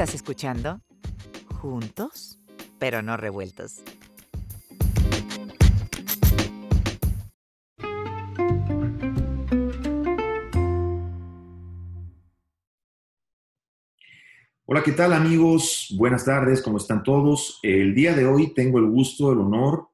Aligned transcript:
Estás 0.00 0.14
escuchando 0.14 0.80
Juntos, 1.60 2.40
pero 2.78 3.02
no 3.02 3.18
revueltos. 3.18 3.82
Hola, 14.64 14.82
¿qué 14.82 14.92
tal 14.92 15.12
amigos? 15.12 15.94
Buenas 15.98 16.24
tardes, 16.24 16.62
¿cómo 16.62 16.78
están 16.78 17.02
todos? 17.02 17.58
El 17.62 17.94
día 17.94 18.14
de 18.14 18.24
hoy 18.24 18.54
tengo 18.54 18.78
el 18.78 18.86
gusto, 18.86 19.30
el 19.32 19.40
honor 19.40 19.90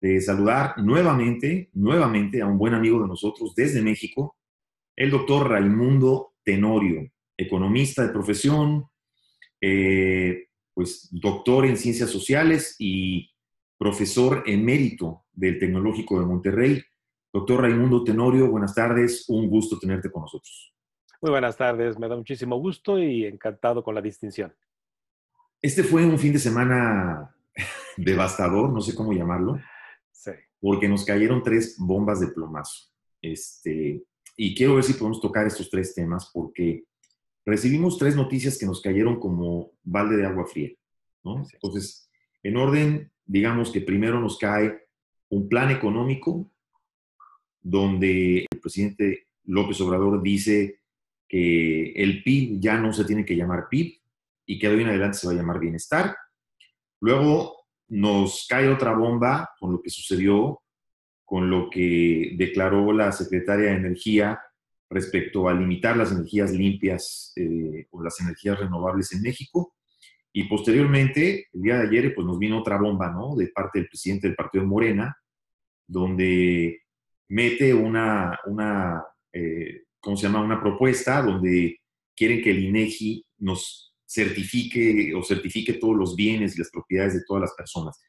de 0.00 0.20
saludar 0.20 0.78
nuevamente, 0.78 1.68
nuevamente 1.72 2.42
a 2.42 2.46
un 2.46 2.58
buen 2.58 2.74
amigo 2.74 3.02
de 3.02 3.08
nosotros 3.08 3.56
desde 3.56 3.82
México, 3.82 4.36
el 4.94 5.10
doctor 5.10 5.50
Raimundo 5.50 6.34
Tenorio, 6.44 7.10
economista 7.36 8.06
de 8.06 8.12
profesión, 8.12 8.88
eh, 9.60 10.48
pues 10.74 11.08
doctor 11.10 11.66
en 11.66 11.76
ciencias 11.76 12.10
sociales 12.10 12.76
y 12.78 13.30
profesor 13.78 14.42
emérito 14.46 15.24
del 15.32 15.58
Tecnológico 15.58 16.20
de 16.20 16.26
Monterrey. 16.26 16.82
Doctor 17.32 17.62
Raimundo 17.62 18.04
Tenorio, 18.04 18.50
buenas 18.50 18.74
tardes, 18.74 19.28
un 19.28 19.48
gusto 19.48 19.78
tenerte 19.78 20.10
con 20.10 20.22
nosotros. 20.22 20.74
Muy 21.20 21.30
buenas 21.30 21.56
tardes, 21.56 21.98
me 21.98 22.08
da 22.08 22.16
muchísimo 22.16 22.58
gusto 22.58 22.98
y 22.98 23.26
encantado 23.26 23.82
con 23.82 23.94
la 23.94 24.00
distinción. 24.00 24.54
Este 25.60 25.82
fue 25.82 26.06
un 26.06 26.18
fin 26.18 26.32
de 26.32 26.38
semana 26.38 27.34
devastador, 27.96 28.70
no 28.70 28.80
sé 28.80 28.94
cómo 28.94 29.12
llamarlo, 29.12 29.60
sí. 30.12 30.30
porque 30.60 30.88
nos 30.88 31.04
cayeron 31.04 31.42
tres 31.42 31.76
bombas 31.78 32.20
de 32.20 32.28
plomazo. 32.28 32.92
Este, 33.20 34.04
y 34.36 34.54
quiero 34.54 34.76
ver 34.76 34.84
si 34.84 34.94
podemos 34.94 35.20
tocar 35.20 35.46
estos 35.46 35.68
tres 35.68 35.94
temas, 35.94 36.30
porque 36.32 36.84
recibimos 37.48 37.96
tres 37.96 38.14
noticias 38.14 38.58
que 38.58 38.66
nos 38.66 38.82
cayeron 38.82 39.18
como 39.18 39.72
balde 39.82 40.18
de 40.18 40.26
agua 40.26 40.46
fría. 40.46 40.70
¿no? 41.24 41.42
Entonces, 41.52 42.10
en 42.42 42.56
orden, 42.58 43.10
digamos 43.24 43.72
que 43.72 43.80
primero 43.80 44.20
nos 44.20 44.38
cae 44.38 44.78
un 45.30 45.48
plan 45.48 45.70
económico 45.70 46.52
donde 47.60 48.46
el 48.50 48.60
presidente 48.60 49.28
López 49.44 49.80
Obrador 49.80 50.22
dice 50.22 50.80
que 51.26 51.92
el 51.92 52.22
PIB 52.22 52.60
ya 52.60 52.78
no 52.78 52.92
se 52.92 53.04
tiene 53.04 53.24
que 53.24 53.36
llamar 53.36 53.68
PIB 53.70 53.98
y 54.46 54.58
que 54.58 54.68
de 54.68 54.74
hoy 54.74 54.82
en 54.82 54.88
adelante 54.88 55.18
se 55.18 55.26
va 55.26 55.32
a 55.32 55.36
llamar 55.36 55.58
bienestar. 55.58 56.16
Luego 57.00 57.64
nos 57.88 58.46
cae 58.46 58.68
otra 58.68 58.92
bomba 58.92 59.50
con 59.58 59.72
lo 59.72 59.80
que 59.80 59.88
sucedió, 59.90 60.60
con 61.24 61.48
lo 61.48 61.70
que 61.70 62.34
declaró 62.36 62.92
la 62.92 63.10
secretaria 63.12 63.70
de 63.70 63.76
Energía 63.76 64.38
respecto 64.90 65.48
a 65.48 65.54
limitar 65.54 65.96
las 65.96 66.12
energías 66.12 66.52
limpias 66.52 67.32
eh, 67.36 67.86
o 67.90 68.02
las 68.02 68.20
energías 68.20 68.58
renovables 68.58 69.12
en 69.12 69.22
México. 69.22 69.74
Y 70.32 70.44
posteriormente, 70.44 71.48
el 71.52 71.62
día 71.62 71.78
de 71.78 71.88
ayer, 71.88 72.14
pues 72.14 72.26
nos 72.26 72.38
vino 72.38 72.60
otra 72.60 72.78
bomba, 72.78 73.10
¿no? 73.10 73.34
De 73.36 73.48
parte 73.48 73.80
del 73.80 73.88
presidente 73.88 74.26
del 74.26 74.36
partido 74.36 74.64
Morena, 74.64 75.16
donde 75.86 76.82
mete 77.28 77.74
una, 77.74 78.38
una 78.46 79.04
eh, 79.32 79.84
¿cómo 80.00 80.16
se 80.16 80.26
llama? 80.26 80.42
Una 80.42 80.60
propuesta 80.60 81.22
donde 81.22 81.80
quieren 82.14 82.42
que 82.42 82.50
el 82.50 82.64
INEGI 82.64 83.24
nos 83.38 83.94
certifique 84.06 85.14
o 85.14 85.22
certifique 85.22 85.74
todos 85.74 85.96
los 85.96 86.16
bienes 86.16 86.54
y 86.54 86.58
las 86.58 86.70
propiedades 86.70 87.14
de 87.14 87.24
todas 87.26 87.42
las 87.42 87.54
personas. 87.54 88.00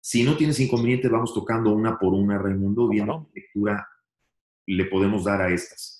Si 0.00 0.22
no 0.22 0.36
tienes 0.36 0.60
inconveniente, 0.60 1.08
vamos 1.08 1.34
tocando 1.34 1.72
una 1.72 1.98
por 1.98 2.14
una, 2.14 2.38
Raimundo, 2.38 2.88
viendo 2.88 3.28
qué 3.34 3.40
lectura 3.40 3.88
le 4.66 4.84
podemos 4.84 5.24
dar 5.24 5.42
a 5.42 5.52
estas. 5.52 5.97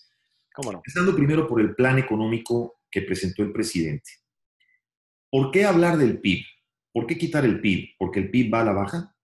¿Cómo 0.59 0.73
no? 0.73 0.79
Empezando 0.79 1.15
primero 1.15 1.47
por 1.47 1.61
el 1.61 1.77
plan 1.77 1.99
económico 1.99 2.81
que 2.91 3.03
presentó 3.03 3.45
el 3.45 3.53
presidente. 3.53 4.11
¿Por 5.31 5.53
qué 5.53 5.65
hablar 5.65 5.97
del 5.97 6.21
PIB? 6.21 6.45
¿Por 6.93 7.07
qué 7.07 7.17
quitar 7.17 7.45
el 7.45 7.61
PIB? 7.61 7.91
¿Porque 7.97 8.19
el 8.19 8.31
PIB 8.31 8.53
va 8.53 8.63
a 8.63 8.65
la 8.65 8.73
baja? 8.73 9.15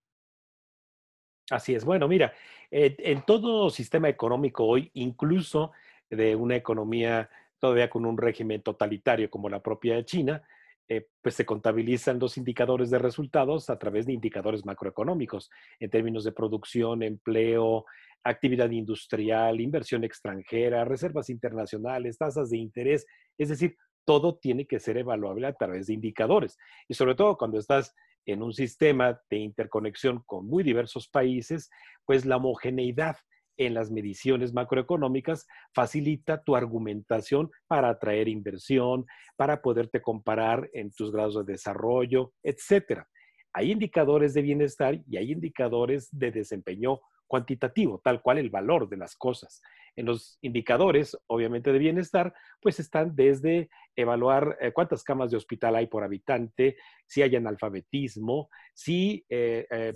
Así 1.50 1.74
es. 1.74 1.84
Bueno, 1.84 2.06
mira, 2.06 2.32
eh, 2.70 2.94
en 3.00 3.22
todo 3.22 3.68
sistema 3.68 4.08
económico 4.08 4.64
hoy, 4.64 4.92
incluso 4.94 5.72
de 6.08 6.36
una 6.36 6.54
economía 6.54 7.28
todavía 7.58 7.90
con 7.90 8.06
un 8.06 8.16
régimen 8.16 8.62
totalitario 8.62 9.28
como 9.28 9.48
la 9.48 9.60
propia 9.60 9.96
de 9.96 10.04
China, 10.04 10.40
eh, 10.88 11.06
pues 11.22 11.34
se 11.34 11.46
contabilizan 11.46 12.18
los 12.18 12.36
indicadores 12.36 12.90
de 12.90 12.98
resultados 12.98 13.70
a 13.70 13.78
través 13.78 14.06
de 14.06 14.12
indicadores 14.12 14.66
macroeconómicos 14.66 15.50
en 15.80 15.90
términos 15.90 16.24
de 16.24 16.32
producción, 16.32 17.02
empleo, 17.02 17.86
actividad 18.22 18.70
industrial, 18.70 19.60
inversión 19.60 20.04
extranjera, 20.04 20.84
reservas 20.84 21.30
internacionales, 21.30 22.18
tasas 22.18 22.50
de 22.50 22.58
interés, 22.58 23.06
es 23.38 23.48
decir, 23.48 23.76
todo 24.04 24.36
tiene 24.36 24.66
que 24.66 24.80
ser 24.80 24.98
evaluable 24.98 25.46
a 25.46 25.54
través 25.54 25.86
de 25.86 25.94
indicadores. 25.94 26.58
Y 26.88 26.94
sobre 26.94 27.14
todo 27.14 27.36
cuando 27.38 27.58
estás 27.58 27.94
en 28.26 28.42
un 28.42 28.52
sistema 28.52 29.20
de 29.30 29.38
interconexión 29.38 30.22
con 30.26 30.46
muy 30.46 30.62
diversos 30.62 31.08
países, 31.08 31.70
pues 32.04 32.24
la 32.24 32.36
homogeneidad 32.36 33.16
en 33.56 33.74
las 33.74 33.90
mediciones 33.90 34.52
macroeconómicas 34.52 35.46
facilita 35.72 36.42
tu 36.42 36.56
argumentación 36.56 37.50
para 37.66 37.88
atraer 37.88 38.28
inversión, 38.28 39.06
para 39.36 39.62
poderte 39.62 40.02
comparar 40.02 40.68
en 40.72 40.90
tus 40.92 41.12
grados 41.12 41.34
de 41.46 41.52
desarrollo, 41.52 42.32
etcétera. 42.42 43.08
Hay 43.52 43.70
indicadores 43.70 44.34
de 44.34 44.42
bienestar 44.42 45.00
y 45.08 45.16
hay 45.16 45.32
indicadores 45.32 46.08
de 46.10 46.32
desempeño 46.32 47.00
cuantitativo, 47.26 48.00
tal 48.02 48.20
cual 48.20 48.38
el 48.38 48.50
valor 48.50 48.88
de 48.88 48.96
las 48.96 49.16
cosas. 49.16 49.62
En 49.96 50.06
los 50.06 50.38
indicadores, 50.42 51.16
obviamente, 51.26 51.72
de 51.72 51.78
bienestar, 51.78 52.34
pues 52.60 52.80
están 52.80 53.14
desde 53.14 53.70
evaluar 53.96 54.58
eh, 54.60 54.72
cuántas 54.72 55.02
camas 55.04 55.30
de 55.30 55.36
hospital 55.36 55.76
hay 55.76 55.86
por 55.86 56.02
habitante, 56.02 56.76
si 57.06 57.22
hay 57.22 57.36
analfabetismo, 57.36 58.50
si 58.72 59.24
eh, 59.28 59.66
eh, 59.70 59.94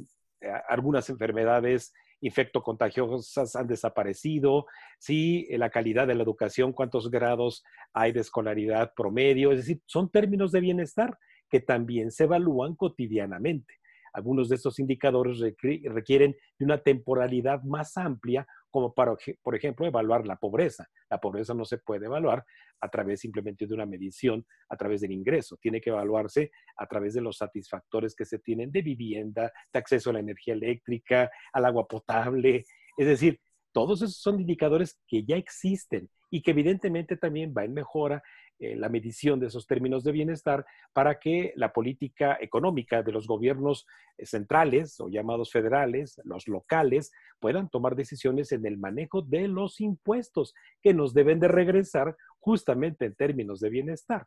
algunas 0.69 1.11
enfermedades 1.11 1.93
infectocontagiosas 2.21 3.57
han 3.57 3.67
desaparecido, 3.67 4.67
si 4.99 5.47
eh, 5.51 5.59
la 5.59 5.71
calidad 5.71 6.07
de 6.07 6.15
la 6.15 6.23
educación, 6.23 6.73
cuántos 6.73 7.11
grados 7.11 7.65
hay 7.93 8.13
de 8.13 8.21
escolaridad 8.21 8.93
promedio, 8.95 9.53
es 9.53 9.59
decir, 9.59 9.83
son 9.87 10.11
términos 10.11 10.53
de 10.53 10.61
bienestar 10.61 11.19
que 11.49 11.61
también 11.61 12.11
se 12.11 12.25
evalúan 12.25 12.75
cotidianamente. 12.75 13.78
Algunos 14.13 14.49
de 14.49 14.57
estos 14.57 14.79
indicadores 14.79 15.39
requieren 15.39 16.37
de 16.59 16.65
una 16.65 16.79
temporalidad 16.79 17.63
más 17.63 17.97
amplia 17.97 18.47
como 18.71 18.93
para, 18.93 19.15
por 19.43 19.55
ejemplo, 19.55 19.87
evaluar 19.87 20.27
la 20.27 20.37
pobreza. 20.37 20.89
La 21.09 21.19
pobreza 21.19 21.55
no 21.55 21.65
se 21.65 21.79
puede 21.79 22.07
evaluar 22.07 22.45
a 22.81 22.89
través 22.89 23.21
simplemente 23.21 23.67
de 23.67 23.75
una 23.75 23.87
medición, 23.87 24.45
a 24.69 24.77
través 24.77 25.01
del 25.01 25.13
ingreso. 25.13 25.57
Tiene 25.61 25.81
que 25.81 25.91
evaluarse 25.91 26.51
a 26.77 26.87
través 26.87 27.15
de 27.15 27.21
los 27.21 27.39
satisfactores 27.39 28.15
que 28.15 28.25
se 28.25 28.39
tienen 28.39 28.71
de 28.71 28.83
vivienda, 28.83 29.53
de 29.73 29.79
acceso 29.79 30.11
a 30.11 30.15
la 30.15 30.21
energía 30.21 30.55
eléctrica, 30.55 31.31
al 31.53 31.65
agua 31.65 31.87
potable. 31.87 32.65
Es 32.97 33.07
decir, 33.07 33.41
todos 33.73 34.03
esos 34.03 34.17
son 34.17 34.41
indicadores 34.41 34.99
que 35.07 35.25
ya 35.25 35.37
existen 35.37 36.11
y 36.31 36.43
que 36.43 36.51
evidentemente 36.51 37.17
también 37.17 37.55
va 37.57 37.65
en 37.65 37.75
mejora 37.75 38.23
eh, 38.61 38.75
la 38.77 38.89
medición 38.89 39.39
de 39.39 39.47
esos 39.47 39.67
términos 39.67 40.03
de 40.03 40.13
bienestar 40.13 40.67
para 40.93 41.21
que 41.21 41.53
la 41.55 41.73
política 41.73 42.37
económica 42.41 43.03
de 43.03 43.13
los 43.13 43.27
gobiernos 43.27 43.87
eh, 44.17 44.27
centrales 44.27 44.99
o 45.01 45.09
llamados 45.09 45.53
federales, 45.53 46.21
los 46.25 46.49
locales, 46.49 47.13
puedan 47.39 47.69
tomar 47.69 47.95
decisiones 47.95 48.51
en 48.51 48.67
el 48.67 48.77
manejo 48.77 49.23
de 49.23 49.47
los 49.47 49.81
impuestos 49.81 50.55
que 50.83 50.93
nos 50.93 51.15
deben 51.15 51.39
de 51.39 51.49
regresar 51.49 52.17
justamente 52.41 53.05
en 53.05 53.15
términos 53.15 53.61
de 53.61 53.71
bienestar. 53.71 54.27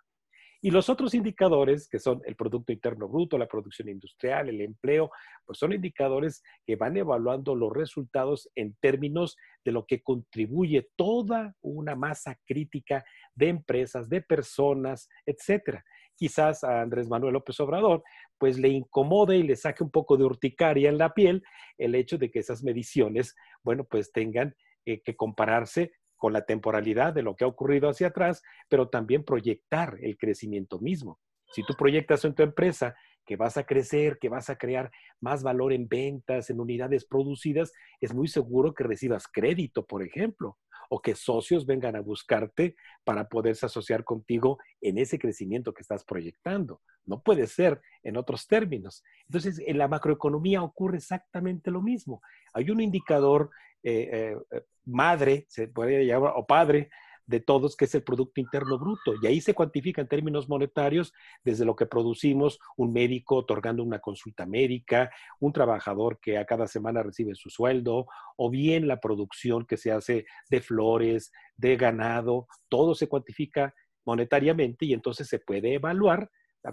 Y 0.64 0.70
los 0.70 0.90
otros 0.90 1.16
indicadores, 1.16 1.90
que 1.90 1.98
son 1.98 2.22
el 2.24 2.36
Producto 2.36 2.72
Interno 2.72 3.08
Bruto, 3.08 3.36
la 3.36 3.48
producción 3.48 3.90
industrial, 3.90 4.48
el 4.48 4.62
empleo, 4.62 5.10
pues 5.44 5.58
son 5.58 5.74
indicadores 5.74 6.44
que 6.66 6.76
van 6.76 6.96
evaluando 6.98 7.56
los 7.56 7.74
resultados 7.74 8.48
en 8.54 8.76
términos 8.80 9.38
de 9.66 9.72
lo 9.72 9.88
que 9.88 10.04
contribuye 10.04 10.88
toda 10.96 11.56
una 11.62 11.96
masa 11.96 12.40
crítica 12.46 13.04
de 13.34 13.50
empresas, 13.50 14.08
de 14.08 14.22
personas, 14.22 15.10
etcétera. 15.26 15.84
Quizás 16.16 16.64
a 16.64 16.82
Andrés 16.82 17.10
Manuel 17.10 17.34
López 17.34 17.60
Obrador, 17.60 18.04
pues 18.38 18.60
le 18.60 18.70
incomode 18.70 19.38
y 19.38 19.44
le 19.44 19.56
saque 19.56 19.84
un 19.84 19.90
poco 19.90 20.16
de 20.16 20.26
urticaria 20.26 20.90
en 20.90 21.00
la 21.00 21.16
piel 21.16 21.44
el 21.80 21.96
hecho 21.96 22.20
de 22.20 22.30
que 22.30 22.38
esas 22.38 22.64
mediciones, 22.64 23.36
bueno, 23.64 23.84
pues 23.84 24.12
tengan 24.12 24.56
eh, 24.86 25.02
que 25.02 25.16
compararse 25.16 25.92
con 26.22 26.34
la 26.34 26.46
temporalidad 26.46 27.14
de 27.14 27.24
lo 27.24 27.36
que 27.36 27.46
ha 27.46 27.48
ocurrido 27.48 27.90
hacia 27.90 28.10
atrás, 28.10 28.44
pero 28.70 28.90
también 28.90 29.24
proyectar 29.24 29.98
el 30.04 30.20
crecimiento 30.20 30.78
mismo. 30.78 31.20
Si 31.52 31.64
tú 31.64 31.74
proyectas 31.74 32.24
en 32.26 32.36
tu 32.36 32.44
empresa 32.44 32.96
que 33.26 33.38
vas 33.38 33.58
a 33.58 33.64
crecer, 33.64 34.20
que 34.20 34.30
vas 34.30 34.52
a 34.52 34.56
crear 34.56 34.92
más 35.20 35.42
valor 35.42 35.74
en 35.74 35.88
ventas, 35.88 36.52
en 36.52 36.60
unidades 36.60 37.06
producidas, 37.06 37.74
es 38.00 38.14
muy 38.14 38.28
seguro 38.28 38.76
que 38.76 38.84
recibas 38.84 39.28
crédito, 39.28 39.84
por 39.84 40.04
ejemplo, 40.04 40.60
o 40.94 41.02
que 41.02 41.16
socios 41.16 41.66
vengan 41.66 41.96
a 41.96 42.02
buscarte 42.02 42.76
para 43.06 43.30
poderse 43.30 43.66
asociar 43.66 44.04
contigo 44.04 44.60
en 44.82 44.98
ese 44.98 45.18
crecimiento 45.18 45.74
que 45.74 45.84
estás 45.84 46.04
proyectando. 46.04 46.82
No 47.06 47.24
puede 47.24 47.48
ser 47.48 47.82
en 48.04 48.18
otros 48.18 48.46
términos. 48.46 49.02
Entonces, 49.26 49.62
en 49.66 49.78
la 49.78 49.88
macroeconomía 49.88 50.62
ocurre 50.62 50.98
exactamente 50.98 51.72
lo 51.72 51.82
mismo. 51.82 52.22
Hay 52.54 52.70
un 52.72 52.82
indicador 52.82 53.52
eh, 53.84 54.36
eh, 54.52 54.62
madre, 54.84 55.46
se 55.48 55.70
puede 55.70 56.06
llamar, 56.06 56.34
o 56.36 56.46
padre, 56.46 56.90
de 57.26 57.40
todos, 57.40 57.76
que 57.76 57.86
es 57.86 57.96
el 57.96 58.04
Producto 58.04 58.42
Interno 58.42 58.78
Bruto. 58.78 59.14
Y 59.22 59.28
ahí 59.28 59.42
se 59.42 59.54
cuantifica 59.54 60.02
en 60.02 60.08
términos 60.08 60.50
monetarios 60.50 61.14
desde 61.44 61.66
lo 61.66 61.76
que 61.76 61.86
producimos, 61.86 62.60
un 62.78 62.94
médico 62.94 63.38
otorgando 63.38 63.84
una 63.84 64.00
consulta 64.00 64.46
médica, 64.46 65.12
un 65.40 65.54
trabajador 65.54 66.20
que 66.20 66.38
a 66.38 66.46
cada 66.46 66.68
semana 66.68 67.04
recibe 67.04 67.36
su 67.36 67.50
sueldo, 67.50 68.08
o 68.38 68.50
bien 68.50 68.88
la 68.88 69.00
producción 69.00 69.66
que 69.66 69.78
se 69.78 69.92
hace 69.92 70.26
de 70.50 70.62
flores, 70.62 71.32
de 71.56 71.78
ganado, 71.78 72.48
todo 72.70 72.96
se 72.96 73.08
cuantifica 73.08 73.74
monetariamente 74.06 74.86
y 74.86 74.94
entonces 74.94 75.28
se 75.28 75.40
puede 75.40 75.76
evaluar 75.76 76.30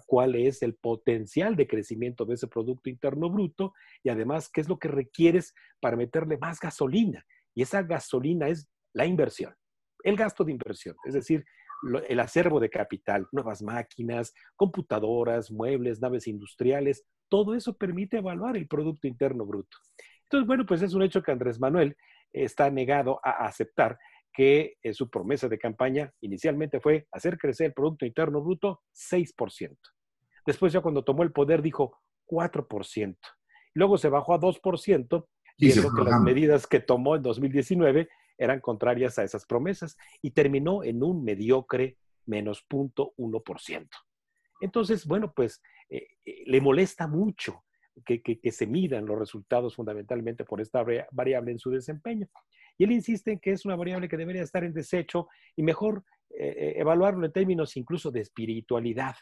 cuál 0.07 0.35
es 0.35 0.63
el 0.63 0.75
potencial 0.75 1.57
de 1.57 1.67
crecimiento 1.67 2.25
de 2.25 2.35
ese 2.35 2.47
Producto 2.47 2.91
Interno 2.91 3.31
Bruto 3.31 3.73
y 4.03 4.11
además 4.11 4.51
qué 4.51 4.61
es 4.61 4.69
lo 4.69 4.79
que 4.79 4.89
requieres 4.89 5.55
para 5.81 5.97
meterle 5.97 6.37
más 6.37 6.61
gasolina. 6.61 7.25
Y 7.55 7.63
esa 7.63 7.83
gasolina 7.83 8.49
es 8.49 8.69
la 8.93 9.07
inversión, 9.07 9.55
el 10.09 10.17
gasto 10.17 10.45
de 10.45 10.53
inversión, 10.53 10.97
es 11.05 11.15
decir, 11.15 11.45
el 12.09 12.21
acervo 12.21 12.59
de 12.59 12.71
capital, 12.71 13.27
nuevas 13.31 13.63
máquinas, 13.63 14.35
computadoras, 14.57 15.51
muebles, 15.51 16.01
naves 16.01 16.27
industriales, 16.27 17.05
todo 17.29 17.55
eso 17.55 17.77
permite 17.77 18.19
evaluar 18.19 18.57
el 18.57 18.67
Producto 18.67 19.07
Interno 19.07 19.47
Bruto. 19.47 19.77
Entonces, 20.25 20.47
bueno, 20.47 20.67
pues 20.67 20.83
es 20.83 20.95
un 20.95 21.03
hecho 21.03 21.23
que 21.23 21.31
Andrés 21.31 21.61
Manuel 21.61 21.97
está 22.33 22.71
negado 22.71 23.21
a 23.23 23.47
aceptar 23.47 23.99
que 24.33 24.77
eh, 24.83 24.93
su 24.93 25.09
promesa 25.09 25.49
de 25.49 25.59
campaña 25.59 26.13
inicialmente 26.21 26.81
fue 26.81 27.07
hacer 27.13 27.39
crecer 27.39 27.69
el 27.69 27.73
Producto 27.73 28.07
Interno 28.07 28.43
Bruto 28.43 28.83
6%. 28.95 29.77
Después 30.47 30.73
ya 30.73 30.81
cuando 30.81 31.05
tomó 31.05 31.23
el 31.23 31.33
poder 31.33 31.63
dijo 31.63 31.99
4%. 32.27 33.17
Luego 33.75 33.99
se 33.99 34.09
bajó 34.09 34.35
a 34.35 34.41
2%, 34.41 35.27
viendo 35.59 35.95
que 35.95 36.05
las 36.05 36.21
medidas 36.21 36.67
que 36.67 36.81
tomó 36.81 37.17
en 37.17 37.23
2019 37.23 38.09
eran 38.39 38.61
contrarias 38.61 39.19
a 39.19 39.25
esas 39.25 39.45
promesas 39.45 39.97
y 40.23 40.31
terminó 40.31 40.83
en 40.85 41.03
un 41.03 41.25
mediocre 41.25 41.99
menos 42.27 42.65
0.1%. 42.69 43.89
Entonces, 44.61 45.07
bueno, 45.07 45.33
pues 45.35 45.61
eh, 45.89 46.07
eh, 46.25 46.43
le 46.47 46.61
molesta 46.61 47.07
mucho 47.07 47.65
que, 48.05 48.23
que, 48.23 48.53
se 48.53 48.67
midan 48.67 49.07
los 49.07 49.19
resultados 49.19 49.75
fundamentalmente 49.75 50.45
por 50.45 50.61
esta 50.61 50.85
variable 51.11 51.51
en 51.51 51.59
su 51.59 51.71
desempeño. 51.71 52.29
Y 52.77 52.85
él 52.85 52.93
insiste 52.93 53.33
en 53.33 53.41
que 53.41 53.51
es 53.51 53.65
una 53.65 53.75
variable 53.75 54.09
que 54.09 54.17
debería 54.17 54.43
estar 54.43 54.63
en 54.63 54.73
desecho 54.73 55.29
y 55.57 55.63
mejor 55.65 56.05
eh, 56.31 56.75
evaluarlo 56.77 57.27
en 57.27 57.33
términos 57.33 57.77
incluso 57.77 58.13
de 58.13 58.21
espiritualidad. 58.21 59.17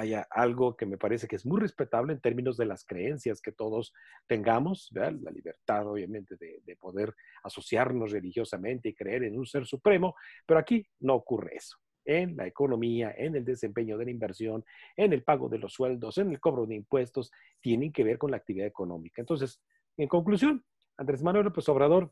Vaya, 0.00 0.26
algo 0.30 0.78
que 0.78 0.86
me 0.86 0.96
parece 0.96 1.28
que 1.28 1.36
es 1.36 1.44
muy 1.44 1.60
respetable 1.60 2.14
en 2.14 2.20
términos 2.20 2.56
de 2.56 2.64
las 2.64 2.86
creencias 2.86 3.42
que 3.42 3.52
todos 3.52 3.92
tengamos, 4.26 4.88
la 4.92 5.30
libertad 5.30 5.86
obviamente 5.86 6.36
de, 6.36 6.62
de 6.64 6.76
poder 6.76 7.14
asociarnos 7.42 8.10
religiosamente 8.10 8.88
y 8.88 8.94
creer 8.94 9.24
en 9.24 9.38
un 9.38 9.44
ser 9.44 9.66
supremo, 9.66 10.14
pero 10.46 10.58
aquí 10.58 10.86
no 11.00 11.16
ocurre 11.16 11.56
eso 11.56 11.76
en 12.06 12.34
la 12.34 12.46
economía, 12.46 13.14
en 13.14 13.36
el 13.36 13.44
desempeño 13.44 13.98
de 13.98 14.06
la 14.06 14.10
inversión, 14.10 14.64
en 14.96 15.12
el 15.12 15.22
pago 15.22 15.50
de 15.50 15.58
los 15.58 15.74
sueldos, 15.74 16.16
en 16.16 16.30
el 16.30 16.40
cobro 16.40 16.64
de 16.64 16.76
impuestos, 16.76 17.30
tienen 17.60 17.92
que 17.92 18.02
ver 18.02 18.16
con 18.16 18.30
la 18.30 18.38
actividad 18.38 18.66
económica. 18.66 19.20
Entonces, 19.20 19.60
en 19.98 20.08
conclusión, 20.08 20.64
Andrés 20.96 21.22
Manuel 21.22 21.44
López 21.44 21.68
Obrador 21.68 22.10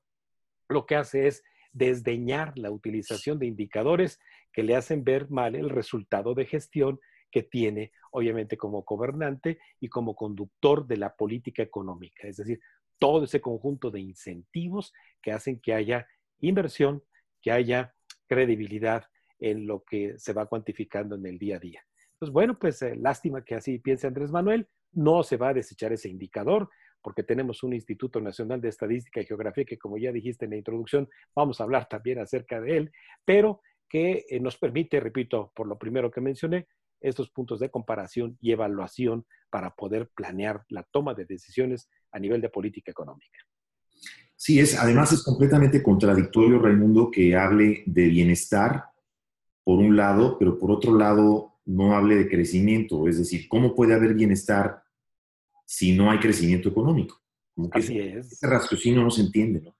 lo 0.68 0.84
que 0.84 0.94
hace 0.94 1.26
es 1.26 1.42
desdeñar 1.72 2.52
la 2.58 2.70
utilización 2.70 3.38
de 3.38 3.46
indicadores 3.46 4.20
que 4.52 4.62
le 4.62 4.76
hacen 4.76 5.04
ver 5.04 5.30
mal 5.30 5.54
el 5.54 5.70
resultado 5.70 6.34
de 6.34 6.44
gestión 6.44 7.00
que 7.30 7.42
tiene, 7.42 7.92
obviamente, 8.12 8.56
como 8.56 8.82
gobernante 8.82 9.58
y 9.80 9.88
como 9.88 10.14
conductor 10.14 10.86
de 10.86 10.96
la 10.96 11.14
política 11.14 11.62
económica. 11.62 12.26
Es 12.26 12.38
decir, 12.38 12.60
todo 12.98 13.24
ese 13.24 13.40
conjunto 13.40 13.90
de 13.90 14.00
incentivos 14.00 14.92
que 15.22 15.32
hacen 15.32 15.60
que 15.60 15.74
haya 15.74 16.06
inversión, 16.40 17.02
que 17.40 17.52
haya 17.52 17.94
credibilidad 18.26 19.04
en 19.38 19.66
lo 19.66 19.84
que 19.84 20.18
se 20.18 20.32
va 20.32 20.46
cuantificando 20.46 21.14
en 21.14 21.26
el 21.26 21.38
día 21.38 21.56
a 21.56 21.60
día. 21.60 21.84
Entonces, 22.14 22.32
bueno, 22.32 22.58
pues 22.58 22.82
eh, 22.82 22.96
lástima 22.96 23.44
que 23.44 23.54
así 23.54 23.78
piense 23.78 24.06
Andrés 24.06 24.32
Manuel, 24.32 24.68
no 24.92 25.22
se 25.22 25.36
va 25.36 25.50
a 25.50 25.54
desechar 25.54 25.92
ese 25.92 26.08
indicador, 26.08 26.68
porque 27.00 27.22
tenemos 27.22 27.62
un 27.62 27.72
Instituto 27.74 28.20
Nacional 28.20 28.60
de 28.60 28.68
Estadística 28.68 29.20
y 29.20 29.26
Geografía 29.26 29.64
que, 29.64 29.78
como 29.78 29.98
ya 29.98 30.10
dijiste 30.10 30.46
en 30.46 30.52
la 30.52 30.56
introducción, 30.56 31.08
vamos 31.34 31.60
a 31.60 31.64
hablar 31.64 31.88
también 31.88 32.18
acerca 32.18 32.60
de 32.60 32.76
él, 32.76 32.92
pero 33.24 33.60
que 33.88 34.26
eh, 34.28 34.40
nos 34.40 34.58
permite, 34.58 34.98
repito, 35.00 35.52
por 35.54 35.68
lo 35.68 35.78
primero 35.78 36.10
que 36.10 36.20
mencioné, 36.20 36.66
estos 37.00 37.30
puntos 37.30 37.60
de 37.60 37.70
comparación 37.70 38.36
y 38.40 38.52
evaluación 38.52 39.26
para 39.50 39.74
poder 39.74 40.10
planear 40.14 40.64
la 40.68 40.82
toma 40.82 41.14
de 41.14 41.24
decisiones 41.24 41.88
a 42.12 42.18
nivel 42.18 42.40
de 42.40 42.48
política 42.48 42.90
económica. 42.90 43.38
Sí, 44.36 44.60
es, 44.60 44.78
además 44.78 45.12
es 45.12 45.22
completamente 45.22 45.82
contradictorio, 45.82 46.60
Raimundo, 46.60 47.10
que 47.10 47.36
hable 47.36 47.82
de 47.86 48.08
bienestar 48.08 48.84
por 49.64 49.78
un 49.78 49.96
lado, 49.96 50.38
pero 50.38 50.58
por 50.58 50.70
otro 50.70 50.96
lado 50.96 51.60
no 51.64 51.96
hable 51.96 52.14
de 52.14 52.28
crecimiento. 52.28 53.08
Es 53.08 53.18
decir, 53.18 53.48
¿cómo 53.48 53.74
puede 53.74 53.94
haber 53.94 54.14
bienestar 54.14 54.82
si 55.68 55.92
no 55.92 56.10
hay 56.10 56.18
crecimiento 56.18 56.70
económico. 56.70 57.20
Así 57.72 57.98
es. 57.98 58.32
Ese 58.32 58.46
raciocinio 58.46 59.02
no 59.02 59.10
se 59.10 59.20
entiende, 59.20 59.60
¿no? 59.60 59.76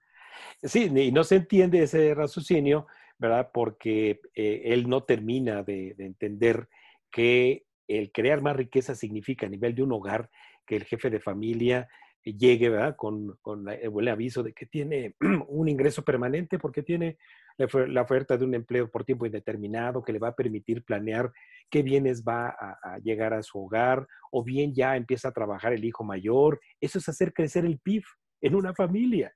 Sí, 0.63 0.91
y 0.95 1.13
no 1.13 1.25
se 1.25 1.37
entiende 1.37 1.83
ese 1.83 2.15
raciocinio, 2.15 2.87
¿verdad? 3.19 3.51
Porque 3.55 4.21
eh, 4.35 4.63
él 4.67 4.87
no 4.87 5.05
termina 5.05 5.63
de, 5.63 5.95
entender 5.99 6.69
que 7.11 7.65
el 7.89 8.13
crear 8.13 8.43
más 8.43 8.57
riqueza 8.57 8.95
significa 8.95 9.47
a 9.47 9.51
nivel 9.51 9.75
de 9.75 9.83
un 9.83 9.93
hogar 9.93 10.31
que 10.67 10.77
el 10.77 10.85
jefe 10.85 11.11
de 11.11 11.21
familia 11.21 11.89
llegue, 12.25 12.69
¿verdad? 12.69 12.97
Con, 12.97 13.39
el 13.65 14.09
aviso 14.09 14.43
de 14.43 14.53
que 14.53 14.67
tiene 14.67 15.15
un 15.49 15.69
ingreso 15.69 16.03
permanente 16.03 16.59
porque 16.59 16.83
tiene 16.83 17.19
la 17.57 18.03
oferta 18.03 18.37
de 18.37 18.45
un 18.45 18.55
empleo 18.55 18.91
por 18.91 19.05
tiempo 19.05 19.27
indeterminado 19.27 20.03
que 20.03 20.13
le 20.13 20.21
va 20.21 20.29
a 20.29 20.37
permitir 20.37 20.85
planear 20.85 21.33
qué 21.71 21.83
bienes 21.83 22.23
va 22.23 22.49
a, 22.49 22.99
llegar 23.03 23.35
a 23.35 23.43
su 23.43 23.59
hogar, 23.59 24.07
o 24.31 24.45
bien 24.45 24.73
ya 24.75 24.97
empieza 24.97 25.29
a 25.29 25.33
trabajar 25.33 25.73
el 25.73 25.85
hijo 25.85 26.05
mayor. 26.05 26.61
Eso 26.81 26.99
es 26.99 27.09
hacer 27.09 27.33
crecer 27.33 27.65
el 27.65 27.79
PIB 27.81 28.05
en 28.41 28.55
una 28.55 28.73
familia. 28.75 29.33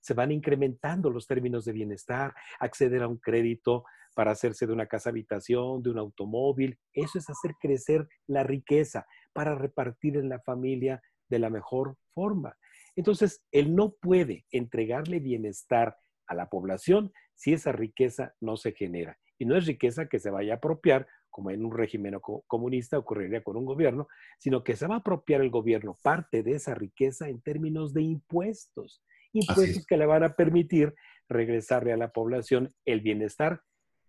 Se 0.00 0.14
van 0.14 0.30
incrementando 0.30 1.10
los 1.10 1.26
términos 1.26 1.64
de 1.64 1.72
bienestar, 1.72 2.34
acceder 2.60 3.02
a 3.02 3.08
un 3.08 3.18
crédito 3.18 3.84
para 4.14 4.30
hacerse 4.30 4.66
de 4.66 4.72
una 4.72 4.86
casa 4.86 5.10
habitación, 5.10 5.82
de 5.82 5.90
un 5.90 5.98
automóvil. 5.98 6.78
Eso 6.92 7.18
es 7.18 7.28
hacer 7.28 7.54
crecer 7.60 8.08
la 8.26 8.42
riqueza 8.42 9.06
para 9.32 9.54
repartir 9.54 10.16
en 10.16 10.28
la 10.28 10.40
familia 10.40 11.02
de 11.28 11.38
la 11.38 11.50
mejor 11.50 11.96
forma. 12.14 12.56
Entonces, 12.96 13.44
él 13.50 13.74
no 13.74 13.94
puede 14.00 14.46
entregarle 14.50 15.18
bienestar 15.18 15.96
a 16.26 16.34
la 16.34 16.48
población 16.48 17.12
si 17.34 17.52
esa 17.52 17.72
riqueza 17.72 18.34
no 18.40 18.56
se 18.56 18.72
genera. 18.72 19.18
Y 19.38 19.46
no 19.46 19.56
es 19.56 19.66
riqueza 19.66 20.06
que 20.06 20.20
se 20.20 20.30
vaya 20.30 20.54
a 20.54 20.56
apropiar, 20.56 21.06
como 21.28 21.50
en 21.50 21.64
un 21.64 21.76
régimen 21.76 22.16
comunista 22.46 22.96
ocurriría 22.96 23.42
con 23.42 23.56
un 23.56 23.64
gobierno, 23.64 24.06
sino 24.38 24.62
que 24.62 24.76
se 24.76 24.86
va 24.86 24.94
a 24.94 24.98
apropiar 24.98 25.40
el 25.40 25.50
gobierno 25.50 25.98
parte 26.00 26.44
de 26.44 26.52
esa 26.52 26.74
riqueza 26.76 27.28
en 27.28 27.40
términos 27.40 27.92
de 27.92 28.02
impuestos. 28.02 29.02
Impuestos 29.32 29.84
que 29.84 29.96
le 29.96 30.06
van 30.06 30.22
a 30.22 30.36
permitir 30.36 30.94
regresarle 31.28 31.92
a 31.92 31.96
la 31.96 32.12
población 32.12 32.72
el 32.84 33.00
bienestar 33.00 33.62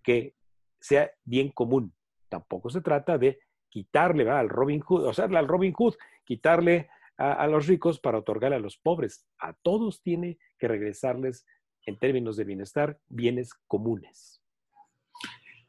que 0.06 0.36
sea 0.80 1.12
bien 1.24 1.50
común. 1.50 1.94
Tampoco 2.30 2.70
se 2.70 2.82
trata 2.82 3.18
de 3.18 3.40
quitarle 3.70 4.30
al 4.30 4.48
Robin 4.48 4.80
Hood, 4.80 5.06
o 5.06 5.14
sea, 5.14 5.26
al 5.26 5.48
Robin 5.48 5.74
Hood, 5.74 5.96
quitarle 6.24 6.88
a, 7.18 7.48
los 7.48 7.68
ricos 7.68 8.00
para 8.00 8.20
otorgarle 8.20 8.58
a 8.58 8.60
los 8.60 8.78
pobres. 8.78 9.26
A 9.40 9.54
todos 9.54 10.02
tiene 10.02 10.38
que 10.58 10.68
regresarles 10.68 11.46
en 11.86 11.98
términos 11.98 12.38
de 12.38 12.44
bienestar, 12.44 13.00
bienes 13.08 13.54
comunes. 13.68 14.42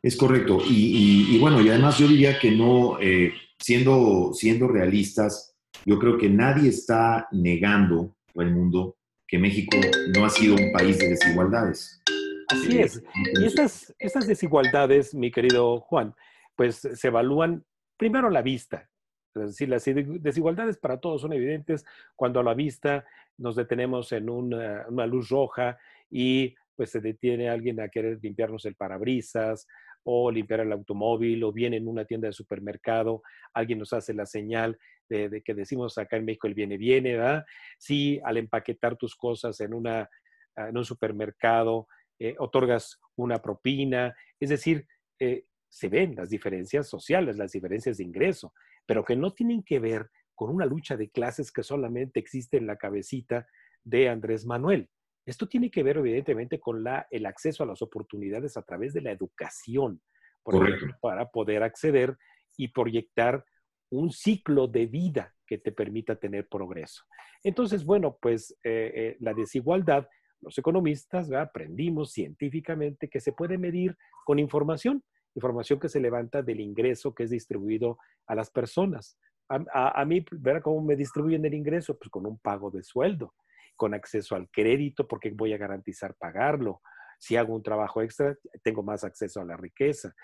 Es 0.02 0.16
correcto. 0.16 0.58
Y, 0.68 1.38
bueno, 1.38 1.60
y 1.60 1.68
además 1.68 1.98
yo 1.98 2.06
diría 2.06 2.38
que 2.38 2.50
no, 2.50 3.00
eh, 3.00 3.32
siendo, 3.58 4.32
siendo 4.34 4.68
realistas, 4.68 5.56
yo 5.84 5.98
creo 5.98 6.18
que 6.18 6.28
nadie 6.28 6.70
está 6.70 7.28
negando 7.32 8.16
el 8.34 8.52
mundo 8.52 8.96
que 9.26 9.38
México 9.38 9.76
no 10.14 10.24
ha 10.24 10.30
sido 10.30 10.54
un 10.54 10.72
país 10.72 10.98
de 10.98 11.08
desigualdades. 11.08 12.00
Así 12.48 12.78
es. 12.78 13.02
Y 13.40 13.44
estas, 13.44 13.94
estas 13.98 14.26
desigualdades, 14.26 15.14
mi 15.14 15.30
querido 15.30 15.80
Juan, 15.80 16.14
pues 16.54 16.76
se 16.76 17.08
evalúan 17.08 17.64
primero 17.96 18.28
a 18.28 18.30
la 18.30 18.42
vista. 18.42 18.88
Es 19.34 19.48
decir, 19.48 19.68
las 19.68 19.84
desigualdades 19.84 20.78
para 20.78 20.98
todos 20.98 21.20
son 21.20 21.32
evidentes 21.32 21.84
cuando 22.14 22.40
a 22.40 22.44
la 22.44 22.54
vista 22.54 23.04
nos 23.36 23.56
detenemos 23.56 24.12
en 24.12 24.30
una, 24.30 24.86
una 24.88 25.06
luz 25.06 25.28
roja 25.28 25.76
y 26.10 26.54
pues 26.74 26.90
se 26.90 27.00
detiene 27.00 27.48
alguien 27.48 27.80
a 27.80 27.88
querer 27.88 28.18
limpiarnos 28.22 28.64
el 28.64 28.76
parabrisas 28.76 29.66
o 30.04 30.30
limpiar 30.30 30.60
el 30.60 30.72
automóvil 30.72 31.42
o 31.42 31.52
bien 31.52 31.74
en 31.74 31.88
una 31.88 32.04
tienda 32.04 32.28
de 32.28 32.32
supermercado, 32.32 33.22
alguien 33.52 33.80
nos 33.80 33.92
hace 33.92 34.14
la 34.14 34.24
señal 34.24 34.78
de, 35.08 35.42
que 35.44 35.54
decimos 35.54 35.98
acá 35.98 36.16
en 36.16 36.24
México 36.24 36.46
el 36.46 36.54
viene, 36.54 36.76
viene, 36.76 37.16
¿verdad? 37.16 37.44
Sí, 37.76 38.20
al 38.24 38.36
empaquetar 38.36 38.96
tus 38.96 39.16
cosas 39.16 39.60
en, 39.60 39.74
una, 39.74 40.08
en 40.54 40.76
un 40.76 40.84
supermercado, 40.84 41.88
eh, 42.18 42.34
otorgas 42.38 43.00
una 43.16 43.40
propina, 43.40 44.14
es 44.40 44.50
decir, 44.50 44.86
eh, 45.18 45.46
se 45.68 45.88
ven 45.88 46.14
las 46.16 46.30
diferencias 46.30 46.88
sociales, 46.88 47.36
las 47.36 47.52
diferencias 47.52 47.98
de 47.98 48.04
ingreso, 48.04 48.54
pero 48.86 49.04
que 49.04 49.16
no 49.16 49.32
tienen 49.32 49.62
que 49.62 49.78
ver 49.78 50.10
con 50.34 50.50
una 50.50 50.66
lucha 50.66 50.96
de 50.96 51.10
clases 51.10 51.50
que 51.50 51.62
solamente 51.62 52.20
existe 52.20 52.56
en 52.56 52.66
la 52.66 52.76
cabecita 52.76 53.46
de 53.82 54.08
Andrés 54.08 54.44
Manuel 54.44 54.88
Esto 55.24 55.48
tiene 55.48 55.70
que 55.70 55.82
ver 55.82 55.96
evidentemente 55.96 56.60
con 56.60 56.84
la, 56.84 57.06
el 57.10 57.26
acceso 57.26 57.62
a 57.62 57.66
las 57.66 57.82
oportunidades 57.82 58.56
a 58.56 58.62
través 58.62 58.92
de 58.92 59.00
la 59.00 59.10
educación, 59.10 60.00
por 60.42 60.54
ejemplo, 60.54 60.96
para 61.00 61.30
poder 61.30 61.62
acceder 61.62 62.16
y 62.56 62.68
proyectar 62.68 63.44
un 63.90 64.10
ciclo 64.10 64.66
de 64.68 64.86
vida 64.86 65.34
que 65.46 65.58
te 65.58 65.72
permita 65.72 66.16
tener 66.16 66.48
progreso. 66.48 67.04
Entonces, 67.42 67.84
bueno, 67.84 68.18
pues 68.20 68.52
eh, 68.64 68.92
eh, 68.94 69.16
la 69.20 69.34
desigualdad, 69.34 70.08
los 70.46 70.56
economistas 70.58 71.32
aprendimos 71.32 72.12
científicamente 72.12 73.08
que 73.08 73.18
se 73.18 73.32
puede 73.32 73.58
medir 73.58 73.96
con 74.24 74.38
información, 74.38 75.02
información 75.34 75.80
que 75.80 75.88
se 75.88 75.98
levanta 75.98 76.40
del 76.40 76.60
ingreso 76.60 77.12
que 77.12 77.24
es 77.24 77.30
distribuido 77.30 77.98
a 78.28 78.36
las 78.36 78.48
personas. 78.48 79.18
A, 79.48 80.00
a, 80.00 80.04
mí, 80.04 80.24
ver 80.30 80.62
cómo 80.62 80.80
me 80.82 80.94
distribuyen 80.94 81.44
el 81.44 81.54
ingreso, 81.54 81.98
pues 81.98 82.10
con 82.10 82.26
un 82.26 82.38
pago 82.38 82.70
de 82.70 82.84
sueldo, 82.84 83.34
con 83.74 83.92
acceso 83.92 84.36
al 84.36 84.48
crédito, 84.48 85.08
porque 85.08 85.32
voy 85.32 85.52
a 85.52 85.58
garantizar 85.58 86.14
pagarlo. 86.14 86.80
Si 87.18 87.34
hago 87.34 87.52
un 87.52 87.62
trabajo 87.64 88.00
extra, 88.00 88.36
tengo 88.62 88.84
más 88.84 89.02
acceso 89.02 89.40
a 89.40 89.44
la 89.44 89.56
riqueza. 89.56 90.14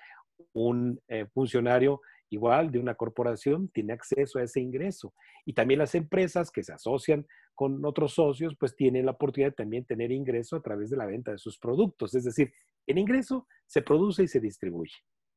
Un 0.52 1.00
eh, 1.08 1.26
funcionario 1.34 2.00
igual 2.32 2.72
de 2.72 2.78
una 2.78 2.94
corporación 2.94 3.68
tiene 3.68 3.92
acceso 3.92 4.38
a 4.38 4.42
ese 4.42 4.58
ingreso. 4.58 5.12
Y 5.44 5.52
también 5.52 5.78
las 5.78 5.94
empresas 5.94 6.50
que 6.50 6.64
se 6.64 6.72
asocian 6.72 7.26
con 7.54 7.84
otros 7.84 8.14
socios, 8.14 8.56
pues 8.58 8.74
tienen 8.74 9.04
la 9.04 9.12
oportunidad 9.12 9.50
de 9.50 9.56
también 9.56 9.84
tener 9.84 10.10
ingreso 10.10 10.56
a 10.56 10.62
través 10.62 10.88
de 10.88 10.96
la 10.96 11.04
venta 11.04 11.30
de 11.30 11.38
sus 11.38 11.58
productos. 11.58 12.14
Es 12.14 12.24
decir, 12.24 12.50
el 12.86 12.98
ingreso 12.98 13.46
se 13.66 13.82
produce 13.82 14.22
y 14.22 14.28
se 14.28 14.40
distribuye. 14.40 14.94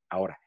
Ahora, 0.09 0.39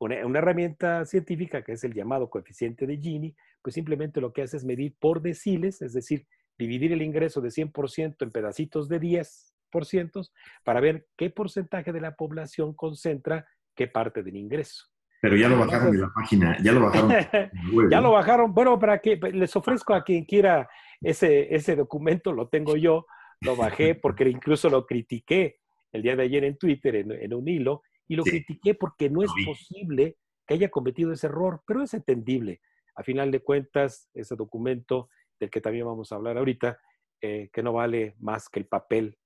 una, 0.00 0.16
herramienta 0.16 1.04
científica 1.04 1.62
que 1.62 1.72
es 1.72 1.84
el 1.84 1.94
llamado 1.94 2.28
coeficiente 2.28 2.84
de 2.84 2.98
Gini, 2.98 3.36
pues 3.62 3.74
simplemente 3.74 4.20
lo 4.20 4.32
que 4.32 4.42
hace 4.42 4.56
es 4.56 4.64
medir 4.64 4.96
por 4.98 5.22
deciles, 5.22 5.82
es 5.82 5.92
decir, 5.92 6.26
dividir 6.58 6.92
el 6.92 7.02
ingreso 7.02 7.40
de 7.40 7.50
100% 7.50 8.16
en 8.18 8.30
pedacitos 8.32 8.88
de 8.88 9.00
10% 9.00 10.30
para 10.64 10.80
ver 10.80 11.06
qué 11.16 11.30
porcentaje 11.30 11.92
de 11.92 12.00
la 12.00 12.16
población 12.16 12.74
concentra 12.74 13.46
qué 13.76 13.86
parte 13.86 14.24
del 14.24 14.34
ingreso. 14.34 14.91
Pero 15.22 15.36
ya 15.36 15.48
lo 15.48 15.56
bajaron 15.56 15.92
de 15.92 15.98
la 15.98 16.10
página, 16.12 16.58
ya 16.64 16.72
lo 16.72 16.80
bajaron. 16.80 17.10
ya 17.90 18.00
lo 18.00 18.10
bajaron. 18.10 18.52
Bueno, 18.52 18.76
para 18.76 18.98
que 18.98 19.14
les 19.32 19.54
ofrezco 19.54 19.94
a 19.94 20.02
quien 20.02 20.24
quiera 20.24 20.68
ese, 21.00 21.54
ese 21.54 21.76
documento, 21.76 22.32
lo 22.32 22.48
tengo 22.48 22.76
yo, 22.76 23.06
lo 23.40 23.54
bajé 23.54 23.94
porque 24.02 24.28
incluso 24.28 24.68
lo 24.68 24.84
critiqué 24.84 25.60
el 25.92 26.02
día 26.02 26.16
de 26.16 26.24
ayer 26.24 26.42
en 26.42 26.58
Twitter, 26.58 26.96
en, 26.96 27.34
un 27.34 27.46
hilo, 27.46 27.82
y 28.08 28.16
lo 28.16 28.24
critiqué 28.24 28.74
porque 28.74 29.08
no 29.10 29.22
es 29.22 29.30
posible 29.46 30.16
que 30.44 30.54
haya 30.54 30.70
cometido 30.70 31.12
ese 31.12 31.28
error, 31.28 31.62
pero 31.68 31.84
es 31.84 31.94
entendible. 31.94 32.60
A 32.96 33.04
final 33.04 33.30
de 33.30 33.40
cuentas, 33.44 34.10
ese 34.14 34.34
documento 34.34 35.08
del 35.38 35.50
que 35.50 35.60
también 35.60 35.86
vamos 35.86 36.10
a 36.10 36.16
hablar 36.16 36.36
ahorita, 36.36 36.80
eh, 37.20 37.48
que 37.52 37.62
no 37.62 37.74
vale 37.74 38.16
más 38.18 38.48
que 38.48 38.58
el 38.58 38.66
papel 38.66 39.16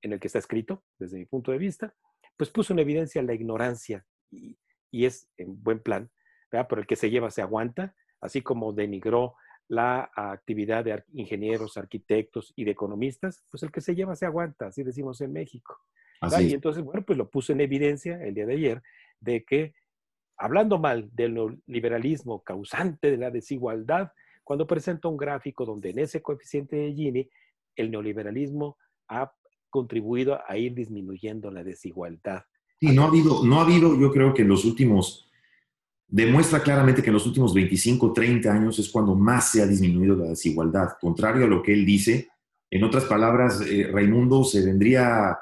en 0.00 0.14
el 0.14 0.20
que 0.20 0.28
está 0.28 0.38
escrito, 0.38 0.84
desde 0.98 1.18
mi 1.18 1.26
punto 1.26 1.52
de 1.52 1.58
vista, 1.58 1.94
pues 2.34 2.48
puso 2.48 2.72
en 2.72 2.78
evidencia 2.78 3.22
la 3.22 3.34
ignorancia 3.34 4.06
y, 4.30 4.56
y 4.94 5.06
es 5.06 5.28
en 5.36 5.60
buen 5.60 5.80
plan, 5.80 6.08
¿verdad? 6.52 6.68
pero 6.68 6.80
el 6.80 6.86
que 6.86 6.94
se 6.94 7.10
lleva 7.10 7.30
se 7.32 7.42
aguanta, 7.42 7.96
así 8.20 8.42
como 8.42 8.72
denigró 8.72 9.34
la 9.66 10.08
actividad 10.14 10.84
de 10.84 11.02
ingenieros, 11.14 11.76
arquitectos 11.76 12.52
y 12.54 12.64
de 12.64 12.70
economistas, 12.70 13.42
pues 13.50 13.64
el 13.64 13.72
que 13.72 13.80
se 13.80 13.96
lleva 13.96 14.14
se 14.14 14.26
aguanta, 14.26 14.68
así 14.68 14.84
decimos 14.84 15.20
en 15.20 15.32
México. 15.32 15.80
Y 16.40 16.54
entonces, 16.54 16.84
bueno, 16.84 17.04
pues 17.04 17.18
lo 17.18 17.28
puso 17.28 17.52
en 17.52 17.60
evidencia 17.60 18.22
el 18.22 18.34
día 18.34 18.46
de 18.46 18.54
ayer 18.54 18.82
de 19.20 19.44
que, 19.44 19.74
hablando 20.36 20.78
mal 20.78 21.10
del 21.12 21.60
liberalismo 21.66 22.42
causante 22.44 23.10
de 23.10 23.16
la 23.16 23.30
desigualdad, 23.30 24.12
cuando 24.44 24.66
presenta 24.66 25.08
un 25.08 25.16
gráfico 25.16 25.64
donde 25.66 25.90
en 25.90 25.98
ese 25.98 26.22
coeficiente 26.22 26.76
de 26.76 26.92
Gini, 26.92 27.30
el 27.74 27.90
neoliberalismo 27.90 28.78
ha 29.08 29.34
contribuido 29.70 30.40
a 30.46 30.56
ir 30.56 30.72
disminuyendo 30.72 31.50
la 31.50 31.64
desigualdad. 31.64 32.44
No 32.92 33.04
ha 33.04 33.06
habido, 33.06 33.44
no 33.44 33.60
ha 33.60 33.64
habido, 33.64 33.98
yo 33.98 34.10
creo 34.10 34.34
que 34.34 34.42
en 34.42 34.48
los 34.48 34.64
últimos, 34.64 35.30
demuestra 36.06 36.62
claramente 36.62 37.02
que 37.02 37.08
en 37.08 37.14
los 37.14 37.26
últimos 37.26 37.54
25, 37.54 38.12
30 38.12 38.52
años 38.52 38.78
es 38.78 38.88
cuando 38.88 39.14
más 39.14 39.50
se 39.50 39.62
ha 39.62 39.66
disminuido 39.66 40.16
la 40.16 40.26
desigualdad. 40.26 40.90
Contrario 41.00 41.44
a 41.44 41.48
lo 41.48 41.62
que 41.62 41.72
él 41.72 41.84
dice, 41.84 42.28
en 42.70 42.84
otras 42.84 43.04
palabras, 43.04 43.60
eh, 43.62 43.88
Raimundo 43.92 44.44
se 44.44 44.64
vendría 44.64 45.38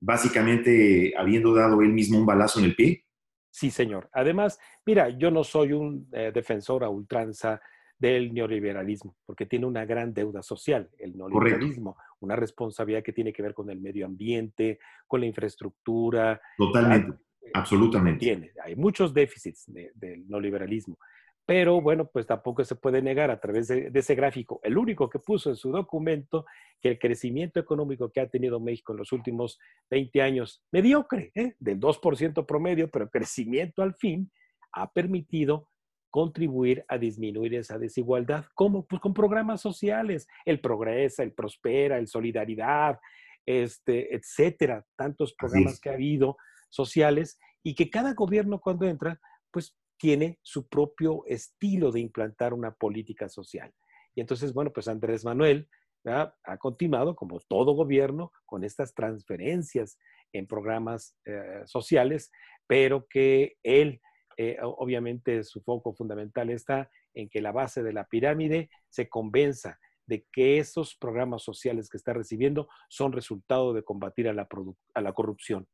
básicamente 0.00 1.14
habiendo 1.16 1.54
dado 1.54 1.80
él 1.82 1.92
mismo 1.92 2.18
un 2.18 2.26
balazo 2.26 2.58
en 2.58 2.66
el 2.66 2.76
pie. 2.76 3.04
Sí, 3.50 3.70
señor. 3.70 4.08
Además, 4.12 4.58
mira, 4.84 5.08
yo 5.08 5.30
no 5.30 5.42
soy 5.42 5.72
un 5.72 6.08
eh, 6.12 6.30
defensor 6.34 6.84
a 6.84 6.90
ultranza 6.90 7.60
del 7.98 8.32
neoliberalismo, 8.34 9.16
porque 9.24 9.46
tiene 9.46 9.66
una 9.66 9.84
gran 9.84 10.12
deuda 10.12 10.42
social, 10.42 10.90
el 10.98 11.16
neoliberalismo, 11.16 11.96
una 12.20 12.36
responsabilidad 12.36 13.02
que 13.02 13.12
tiene 13.12 13.32
que 13.32 13.42
ver 13.42 13.54
con 13.54 13.70
el 13.70 13.80
medio 13.80 14.06
ambiente, 14.06 14.78
con 15.06 15.20
la 15.20 15.26
infraestructura. 15.26 16.40
Totalmente, 16.58 17.18
eh, 17.40 17.50
absolutamente. 17.54 18.20
Tiene, 18.20 18.52
hay 18.62 18.76
muchos 18.76 19.14
déficits 19.14 19.64
del 19.66 20.28
neoliberalismo, 20.28 20.98
pero 21.46 21.80
bueno, 21.80 22.10
pues 22.12 22.26
tampoco 22.26 22.64
se 22.64 22.74
puede 22.74 23.00
negar 23.00 23.30
a 23.30 23.40
través 23.40 23.68
de, 23.68 23.90
ese 23.94 24.16
gráfico, 24.16 24.60
el 24.64 24.76
único 24.76 25.08
que 25.08 25.20
puso 25.20 25.48
en 25.48 25.56
su 25.56 25.70
documento, 25.70 26.44
que 26.80 26.90
el 26.90 26.98
crecimiento 26.98 27.60
económico 27.60 28.10
que 28.10 28.20
ha 28.20 28.28
tenido 28.28 28.58
México 28.58 28.92
en 28.92 28.98
los 28.98 29.12
últimos 29.12 29.58
20 29.90 30.22
años, 30.22 30.64
mediocre, 30.72 31.30
¿eh? 31.36 31.54
del 31.60 31.78
2% 31.78 32.44
promedio, 32.44 32.90
pero 32.90 33.08
crecimiento 33.08 33.82
al 33.82 33.94
fin, 33.94 34.30
ha 34.72 34.92
permitido 34.92 35.68
contribuir 36.16 36.82
a 36.88 36.96
disminuir 36.96 37.54
esa 37.56 37.78
desigualdad. 37.78 38.46
¿Cómo? 38.54 38.86
Pues 38.86 39.02
con 39.02 39.12
programas 39.12 39.60
sociales, 39.60 40.26
el 40.46 40.62
Progresa, 40.62 41.22
el 41.22 41.34
Prospera, 41.34 41.98
el 41.98 42.08
Solidaridad, 42.08 42.98
este, 43.44 44.16
etcétera, 44.16 44.82
tantos 44.96 45.34
programas 45.34 45.78
que 45.78 45.90
ha 45.90 45.92
habido 45.92 46.38
sociales 46.70 47.38
y 47.62 47.74
que 47.74 47.90
cada 47.90 48.14
gobierno 48.14 48.60
cuando 48.60 48.86
entra, 48.86 49.20
pues 49.50 49.76
tiene 49.98 50.38
su 50.40 50.66
propio 50.66 51.22
estilo 51.26 51.92
de 51.92 52.00
implantar 52.00 52.54
una 52.54 52.70
política 52.72 53.28
social. 53.28 53.70
Y 54.14 54.22
entonces, 54.22 54.54
bueno, 54.54 54.72
pues 54.72 54.88
Andrés 54.88 55.22
Manuel 55.22 55.68
ha 56.06 56.56
continuado, 56.56 57.14
como 57.14 57.40
todo 57.40 57.74
gobierno, 57.74 58.32
con 58.46 58.64
estas 58.64 58.94
transferencias 58.94 59.98
en 60.32 60.46
programas 60.46 61.14
eh, 61.26 61.60
sociales, 61.66 62.30
pero 62.66 63.06
que 63.06 63.58
él 63.62 64.00
eh, 64.36 64.58
obviamente 64.62 65.42
su 65.44 65.60
foco 65.62 65.94
fundamental 65.94 66.50
está 66.50 66.90
en 67.14 67.28
que 67.28 67.40
la 67.40 67.52
base 67.52 67.82
de 67.82 67.92
la 67.92 68.06
pirámide 68.06 68.70
se 68.88 69.08
convenza 69.08 69.78
de 70.06 70.26
que 70.32 70.58
esos 70.58 70.94
programas 70.94 71.42
sociales 71.42 71.88
que 71.88 71.96
está 71.96 72.12
recibiendo 72.12 72.68
son 72.88 73.12
resultado 73.12 73.72
de 73.72 73.82
combatir 73.82 74.28
a 74.28 74.32
la, 74.32 74.48
a 74.94 75.00
la 75.00 75.12
corrupción. 75.12 75.66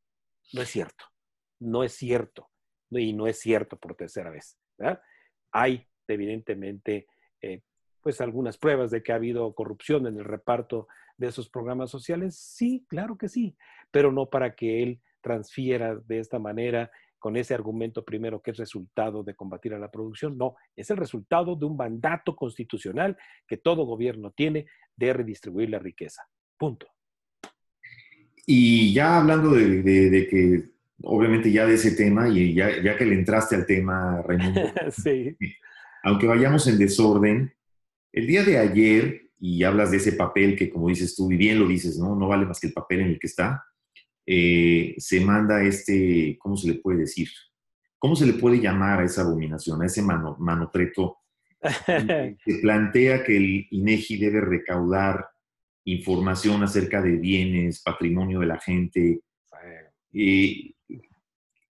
No 0.53 0.61
es 0.61 0.69
cierto, 0.69 1.05
no 1.59 1.83
es 1.83 1.93
cierto, 1.93 2.49
y 2.89 3.13
no 3.13 3.27
es 3.27 3.39
cierto 3.39 3.77
por 3.77 3.95
tercera 3.95 4.29
vez. 4.29 4.57
Hay 5.51 5.87
evidentemente 6.07 7.07
eh, 7.41 7.61
pues 8.01 8.21
algunas 8.21 8.57
pruebas 8.57 8.91
de 8.91 9.03
que 9.03 9.11
ha 9.11 9.15
habido 9.15 9.53
corrupción 9.53 10.07
en 10.07 10.17
el 10.17 10.25
reparto 10.25 10.87
de 11.17 11.27
esos 11.27 11.49
programas 11.49 11.89
sociales. 11.91 12.35
Sí, 12.35 12.85
claro 12.89 13.17
que 13.17 13.29
sí, 13.29 13.55
pero 13.91 14.11
no 14.11 14.29
para 14.29 14.55
que 14.55 14.83
él 14.83 15.01
transfiera 15.21 15.95
de 15.95 16.19
esta 16.19 16.39
manera 16.39 16.91
con 17.23 17.37
ese 17.37 17.53
argumento 17.53 18.03
primero 18.03 18.41
que 18.41 18.51
es 18.51 18.57
resultado 18.57 19.23
de 19.23 19.33
combatir 19.33 19.73
a 19.73 19.79
la 19.79 19.89
producción. 19.89 20.37
No, 20.37 20.57
es 20.75 20.89
el 20.89 20.97
resultado 20.97 21.55
de 21.55 21.63
un 21.63 21.77
mandato 21.77 22.35
constitucional 22.35 23.15
que 23.47 23.55
todo 23.55 23.85
gobierno 23.85 24.31
tiene 24.31 24.65
de 24.97 25.13
redistribuir 25.13 25.69
la 25.69 25.79
riqueza. 25.79 26.21
Punto. 26.57 26.85
Y 28.45 28.93
ya 28.93 29.21
hablando 29.21 29.51
de, 29.51 30.27
que, 30.29 30.65
obviamente 31.01 31.49
ya 31.49 31.65
de 31.65 31.75
ese 31.75 31.91
tema, 31.91 32.27
y 32.27 32.53
ya, 32.53 32.81
ya 32.83 32.97
que 32.97 33.05
le 33.05 33.15
entraste 33.15 33.55
al 33.55 33.65
tema, 33.65 34.21
Raimundo, 34.21 34.59
sí. 34.91 35.37
aunque 36.03 36.27
vayamos 36.27 36.67
en 36.67 36.77
desorden, 36.77 37.53
el 38.11 38.27
día 38.27 38.43
de 38.43 38.57
ayer, 38.57 39.29
y 39.39 39.63
hablas 39.63 39.91
de 39.91 39.97
ese 39.97 40.11
papel 40.11 40.57
que 40.57 40.69
como 40.69 40.89
dices 40.89 41.15
tú, 41.15 41.31
y 41.31 41.37
bien 41.37 41.57
lo 41.57 41.69
dices, 41.69 41.97
¿no? 41.97 42.17
No 42.17 42.27
vale 42.27 42.45
más 42.45 42.59
que 42.59 42.67
el 42.67 42.73
papel 42.73 42.99
en 42.99 43.07
el 43.07 43.19
que 43.19 43.27
está 43.27 43.63
eh, 44.25 44.95
se 44.97 45.19
manda 45.21 45.63
este, 45.63 46.37
¿cómo 46.39 46.55
se 46.57 46.67
le 46.67 46.75
puede 46.75 46.99
decir? 46.99 47.29
¿Cómo 47.99 48.15
se 48.15 48.25
le 48.25 48.33
puede 48.33 48.59
llamar 48.59 48.99
a 48.99 49.05
esa 49.05 49.21
abominación, 49.21 49.81
a 49.81 49.85
ese 49.85 50.01
mano, 50.01 50.35
manotreto? 50.39 51.17
que 51.85 52.55
plantea 52.61 53.23
que 53.23 53.37
el 53.37 53.67
INEGI 53.71 54.17
debe 54.17 54.41
recaudar 54.41 55.25
información 55.85 56.63
acerca 56.63 57.01
de 57.01 57.17
bienes, 57.17 57.81
patrimonio 57.81 58.39
de 58.39 58.45
la 58.45 58.59
gente. 58.59 59.21
Eh, 60.13 60.73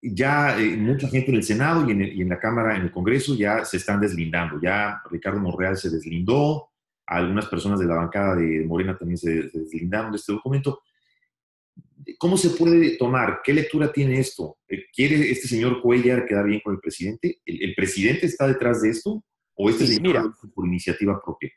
ya 0.02 0.60
eh, 0.60 0.76
mucha 0.76 1.08
gente 1.08 1.32
en 1.32 1.38
el 1.38 1.44
Senado 1.44 1.88
y 1.88 2.22
en, 2.22 2.30
la 2.30 2.40
Cámara, 2.40 2.76
en 2.76 2.84
el 2.84 2.92
Congreso, 2.92 3.36
ya 3.36 3.64
se 3.64 3.78
están 3.78 4.02
deslindando. 4.02 4.60
Ya 4.62 5.02
Ricardo 5.10 5.40
Monreal 5.40 5.78
se 5.78 5.90
deslindó, 5.90 6.70
algunas 7.06 7.46
personas 7.48 7.80
de 7.80 7.86
la 7.86 7.96
bancada 7.96 8.36
de 8.36 8.66
Morena 8.66 8.98
también 8.98 9.18
se 9.18 9.50
deslindaron 9.54 10.12
de 10.12 10.18
este 10.18 10.34
documento. 10.34 10.82
¿Cómo 12.18 12.38
se 12.38 12.52
puede 12.52 12.98
tomar? 12.98 13.42
¿Qué 13.44 13.54
lectura 13.54 13.92
tiene 13.92 14.20
esto? 14.20 14.58
Eh, 14.68 14.86
¿Quiere 14.94 15.32
este 15.32 15.48
señor 15.48 15.82
Cuellar 15.82 16.26
quedar 16.26 16.46
bien 16.46 16.62
con 16.62 16.74
el 16.74 16.80
presidente? 16.80 17.42
¿El, 17.46 17.74
presidente 17.76 18.26
está 18.26 18.48
detrás 18.48 18.82
de 18.82 18.90
esto? 18.90 19.24
¿O 19.56 19.70
este 19.70 19.86
señor 19.86 20.02
mira, 20.02 20.24
por 20.54 20.68
iniciativa 20.68 21.22
propia? 21.24 21.52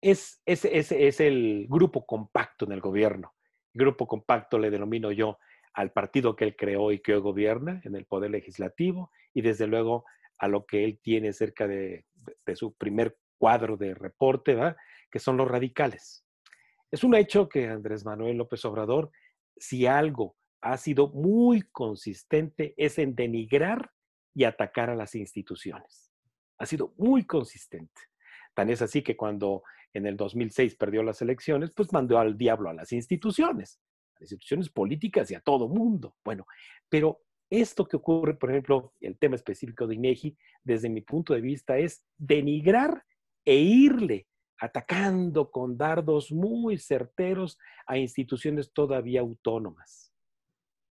es, 0.00 0.40
es, 0.44 0.64
es, 0.64 1.20
el 1.20 1.66
grupo 1.68 2.06
compacto 2.06 2.64
en 2.64 2.72
el 2.72 2.80
gobierno. 2.80 3.34
Grupo 3.72 4.06
compacto 4.06 4.58
le 4.58 4.70
denomino 4.70 5.10
yo 5.12 5.38
al 5.74 5.92
partido 5.92 6.36
que 6.36 6.44
él 6.44 6.56
creó 6.56 6.92
y 6.92 7.00
que 7.00 7.14
hoy 7.14 7.20
gobierna 7.20 7.80
en 7.84 7.94
el 7.96 8.06
Poder 8.06 8.30
Legislativo 8.30 9.10
y 9.34 9.42
desde 9.42 9.66
luego 9.66 10.04
a 10.38 10.48
lo 10.48 10.64
que 10.64 10.84
él 10.84 11.00
tiene 11.02 11.32
cerca 11.32 11.66
de, 11.66 12.06
de 12.44 12.56
su 12.56 12.74
primer 12.74 13.16
cuadro 13.38 13.76
de 13.76 13.94
reporte, 13.94 14.54
¿verdad? 14.54 14.76
que 15.10 15.18
son 15.18 15.36
los 15.36 15.48
radicales. 15.48 16.24
Es 16.90 17.04
un 17.04 17.14
hecho 17.14 17.48
que 17.48 17.68
Andrés 17.68 18.04
Manuel 18.04 18.36
López 18.36 18.64
Obrador, 18.64 19.10
si 19.56 19.86
algo 19.86 20.36
ha 20.60 20.76
sido 20.76 21.08
muy 21.08 21.62
consistente, 21.62 22.74
es 22.76 22.98
en 22.98 23.14
denigrar 23.14 23.90
y 24.34 24.44
atacar 24.44 24.90
a 24.90 24.96
las 24.96 25.14
instituciones. 25.14 26.12
Ha 26.58 26.66
sido 26.66 26.94
muy 26.96 27.24
consistente. 27.24 28.00
Tan 28.54 28.70
es 28.70 28.82
así 28.82 29.02
que 29.02 29.16
cuando 29.16 29.62
en 29.92 30.06
el 30.06 30.16
2006 30.16 30.76
perdió 30.76 31.02
las 31.02 31.22
elecciones, 31.22 31.72
pues 31.74 31.92
mandó 31.92 32.18
al 32.18 32.36
diablo 32.36 32.68
a 32.68 32.74
las 32.74 32.92
instituciones, 32.92 33.80
a 34.16 34.20
las 34.20 34.32
instituciones 34.32 34.70
políticas 34.70 35.30
y 35.30 35.34
a 35.34 35.40
todo 35.40 35.68
mundo. 35.68 36.16
Bueno, 36.24 36.46
pero 36.88 37.20
esto 37.48 37.86
que 37.86 37.96
ocurre, 37.96 38.34
por 38.34 38.50
ejemplo, 38.50 38.92
el 39.00 39.18
tema 39.18 39.36
específico 39.36 39.86
de 39.86 39.94
INEGI, 39.94 40.36
desde 40.64 40.88
mi 40.88 41.00
punto 41.00 41.32
de 41.32 41.40
vista, 41.40 41.78
es 41.78 42.04
denigrar 42.18 43.04
e 43.44 43.56
irle 43.56 44.26
atacando 44.58 45.50
con 45.50 45.76
dardos 45.76 46.32
muy 46.32 46.78
certeros 46.78 47.58
a 47.86 47.98
instituciones 47.98 48.72
todavía 48.72 49.20
autónomas, 49.20 50.12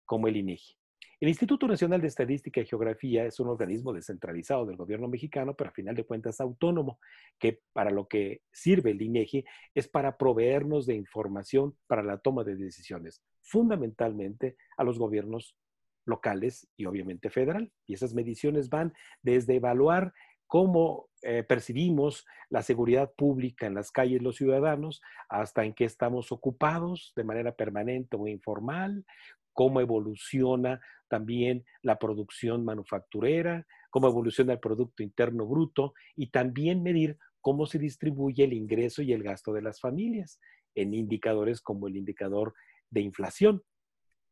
como 0.04 0.28
el 0.28 0.36
INEGI. 0.36 0.76
El 1.20 1.28
Instituto 1.28 1.66
Nacional 1.66 2.02
de 2.02 2.08
Estadística 2.08 2.60
y 2.60 2.66
Geografía 2.66 3.24
es 3.24 3.40
un 3.40 3.48
organismo 3.48 3.94
descentralizado 3.94 4.66
del 4.66 4.76
gobierno 4.76 5.08
mexicano, 5.08 5.54
pero 5.54 5.70
a 5.70 5.72
final 5.72 5.94
de 5.94 6.04
cuentas 6.04 6.40
autónomo, 6.40 6.98
que 7.38 7.62
para 7.72 7.90
lo 7.90 8.08
que 8.08 8.42
sirve 8.52 8.90
el 8.90 9.00
INEGI 9.00 9.44
es 9.74 9.88
para 9.88 10.18
proveernos 10.18 10.84
de 10.84 10.96
información 10.96 11.76
para 11.86 12.02
la 12.02 12.18
toma 12.18 12.44
de 12.44 12.56
decisiones, 12.56 13.22
fundamentalmente 13.40 14.56
a 14.76 14.84
los 14.84 14.98
gobiernos 14.98 15.56
locales 16.04 16.68
y 16.76 16.84
obviamente 16.84 17.30
federal. 17.30 17.72
Y 17.86 17.94
esas 17.94 18.12
mediciones 18.12 18.68
van 18.68 18.92
desde 19.22 19.54
evaluar 19.54 20.12
cómo 20.46 21.08
eh, 21.26 21.42
percibimos 21.42 22.26
la 22.50 22.62
seguridad 22.62 23.10
pública 23.16 23.66
en 23.66 23.74
las 23.74 23.90
calles 23.90 24.20
los 24.20 24.36
ciudadanos, 24.36 25.00
hasta 25.30 25.64
en 25.64 25.72
qué 25.72 25.86
estamos 25.86 26.30
ocupados 26.32 27.14
de 27.16 27.24
manera 27.24 27.56
permanente 27.56 28.16
o 28.16 28.28
informal, 28.28 29.06
cómo 29.54 29.80
evoluciona 29.80 30.82
también 31.08 31.64
la 31.80 31.98
producción 31.98 32.62
manufacturera, 32.62 33.66
cómo 33.88 34.08
evoluciona 34.08 34.52
el 34.52 34.60
Producto 34.60 35.02
Interno 35.02 35.46
Bruto 35.46 35.94
y 36.14 36.26
también 36.26 36.82
medir 36.82 37.16
cómo 37.40 37.64
se 37.64 37.78
distribuye 37.78 38.44
el 38.44 38.52
ingreso 38.52 39.00
y 39.00 39.14
el 39.14 39.22
gasto 39.22 39.54
de 39.54 39.62
las 39.62 39.80
familias 39.80 40.40
en 40.74 40.92
indicadores 40.92 41.62
como 41.62 41.88
el 41.88 41.96
indicador 41.96 42.52
de 42.90 43.00
inflación. 43.00 43.62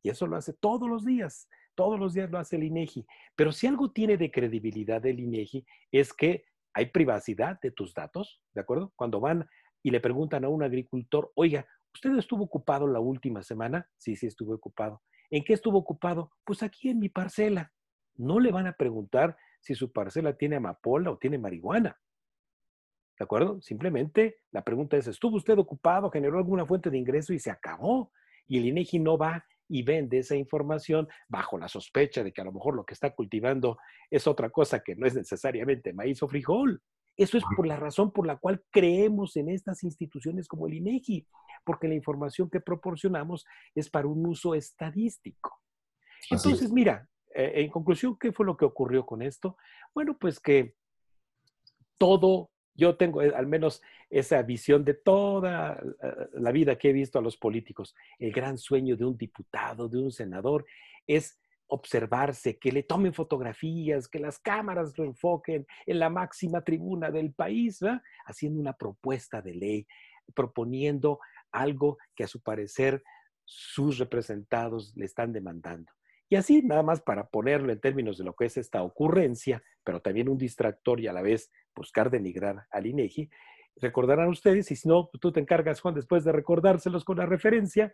Y 0.02 0.11
eso 0.11 0.26
lo 0.26 0.37
hace 0.37 0.52
todos 0.52 0.90
los 0.90 1.06
días. 1.06 1.49
Todos 1.75 1.99
los 1.99 2.12
días 2.12 2.30
lo 2.30 2.38
hace 2.38 2.56
el 2.56 2.64
INEGI. 2.64 3.06
Pero 3.34 3.50
si 3.52 3.66
algo 3.66 3.92
tiene 3.92 4.18
de 4.18 4.30
credibilidad 4.30 5.04
el 5.06 5.20
INEGI 5.20 5.64
es 5.90 6.12
que 6.12 6.44
hay 6.74 6.86
privacidad 6.86 7.58
de 7.60 7.70
tus 7.70 7.94
datos, 7.94 8.40
¿de 8.54 8.60
acuerdo? 8.60 8.92
Cuando 8.96 9.20
van 9.20 9.46
y 9.82 9.90
le 9.90 10.00
preguntan 10.00 10.44
a 10.44 10.48
un 10.48 10.62
agricultor, 10.62 11.32
oiga, 11.34 11.66
¿usted 11.94 12.16
estuvo 12.16 12.44
ocupado 12.44 12.86
la 12.86 13.00
última 13.00 13.42
semana? 13.42 13.88
Sí, 13.96 14.16
sí, 14.16 14.26
estuve 14.26 14.54
ocupado. 14.54 15.02
¿En 15.30 15.44
qué 15.44 15.54
estuvo 15.54 15.78
ocupado? 15.78 16.30
Pues 16.44 16.62
aquí 16.62 16.88
en 16.88 16.98
mi 16.98 17.08
parcela. 17.08 17.72
No 18.16 18.38
le 18.38 18.52
van 18.52 18.66
a 18.66 18.74
preguntar 18.74 19.36
si 19.60 19.74
su 19.74 19.92
parcela 19.92 20.36
tiene 20.36 20.56
amapola 20.56 21.10
o 21.10 21.18
tiene 21.18 21.38
marihuana. 21.38 21.98
¿De 23.18 23.24
acuerdo? 23.24 23.60
Simplemente 23.60 24.40
la 24.50 24.62
pregunta 24.62 24.96
es, 24.96 25.06
¿estuvo 25.06 25.36
usted 25.36 25.58
ocupado? 25.58 26.10
¿Generó 26.10 26.38
alguna 26.38 26.66
fuente 26.66 26.90
de 26.90 26.98
ingreso 26.98 27.32
y 27.32 27.38
se 27.38 27.50
acabó? 27.50 28.12
Y 28.46 28.58
el 28.58 28.66
INEGI 28.66 28.98
no 28.98 29.16
va 29.16 29.44
y 29.69 29.83
vende 29.83 30.19
esa 30.19 30.37
información 30.37 31.09
bajo 31.28 31.59
la 31.59 31.69
sospecha 31.69 32.23
de 32.23 32.33
que 32.33 32.40
a 32.40 32.44
lo 32.44 32.53
mejor 32.53 32.75
lo 32.75 32.85
que 32.85 32.94
está 32.94 33.14
cultivando 33.14 33.79
es 34.11 34.27
otra 34.27 34.51
cosa 34.51 34.81
que 34.81 34.94
no 34.96 35.07
es 35.07 35.14
necesariamente 35.14 35.92
maíz 35.92 36.22
o 36.22 36.29
frijol. 36.29 36.83
Eso 37.16 37.37
es 37.37 37.44
por 37.57 37.66
la 37.66 37.77
razón 37.77 38.11
por 38.11 38.27
la 38.27 38.37
cual 38.37 38.62
creemos 38.70 39.37
en 39.37 39.51
estas 39.51 39.83
instituciones 39.85 40.48
como 40.48 40.66
el 40.66 40.75
INEGI, 40.75 41.27
porque 41.64 41.88
la 41.88 41.94
información 41.94 42.48
que 42.48 42.61
proporcionamos 42.61 43.44
es 43.75 43.90
para 43.90 44.07
un 44.07 44.27
uso 44.27 44.55
estadístico. 44.55 45.61
Entonces, 46.31 46.72
mira, 46.72 47.07
eh, 47.35 47.53
en 47.57 47.70
conclusión, 47.70 48.16
¿qué 48.18 48.33
fue 48.33 48.46
lo 48.46 48.57
que 48.57 48.64
ocurrió 48.64 49.05
con 49.05 49.22
esto? 49.22 49.57
Bueno, 49.94 50.16
pues 50.18 50.40
que 50.40 50.75
todo 51.98 52.51
yo 52.74 52.96
tengo 52.96 53.22
eh, 53.22 53.32
al 53.35 53.46
menos 53.46 53.82
esa 54.11 54.42
visión 54.42 54.85
de 54.85 54.94
toda 54.94 55.74
eh, 55.74 56.28
la 56.35 56.52
vida 56.52 56.76
que 56.76 56.90
he 56.90 56.92
visto 56.92 57.18
a 57.18 57.22
los 57.22 57.37
políticos. 57.37 57.94
El 58.18 58.32
gran 58.32 58.58
sueño 58.58 58.96
de 58.96 59.04
un 59.04 59.16
diputado, 59.16 59.88
de 59.88 59.98
un 59.98 60.11
senador, 60.11 60.64
es 61.06 61.38
observarse, 61.66 62.58
que 62.58 62.70
le 62.70 62.82
tomen 62.82 63.14
fotografías, 63.14 64.06
que 64.06 64.18
las 64.18 64.38
cámaras 64.38 64.96
lo 64.98 65.04
enfoquen 65.04 65.66
en 65.87 65.98
la 65.98 66.11
máxima 66.11 66.61
tribuna 66.62 67.11
del 67.11 67.32
país, 67.32 67.80
haciendo 68.26 68.61
una 68.61 68.74
propuesta 68.74 69.40
de 69.40 69.54
ley, 69.54 69.87
proponiendo 70.35 71.18
algo 71.50 71.96
que 72.14 72.24
a 72.24 72.28
su 72.28 72.42
parecer 72.42 73.02
sus 73.44 73.98
representados 73.98 74.94
le 74.96 75.06
están 75.06 75.32
demandando. 75.32 75.90
Y 76.33 76.37
así, 76.37 76.62
nada 76.62 76.83
más 76.83 77.03
para 77.03 77.29
ponerlo 77.29 77.75
en 77.75 77.79
términos 77.79 78.16
de 78.16 78.25
lo 78.25 78.35
que 78.35 78.47
es 78.47 78.57
esta 78.57 78.83
ocurrencia, 78.83 79.62
pero 79.85 80.01
también 80.01 80.31
un 80.31 80.38
distractor 80.38 80.99
y 80.99 81.07
a 81.07 81.12
la 81.12 81.21
vez 81.21 81.53
buscar 81.77 82.09
denigrar 82.09 82.64
al 82.71 82.87
INEGI, 82.87 83.29
recordarán 83.77 84.31
ustedes, 84.31 84.71
y 84.71 84.77
si 84.77 84.88
no, 84.88 85.11
tú 85.21 85.31
te 85.31 85.40
encargas, 85.40 85.83
Juan, 85.83 85.95
después 85.95 86.25
de 86.25 86.33
recordárselos 86.33 87.05
con 87.05 87.18
la 87.18 87.27
referencia, 87.27 87.92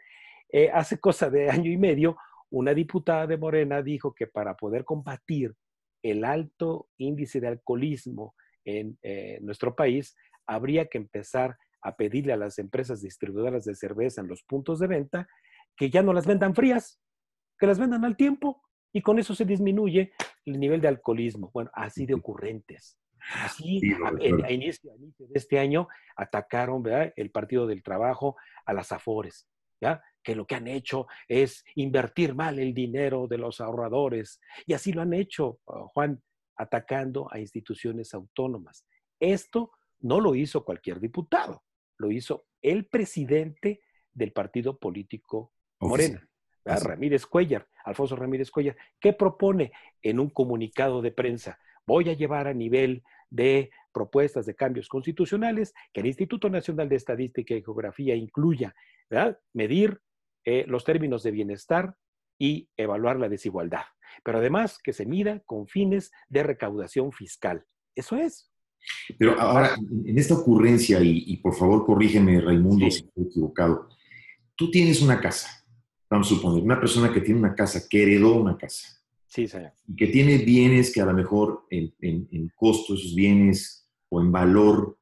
eh, 0.53 0.71
hace 0.73 1.01
cosa 1.01 1.31
de 1.31 1.51
año 1.51 1.69
y 1.69 1.77
medio, 1.77 2.17
una 2.49 2.75
diputada 2.75 3.27
de 3.27 3.39
Morena 3.39 3.83
dijo 3.83 4.15
que 4.15 4.29
para 4.29 4.55
poder 4.55 4.85
combatir 4.85 5.57
el 6.05 6.25
alto 6.25 6.91
índice 6.97 7.41
de 7.41 7.49
alcoholismo 7.49 8.37
en 8.65 8.97
eh, 9.03 9.41
nuestro 9.43 9.75
país, 9.75 10.15
habría 10.47 10.87
que 10.87 10.99
empezar 10.99 11.57
a 11.83 11.97
pedirle 11.97 12.35
a 12.35 12.37
las 12.37 12.61
empresas 12.61 13.03
distribuidoras 13.03 13.65
de 13.65 13.75
cerveza 13.75 14.21
en 14.21 14.29
los 14.29 14.45
puntos 14.45 14.79
de 14.79 14.87
venta 14.87 15.29
que 15.77 15.91
ya 15.91 16.03
no 16.03 16.13
las 16.13 16.27
vendan 16.27 16.55
frías, 16.55 17.01
que 17.59 17.67
las 17.67 17.79
vendan 17.79 18.05
al 18.05 18.17
tiempo 18.17 18.63
y 18.93 19.03
con 19.03 19.19
eso 19.19 19.35
se 19.35 19.45
disminuye 19.45 20.13
el 20.47 20.59
nivel 20.59 20.81
de 20.81 20.89
alcoholismo. 20.89 21.51
Bueno, 21.53 21.71
así 21.75 22.07
de 22.07 22.15
ocurrentes. 22.15 22.99
Así, 23.35 23.81
a, 23.93 24.51
inicio, 24.51 24.93
de 24.97 25.27
este 25.35 25.59
año, 25.59 25.89
atacaron 26.17 26.83
el 27.17 27.31
Partido 27.31 27.67
del 27.67 27.83
Trabajo 27.83 28.37
a 28.65 28.73
las 28.73 28.93
Afores, 28.93 29.47
¿ya? 29.81 30.03
que 30.23 30.35
lo 30.35 30.47
que 30.47 30.55
han 30.55 30.67
hecho 30.67 31.07
es 31.27 31.65
invertir 31.75 32.35
mal 32.35 32.59
el 32.59 32.73
dinero 32.73 33.27
de 33.27 33.39
los 33.39 33.61
ahorradores. 33.61 34.41
Y 34.67 34.73
así 34.73 34.93
lo 34.93 35.03
han 35.03 35.13
hecho, 35.13 35.61
uh, 35.67 35.87
Juan, 35.89 36.23
atacando 36.57 37.29
a 37.31 37.39
instituciones 37.39 38.15
autónomas. 38.15 38.87
Esto 39.21 39.73
no 40.01 40.21
lo 40.21 40.35
hizo 40.35 40.65
cualquier 40.65 41.01
diputado, 41.01 41.65
lo 41.99 42.11
hizo 42.11 42.47
el 42.63 42.87
presidente 42.87 43.81
del 44.13 44.33
partido 44.33 44.79
político 44.79 45.53
Morena. 45.81 46.27
Ramírez 46.65 47.27
Cuellar, 47.27 47.67
Alfonso 47.85 48.17
Ramírez 48.17 48.51
Cuellar, 48.51 48.77
¿qué 49.01 49.13
propone 49.13 49.73
en 50.03 50.21
un 50.21 50.31
comunicado 50.31 51.03
de 51.03 51.13
prensa? 51.13 51.59
Voy 51.87 52.09
a 52.11 52.15
llevar 52.15 52.47
a 52.47 52.55
nivel 52.55 53.03
de 53.31 53.71
propuestas 53.93 54.47
de 54.47 54.55
cambios 54.55 54.89
constitucionales 54.89 55.75
que 55.93 56.01
el 56.01 56.07
Instituto 56.07 56.49
Nacional 56.51 56.89
de 56.89 56.97
Estadística 56.97 57.55
y 57.55 57.63
Geografía 57.63 58.15
incluya 58.15 58.75
medir 59.53 60.01
eh, 60.45 60.65
los 60.67 60.85
términos 60.85 61.23
de 61.23 61.31
bienestar 61.31 61.95
y 62.39 62.69
evaluar 62.77 63.19
la 63.19 63.29
desigualdad. 63.29 63.85
Pero 64.23 64.39
además 64.39 64.79
que 64.79 64.93
se 64.93 65.07
mida 65.07 65.41
con 65.45 65.67
fines 65.67 66.13
de 66.29 66.43
recaudación 66.43 67.13
fiscal. 67.13 67.65
Eso 67.95 68.17
es. 68.17 68.51
Pero 69.19 69.39
ahora, 69.41 69.75
en 70.05 70.19
esta 70.19 70.35
ocurrencia, 70.35 71.01
y, 71.03 71.37
por 71.39 71.55
favor 71.55 71.85
corrígeme, 71.85 72.41
Raimundo, 72.41 72.91
si 72.91 73.01
estoy 73.01 73.25
equivocado, 73.25 73.89
tú 74.55 74.71
tienes 74.71 75.03
una 75.03 75.21
casa, 75.21 75.58
vamos 76.11 76.27
a 76.27 76.35
suponer, 76.35 76.63
una 76.63 76.81
persona 76.81 77.13
que 77.13 77.21
tiene 77.21 77.41
una 77.41 77.55
casa, 77.55 77.89
que 77.89 78.03
heredó 78.03 78.35
una 78.35 78.57
casa. 78.57 78.99
Sí, 79.27 79.47
señor. 79.47 79.73
Y 79.87 79.95
que 79.95 80.07
tiene 80.07 80.39
bienes 80.39 80.93
que 80.93 81.01
a 81.01 81.07
lo 81.07 81.13
mejor 81.13 81.67
en, 81.71 81.95
en, 82.01 82.53
costo, 82.55 82.95
esos 82.95 83.15
bienes 83.15 83.87
o 84.09 84.21
en 84.21 84.33
valor, 84.33 84.99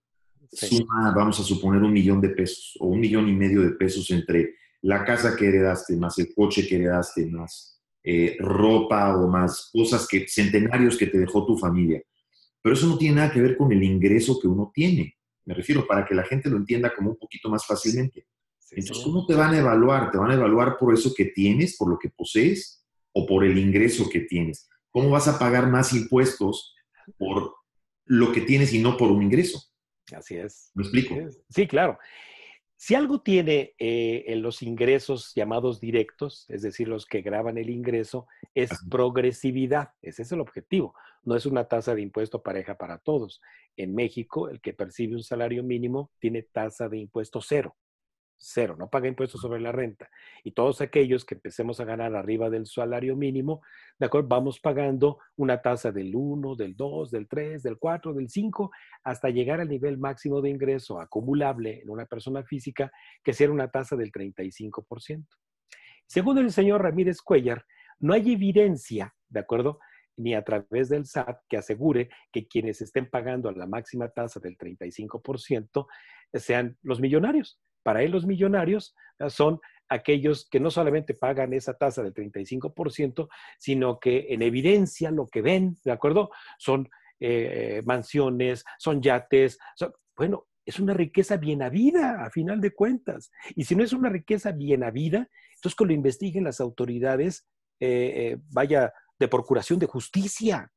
suma, 0.51 1.13
vamos 1.15 1.39
a 1.39 1.45
suponer, 1.45 1.83
un 1.83 1.93
millón 1.93 2.21
de 2.21 2.31
pesos 2.31 2.77
o 2.81 2.89
un 2.89 3.01
millón 3.01 3.29
y 3.29 3.33
medio 3.33 3.63
de 3.63 3.73
pesos 3.73 4.11
entre 4.11 4.55
la 4.83 5.05
casa 5.05 5.37
que 5.37 5.47
heredaste, 5.47 5.97
más 5.97 6.19
el 6.19 6.35
coche 6.35 6.67
que 6.67 6.77
heredaste, 6.77 7.27
más 7.27 7.81
eh, 8.03 8.37
ropa 8.39 9.17
o 9.17 9.29
más 9.29 9.71
cosas 9.73 10.07
que, 10.09 10.27
centenarios 10.29 10.97
que 10.97 11.07
te 11.07 11.19
dejó 11.19 11.45
tu 11.45 11.57
familia. 11.57 12.03
Pero 12.63 12.75
eso 12.75 12.87
no 12.87 12.99
tiene 12.99 13.17
nada 13.17 13.33
que 13.33 13.41
ver 13.41 13.57
con 13.57 13.71
el 13.73 13.83
ingreso 13.83 14.39
que 14.41 14.49
uno 14.49 14.71
tiene. 14.75 15.17
Me 15.45 15.55
refiero 15.55 15.87
para 15.87 16.05
que 16.05 16.15
la 16.15 16.25
gente 16.25 16.51
lo 16.51 16.57
entienda 16.57 16.93
como 16.95 17.11
un 17.11 17.17
poquito 17.17 17.49
más 17.49 17.65
fácilmente. 17.65 18.27
Entonces, 18.71 19.05
¿cómo 19.05 19.27
te 19.27 19.35
van 19.35 19.55
a 19.55 19.59
evaluar? 19.59 20.11
Te 20.11 20.19
van 20.19 20.31
a 20.31 20.35
evaluar 20.35 20.77
por 20.79 20.93
eso 20.93 21.13
que 21.15 21.27
tienes, 21.27 21.77
por 21.77 21.89
lo 21.89 21.99
que 21.99 22.11
posees 22.11 22.85
o 23.13 23.27
por 23.27 23.45
el 23.45 23.57
ingreso 23.59 24.09
que 24.11 24.21
tienes. 24.21 24.69
¿Cómo 24.91 25.11
vas 25.11 25.29
a 25.29 25.39
pagar 25.39 25.69
más 25.69 25.93
impuestos 25.93 26.75
por 27.17 27.55
lo 28.07 28.33
que 28.33 28.41
tienes 28.41 28.73
y 28.73 28.81
no 28.81 28.97
por 28.97 29.11
un 29.11 29.23
ingreso? 29.23 29.63
Así 30.13 30.37
es. 30.37 30.71
¿Me 30.75 30.83
explico? 30.83 31.15
Sí, 31.49 31.67
claro. 31.67 31.99
Si 32.79 32.95
algo 32.95 33.23
tiene 33.23 33.75
eh, 33.79 34.25
en 34.27 34.43
los 34.43 34.63
ingresos 34.63 35.33
llamados 35.35 35.81
directos, 35.81 36.45
es 36.49 36.61
decir, 36.61 36.89
los 36.89 37.07
que 37.07 37.23
graban 37.23 37.57
el 37.57 37.71
ingreso, 37.71 38.27
es 38.55 38.71
progresividad. 38.91 39.93
Ese 40.03 40.23
es 40.23 40.33
el 40.33 40.41
objetivo. 40.41 40.95
No 41.23 41.37
es 41.37 41.47
una 41.47 41.65
tasa 41.65 41.95
de 41.95 42.03
impuesto 42.03 42.43
pareja 42.43 42.77
para 42.77 42.99
todos. 42.99 43.41
En 43.77 43.95
México, 43.95 44.51
el 44.51 44.61
que 44.61 44.75
percibe 44.75 45.15
un 45.15 45.23
salario 45.23 45.63
mínimo 45.63 46.11
tiene 46.19 46.43
tasa 46.43 46.89
de 46.89 46.99
impuesto 46.99 47.41
cero 47.41 47.77
cero, 48.39 48.77
no 48.79 48.89
paga 48.89 49.09
impuestos 49.09 49.41
sobre 49.41 49.61
la 49.61 49.73
renta. 49.73 50.09
Y 50.45 50.53
todos 50.53 50.81
aquellos 50.81 51.25
que 51.25 51.35
empecemos 51.35 51.81
a 51.81 51.85
ganar 51.85 52.15
arriba 52.15 52.51
del 52.51 52.67
salario 52.67 53.17
mínimo, 53.17 53.63
¿de 53.99 54.07
acuerdo? 54.07 54.29
Vamos 54.29 54.61
pagando 54.61 55.19
una 55.37 55.63
tasa 55.63 55.93
del 55.93 56.15
1, 56.15 56.57
del 56.57 56.77
2, 56.77 57.11
del 57.11 57.29
3, 57.29 57.63
del 57.63 57.79
4, 57.79 58.15
del 58.15 58.29
5, 58.29 58.71
hasta 59.05 59.31
llegar 59.31 59.61
al 59.61 59.69
nivel 59.69 59.99
máximo 59.99 60.41
de 60.41 60.51
ingreso 60.51 61.01
acumulable 61.01 61.81
en 61.83 61.91
una 61.91 62.07
persona 62.07 62.43
física, 62.45 62.91
que 63.23 63.33
sea 63.33 63.51
una 63.51 63.71
tasa 63.71 63.97
del 63.97 64.13
35%. 64.13 65.27
Según 66.07 66.39
el 66.39 66.53
señor 66.53 66.83
Ramírez 66.83 67.21
Cuellar, 67.21 67.65
no 67.99 68.15
hay 68.15 68.33
evidencia, 68.33 69.15
¿de 69.29 69.41
acuerdo? 69.41 69.79
ni 70.19 70.35
a 70.35 70.43
través 70.43 70.89
del 70.89 71.05
SAT 71.05 71.41
que 71.49 71.59
asegure 71.59 72.09
que 72.33 72.49
quienes 72.49 72.81
estén 72.81 73.09
pagando 73.09 73.49
a 73.49 73.53
la 73.53 73.67
máxima 73.67 74.09
tasa 74.09 74.41
del 74.41 74.57
35% 74.57 75.87
sean 76.33 76.79
los 76.83 77.01
millonarios. 77.01 77.61
Para 77.87 78.03
él 78.03 78.11
los 78.11 78.27
millonarios 78.27 78.97
son 79.29 79.61
aquellos 79.89 80.49
que 80.51 80.59
no 80.59 80.73
solamente 80.73 81.15
pagan 81.15 81.53
esa 81.53 81.75
tasa 81.75 82.03
del 82.03 82.13
35%, 82.13 83.29
sino 83.61 84.01
que 84.01 84.27
en 84.31 84.43
evidencia 84.43 85.13
lo 85.13 85.29
que 85.29 85.41
ven, 85.41 85.77
¿de 85.85 85.93
acuerdo? 85.93 86.31
Son 86.59 86.89
eh, 87.21 87.83
mansiones, 87.85 88.65
son 88.77 89.01
yates, 89.01 89.61
bueno, 90.17 90.49
es 90.65 90.81
una 90.81 90.95
riqueza 90.95 91.37
bien 91.37 91.63
habida, 91.63 92.25
a 92.25 92.31
final 92.31 92.61
de 92.61 92.73
cuentas. 92.73 93.31
Y 93.55 93.67
si 93.67 93.77
no 93.77 93.85
es 93.85 93.93
una 93.93 94.09
riqueza 94.09 94.51
bien 94.51 94.83
habida, 94.83 95.31
entonces 95.55 95.77
que 95.77 95.85
lo 95.85 95.93
investiguen 95.93 96.43
las 96.43 96.61
autoridades, 96.61 97.47
eh, 97.79 98.33
eh, 98.33 98.39
vaya, 98.51 98.93
de 99.17 99.29
procuración 99.29 99.79
de 99.79 99.87
justicia. 99.87 100.73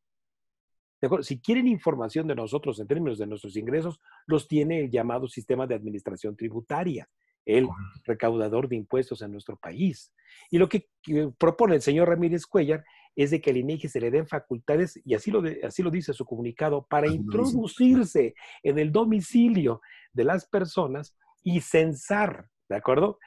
Si 1.21 1.39
quieren 1.39 1.67
información 1.67 2.27
de 2.27 2.35
nosotros 2.35 2.79
en 2.79 2.87
términos 2.87 3.17
de 3.17 3.27
nuestros 3.27 3.55
ingresos, 3.55 3.99
los 4.25 4.47
tiene 4.47 4.81
el 4.81 4.91
llamado 4.91 5.27
sistema 5.27 5.65
de 5.65 5.75
administración 5.75 6.35
tributaria, 6.35 7.09
el 7.45 7.67
recaudador 8.03 8.67
de 8.67 8.75
impuestos 8.75 9.21
en 9.21 9.31
nuestro 9.31 9.57
país. 9.57 10.11
Y 10.51 10.57
lo 10.57 10.67
que, 10.67 10.89
propone 11.37 11.75
el 11.75 11.81
señor 11.81 12.09
Ramírez 12.09 12.45
Cuellar 12.45 12.83
es 13.15 13.31
de 13.31 13.41
que 13.41 13.49
al 13.49 13.57
INEGI 13.57 13.87
se 13.87 14.01
le 14.01 14.11
den 14.11 14.27
facultades, 14.27 14.99
y 15.03 15.13
así 15.13 15.31
lo, 15.31 15.41
así 15.63 15.81
lo 15.81 15.89
dice 15.89 16.13
su 16.13 16.25
comunicado, 16.25 16.85
para 16.89 17.07
introducirse 17.07 18.35
en 18.63 18.77
el 18.77 18.91
domicilio 18.91 19.81
de 20.13 20.25
las 20.25 20.45
personas 20.45 21.15
y 21.43 21.61
censar, 21.61 22.47
¿de 22.67 22.75
acuerdo? 22.75 23.19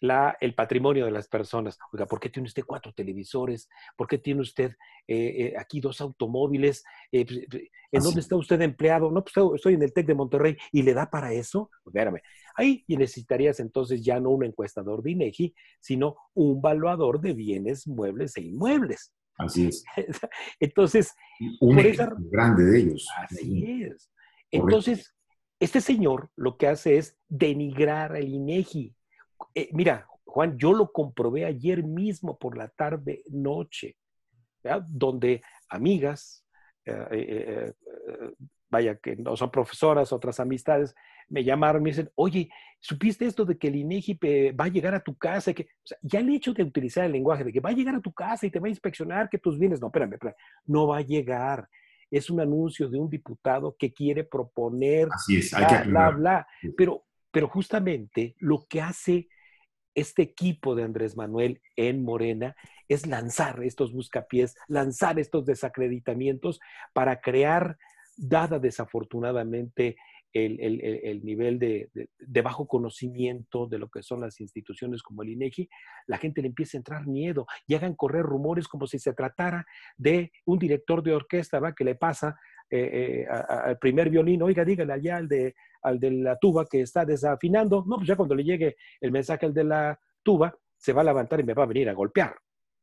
El 0.00 0.54
patrimonio 0.54 1.04
de 1.04 1.10
las 1.10 1.28
personas. 1.28 1.78
Oiga, 1.92 2.06
¿por 2.06 2.20
qué 2.20 2.30
tiene 2.30 2.46
usted 2.46 2.64
cuatro 2.66 2.92
televisores? 2.92 3.68
¿Por 3.96 4.06
qué 4.06 4.18
tiene 4.18 4.40
usted 4.40 4.72
eh, 5.06 5.16
eh, 5.38 5.54
aquí 5.58 5.80
dos 5.80 6.00
automóviles? 6.00 6.84
Eh, 7.12 7.26
pues, 7.26 7.62
¿En 7.92 8.02
dónde 8.02 8.20
está 8.20 8.36
usted 8.36 8.60
empleado? 8.62 9.10
No, 9.10 9.22
pues 9.22 9.34
estoy 9.54 9.74
en 9.74 9.82
el 9.82 9.92
TEC 9.92 10.06
de 10.06 10.14
Monterrey 10.14 10.56
y 10.72 10.82
le 10.82 10.94
da 10.94 11.10
para 11.10 11.32
eso. 11.32 11.70
Pues, 11.82 11.94
espérame. 11.94 12.20
Ahí 12.54 12.84
necesitarías 12.88 13.60
entonces 13.60 14.02
ya 14.02 14.20
no 14.20 14.30
un 14.30 14.44
encuestador 14.44 15.02
de 15.02 15.12
INEGI, 15.12 15.54
sino 15.80 16.16
un 16.34 16.60
valuador 16.60 17.20
de 17.20 17.34
bienes 17.34 17.86
muebles 17.86 18.36
e 18.36 18.42
inmuebles. 18.42 19.12
Así 19.36 19.68
es. 19.68 19.84
Entonces, 20.60 21.14
un 21.60 21.76
grande 22.30 22.64
de 22.64 22.78
ellos. 22.78 23.08
Así 23.16 23.82
es. 23.84 24.10
Entonces, 24.50 25.14
este 25.60 25.80
señor 25.80 26.30
lo 26.36 26.56
que 26.56 26.66
hace 26.66 26.98
es 26.98 27.16
denigrar 27.28 28.12
al 28.16 28.28
INEGI 28.28 28.94
eh, 29.54 29.68
mira, 29.72 30.06
Juan, 30.24 30.56
yo 30.58 30.72
lo 30.72 30.92
comprobé 30.92 31.44
ayer 31.44 31.82
mismo 31.82 32.38
por 32.38 32.56
la 32.56 32.68
tarde, 32.68 33.22
noche, 33.30 33.96
donde 34.88 35.42
amigas, 35.68 36.46
eh, 36.84 37.06
eh, 37.10 37.72
vaya 38.68 38.96
que 38.96 39.16
no 39.16 39.36
son 39.36 39.50
profesoras, 39.50 40.12
otras 40.12 40.38
amistades, 40.38 40.94
me 41.28 41.44
llamaron 41.44 41.82
y 41.82 41.84
me 41.84 41.90
dicen, 41.90 42.10
oye, 42.14 42.50
¿supiste 42.78 43.24
esto 43.24 43.44
de 43.44 43.56
que 43.56 43.68
el 43.68 43.76
INEGI 43.76 44.18
va 44.52 44.64
a 44.66 44.68
llegar 44.68 44.94
a 44.94 45.02
tu 45.02 45.16
casa? 45.16 45.52
Que, 45.52 45.68
ya 46.02 46.20
el 46.20 46.28
hecho 46.30 46.52
de 46.52 46.62
utilizar 46.62 47.04
el 47.04 47.12
lenguaje 47.12 47.44
de 47.44 47.52
que 47.52 47.60
va 47.60 47.70
a 47.70 47.74
llegar 47.74 47.94
a 47.94 48.00
tu 48.00 48.12
casa 48.12 48.46
y 48.46 48.50
te 48.50 48.60
va 48.60 48.66
a 48.66 48.70
inspeccionar 48.70 49.28
que 49.28 49.38
tus 49.38 49.58
bienes, 49.58 49.80
no, 49.80 49.88
espérame, 49.88 50.14
espérame, 50.14 50.36
no 50.66 50.86
va 50.88 50.98
a 50.98 51.02
llegar. 51.02 51.68
Es 52.10 52.28
un 52.30 52.40
anuncio 52.40 52.88
de 52.88 52.98
un 52.98 53.08
diputado 53.08 53.76
que 53.78 53.92
quiere 53.92 54.24
proponer, 54.24 55.08
Así 55.12 55.38
es, 55.38 55.54
hay 55.54 55.66
que 55.66 55.88
bla, 55.88 56.10
bla, 56.10 56.46
Pero 56.76 57.04
pero 57.30 57.48
justamente 57.48 58.34
lo 58.38 58.66
que 58.68 58.80
hace 58.80 59.28
este 59.94 60.22
equipo 60.22 60.74
de 60.74 60.84
Andrés 60.84 61.16
Manuel 61.16 61.60
en 61.76 62.02
Morena 62.02 62.56
es 62.88 63.06
lanzar 63.06 63.62
estos 63.62 63.92
buscapiés, 63.92 64.54
lanzar 64.68 65.18
estos 65.18 65.44
desacreditamientos 65.44 66.60
para 66.92 67.20
crear, 67.20 67.78
dada 68.16 68.58
desafortunadamente 68.58 69.96
el, 70.32 71.24
nivel 71.24 71.58
de, 71.58 71.90
bajo 72.42 72.66
conocimiento 72.66 73.66
de 73.66 73.78
lo 73.78 73.88
que 73.88 74.02
son 74.02 74.20
las 74.20 74.40
instituciones 74.40 75.02
como 75.02 75.22
el 75.22 75.30
INEGI, 75.30 75.68
la 76.06 76.18
gente 76.18 76.40
le 76.42 76.48
empieza 76.48 76.76
a 76.76 76.80
entrar 76.80 77.06
miedo 77.06 77.46
y 77.66 77.74
hagan 77.74 77.94
correr 77.94 78.22
rumores 78.22 78.68
como 78.68 78.86
si 78.86 78.98
se 78.98 79.12
tratara 79.12 79.66
de 79.96 80.32
un 80.44 80.58
director 80.58 81.02
de 81.02 81.14
orquesta 81.14 81.58
¿va? 81.58 81.74
que 81.74 81.84
le 81.84 81.94
pasa 81.96 82.38
eh, 82.70 83.24
eh, 83.24 83.26
al 83.28 83.78
primer 83.78 84.10
violín, 84.10 84.42
oiga, 84.42 84.64
dígale 84.64 84.92
allá 84.92 85.16
al 85.16 85.28
de, 85.28 85.54
al 85.82 85.98
de 85.98 86.10
la 86.10 86.38
tuba 86.38 86.66
que 86.66 86.82
está 86.82 87.04
desafinando. 87.04 87.84
No, 87.86 87.96
pues 87.96 88.08
ya 88.08 88.16
cuando 88.16 88.34
le 88.34 88.44
llegue 88.44 88.76
el 89.00 89.12
mensaje 89.12 89.46
al 89.46 89.54
de 89.54 89.64
la 89.64 90.00
tuba, 90.22 90.54
se 90.76 90.92
va 90.92 91.02
a 91.02 91.04
levantar 91.04 91.40
y 91.40 91.44
me 91.44 91.54
va 91.54 91.64
a 91.64 91.66
venir 91.66 91.88
a 91.88 91.94
golpear. 91.94 92.36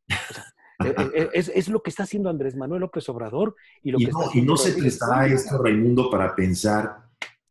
E, 0.80 0.92
e, 0.92 1.30
es, 1.34 1.70
lo 1.70 1.82
que 1.82 1.90
está 1.90 2.04
haciendo 2.04 2.30
Andrés 2.30 2.56
Manuel 2.56 2.82
López 2.82 3.10
Obrador 3.10 3.56
y 3.82 3.90
lo 3.90 3.98
que 3.98 4.12
no, 4.12 4.30
y 4.32 4.44
no 4.44 4.56
se 4.56 4.74
prestará 4.74 5.26
esto, 5.26 5.58
Raimundo, 5.58 6.08
para 6.12 6.36
pensar 6.36 6.98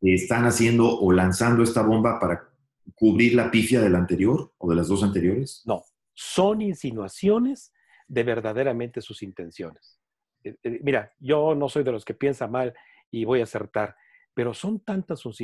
que 0.00 0.14
están 0.14 0.44
haciendo 0.46 1.00
o 1.00 1.10
lanzando 1.10 1.64
esta 1.64 1.82
bomba 1.82 2.20
para 2.20 2.48
cubrir 2.94 3.34
la 3.34 3.50
pifia 3.50 3.80
del 3.80 3.96
anterior 3.96 4.52
o 4.58 4.70
de 4.70 4.76
las 4.76 4.86
dos 4.86 5.02
anteriores. 5.02 5.62
No, 5.66 5.82
son 6.14 6.62
insinuaciones 6.62 7.72
de 8.08 8.22
verdaderamente 8.22 9.00
sus 9.00 9.22
intenciones. 9.22 9.98
Eh, 10.44 10.56
eh, 10.62 10.80
mira, 10.82 11.12
yo 11.18 11.54
no 11.54 11.68
soy 11.68 11.82
de 11.82 11.92
los 11.92 12.04
que 12.04 12.14
piensa 12.14 12.46
mal 12.46 12.74
y 13.10 13.24
voy 13.24 13.40
a 13.40 13.44
acertar, 13.44 13.96
pero 14.36 14.52
son 14.52 14.80
tantas 14.80 15.20
sus, 15.20 15.40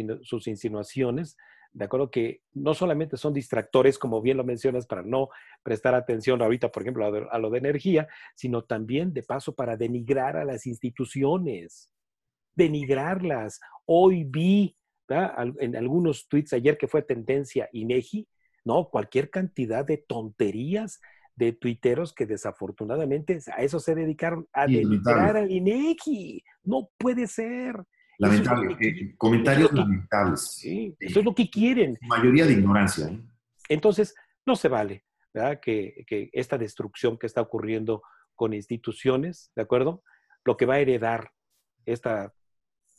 insinuaciones, 0.47 1.39
de 1.73 1.87
acuerdo 1.87 2.11
que 2.11 2.43
no 2.53 2.75
solamente 2.75 3.17
son 3.17 3.33
distractores, 3.33 3.99
como 3.99 4.21
bien 4.21 4.37
lo 4.37 4.45
mencionas, 4.45 4.87
para 4.87 5.01
no 5.01 5.31
prestar 5.63 5.95
atención 5.95 6.43
ahorita, 6.43 6.71
por 6.71 6.83
ejemplo, 6.83 7.07
a, 7.31 7.39
lo 7.39 7.49
de 7.49 7.57
energía, 7.57 8.07
sino 8.35 8.65
también 8.65 9.15
de 9.15 9.23
paso 9.23 9.55
para 9.55 9.79
denigrar 9.79 10.37
a 10.37 10.45
las 10.45 10.67
instituciones, 10.67 11.91
denigrarlas. 12.55 13.61
Hoy 13.87 14.25
vi 14.25 14.77
en 15.09 15.75
algunos 15.75 16.29
tweets 16.29 16.53
ayer 16.53 16.77
que 16.77 16.87
fue 16.87 17.01
tendencia 17.01 17.71
INEGI, 17.73 18.29
¿no? 18.63 18.91
Cualquier 18.91 19.31
cantidad 19.31 19.87
de 19.87 19.97
tonterías 19.97 21.01
de 21.35 21.55
tuiteros 21.55 22.13
que 22.13 22.27
desafortunadamente 22.27 23.39
a 23.57 23.63
eso 23.63 23.81
se 23.81 23.95
dedicaron, 23.95 24.47
a 24.53 24.67
denigrar 24.67 25.39
al 25.39 25.51
INEGI. 25.51 26.45
No 26.65 26.91
puede 26.99 27.27
ser. 27.27 27.87
Lamentable. 28.23 29.15
Comentarios 29.19 29.73
lamentables. 29.73 30.41
Sí, 30.53 30.95
eso 31.01 31.19
es 31.19 31.25
lo 31.25 31.35
que 31.35 31.51
quieren. 31.51 31.99
Mayoría 32.03 32.47
de 32.47 32.53
ignorancia. 32.53 33.09
¿eh? 33.09 33.21
Entonces, 33.69 34.15
no 34.47 34.55
se 34.55 34.69
vale 34.69 35.05
¿verdad? 35.35 35.59
Que, 35.61 36.05
que, 36.07 36.31
esta 36.33 36.57
destrucción 36.57 37.19
que 37.19 37.27
está 37.27 37.41
ocurriendo 37.41 38.03
con 38.35 38.53
instituciones, 38.53 39.51
¿de 39.57 39.63
acuerdo? 39.63 40.05
Lo 40.45 40.57
que 40.57 40.67
va 40.67 40.75
a 40.75 40.79
heredar 40.79 41.33
esta 41.85 42.33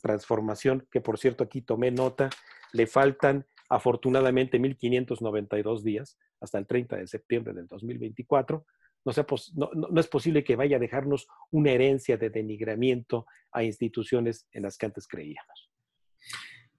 transformación, 0.02 0.86
que 0.90 1.00
por 1.00 1.18
cierto 1.18 1.44
aquí 1.44 1.62
tomé 1.62 1.90
nota, 1.90 2.28
le 2.72 2.86
faltan 2.86 3.46
afortunadamente 3.70 4.60
1.592 4.60 5.82
días 5.82 6.18
hasta 6.40 6.58
el 6.58 6.66
30 6.66 6.96
de 6.96 7.06
septiembre 7.06 7.54
del 7.54 7.66
2024. 7.66 8.66
No, 9.04 9.12
sea 9.12 9.26
no, 9.54 9.70
no, 9.74 10.00
es 10.00 10.06
posible 10.06 10.42
que 10.42 10.56
vaya 10.56 10.76
a 10.76 10.80
dejarnos 10.80 11.26
una 11.50 11.70
herencia 11.70 12.16
de 12.16 12.30
denigramiento 12.30 13.26
a 13.52 13.62
instituciones 13.62 14.46
en 14.52 14.62
las 14.62 14.78
que 14.78 14.86
antes 14.86 15.06
creíamos. 15.06 15.70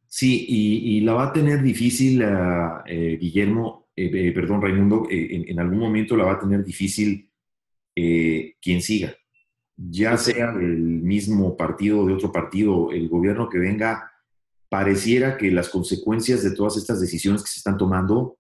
Sí, 0.08 0.46
y, 0.48 1.02
la 1.02 1.14
va 1.14 1.28
a 1.28 1.34
tener 1.34 1.62
difícil, 1.62 2.22
eh, 2.22 3.18
Guillermo, 3.20 3.90
eh, 3.96 4.10
eh, 4.14 4.32
perdón, 4.32 4.62
Raimundo, 4.62 5.08
en, 5.10 5.60
algún 5.60 5.80
momento 5.80 6.16
la 6.16 6.24
va 6.24 6.32
a 6.34 6.40
tener 6.40 6.64
difícil 6.64 7.30
quien 7.94 8.82
siga, 8.82 9.14
ya 9.76 10.18
sea 10.18 10.54
del 10.54 10.80
mismo 10.80 11.58
partido 11.58 12.00
o 12.00 12.06
de 12.06 12.14
otro 12.14 12.32
partido, 12.32 12.92
el 12.92 13.10
gobierno 13.10 13.50
que 13.50 13.58
venga, 13.58 14.10
pareciera 14.70 15.38
que 15.38 15.52
las 15.52 15.68
consecuencias 15.68 16.44
de 16.44 16.56
todas 16.56 16.78
estas 16.78 17.02
decisiones 17.02 17.42
que 17.42 17.50
se 17.50 17.60
están 17.60 17.78
tomando 17.78 18.38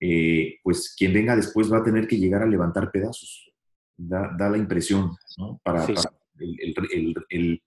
eh, 0.00 0.58
pues 0.62 0.94
quien 0.96 1.12
venga 1.12 1.36
después 1.36 1.72
va 1.72 1.78
a 1.78 1.84
tener 1.84 2.06
que 2.06 2.18
llegar 2.18 2.42
a 2.42 2.46
levantar 2.46 2.90
pedazos. 2.90 3.52
Da, 3.96 4.30
la 4.38 4.56
impresión, 4.56 5.16
¿no? 5.38 5.60
Para, 5.64 5.84
el, 5.84 7.62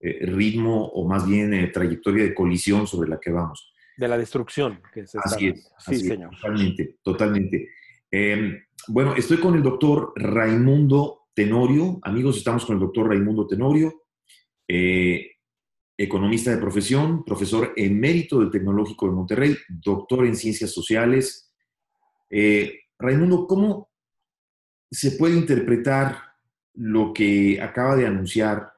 eh, 0.00 0.26
ritmo 0.26 0.86
o 0.86 1.08
más 1.08 1.26
bien 1.26 1.54
eh, 1.54 1.68
trayectoria 1.68 2.24
de 2.24 2.34
colisión 2.34 2.86
sobre 2.86 3.08
la 3.08 3.20
que 3.20 3.30
vamos. 3.30 3.72
De 3.96 4.08
la 4.08 4.18
destrucción. 4.18 4.80
Que 4.92 5.06
se 5.06 5.18
así 5.22 5.48
es. 5.48 5.70
Sí, 5.78 5.96
señor. 5.96 6.30
totalmente, 6.30 6.96
totalmente. 7.02 7.68
Em, 8.10 8.60
bueno, 8.88 9.14
estoy 9.14 9.38
con 9.38 9.54
el 9.54 9.62
doctor 9.62 10.12
Raimundo 10.16 11.28
Tenorio. 11.34 11.98
Amigos, 12.02 12.38
estamos 12.38 12.64
con 12.64 12.76
el 12.76 12.80
doctor 12.80 13.08
Raimundo 13.08 13.46
Tenorio, 13.46 14.04
eh, 14.66 15.32
economista 15.96 16.50
de 16.50 16.58
profesión, 16.58 17.24
profesor 17.24 17.72
emérito 17.76 18.40
del 18.40 18.50
Tecnológico 18.50 19.06
de 19.06 19.14
Monterrey, 19.14 19.56
doctor 19.68 20.26
en 20.26 20.36
ciencias 20.36 20.70
sociales. 20.72 21.47
Raimundo, 22.98 23.46
¿cómo 23.46 23.88
se 24.90 25.12
puede 25.12 25.36
interpretar 25.36 26.28
lo 26.74 27.12
que 27.12 27.60
acaba 27.60 27.96
de 27.96 28.06
anunciar 28.06 28.72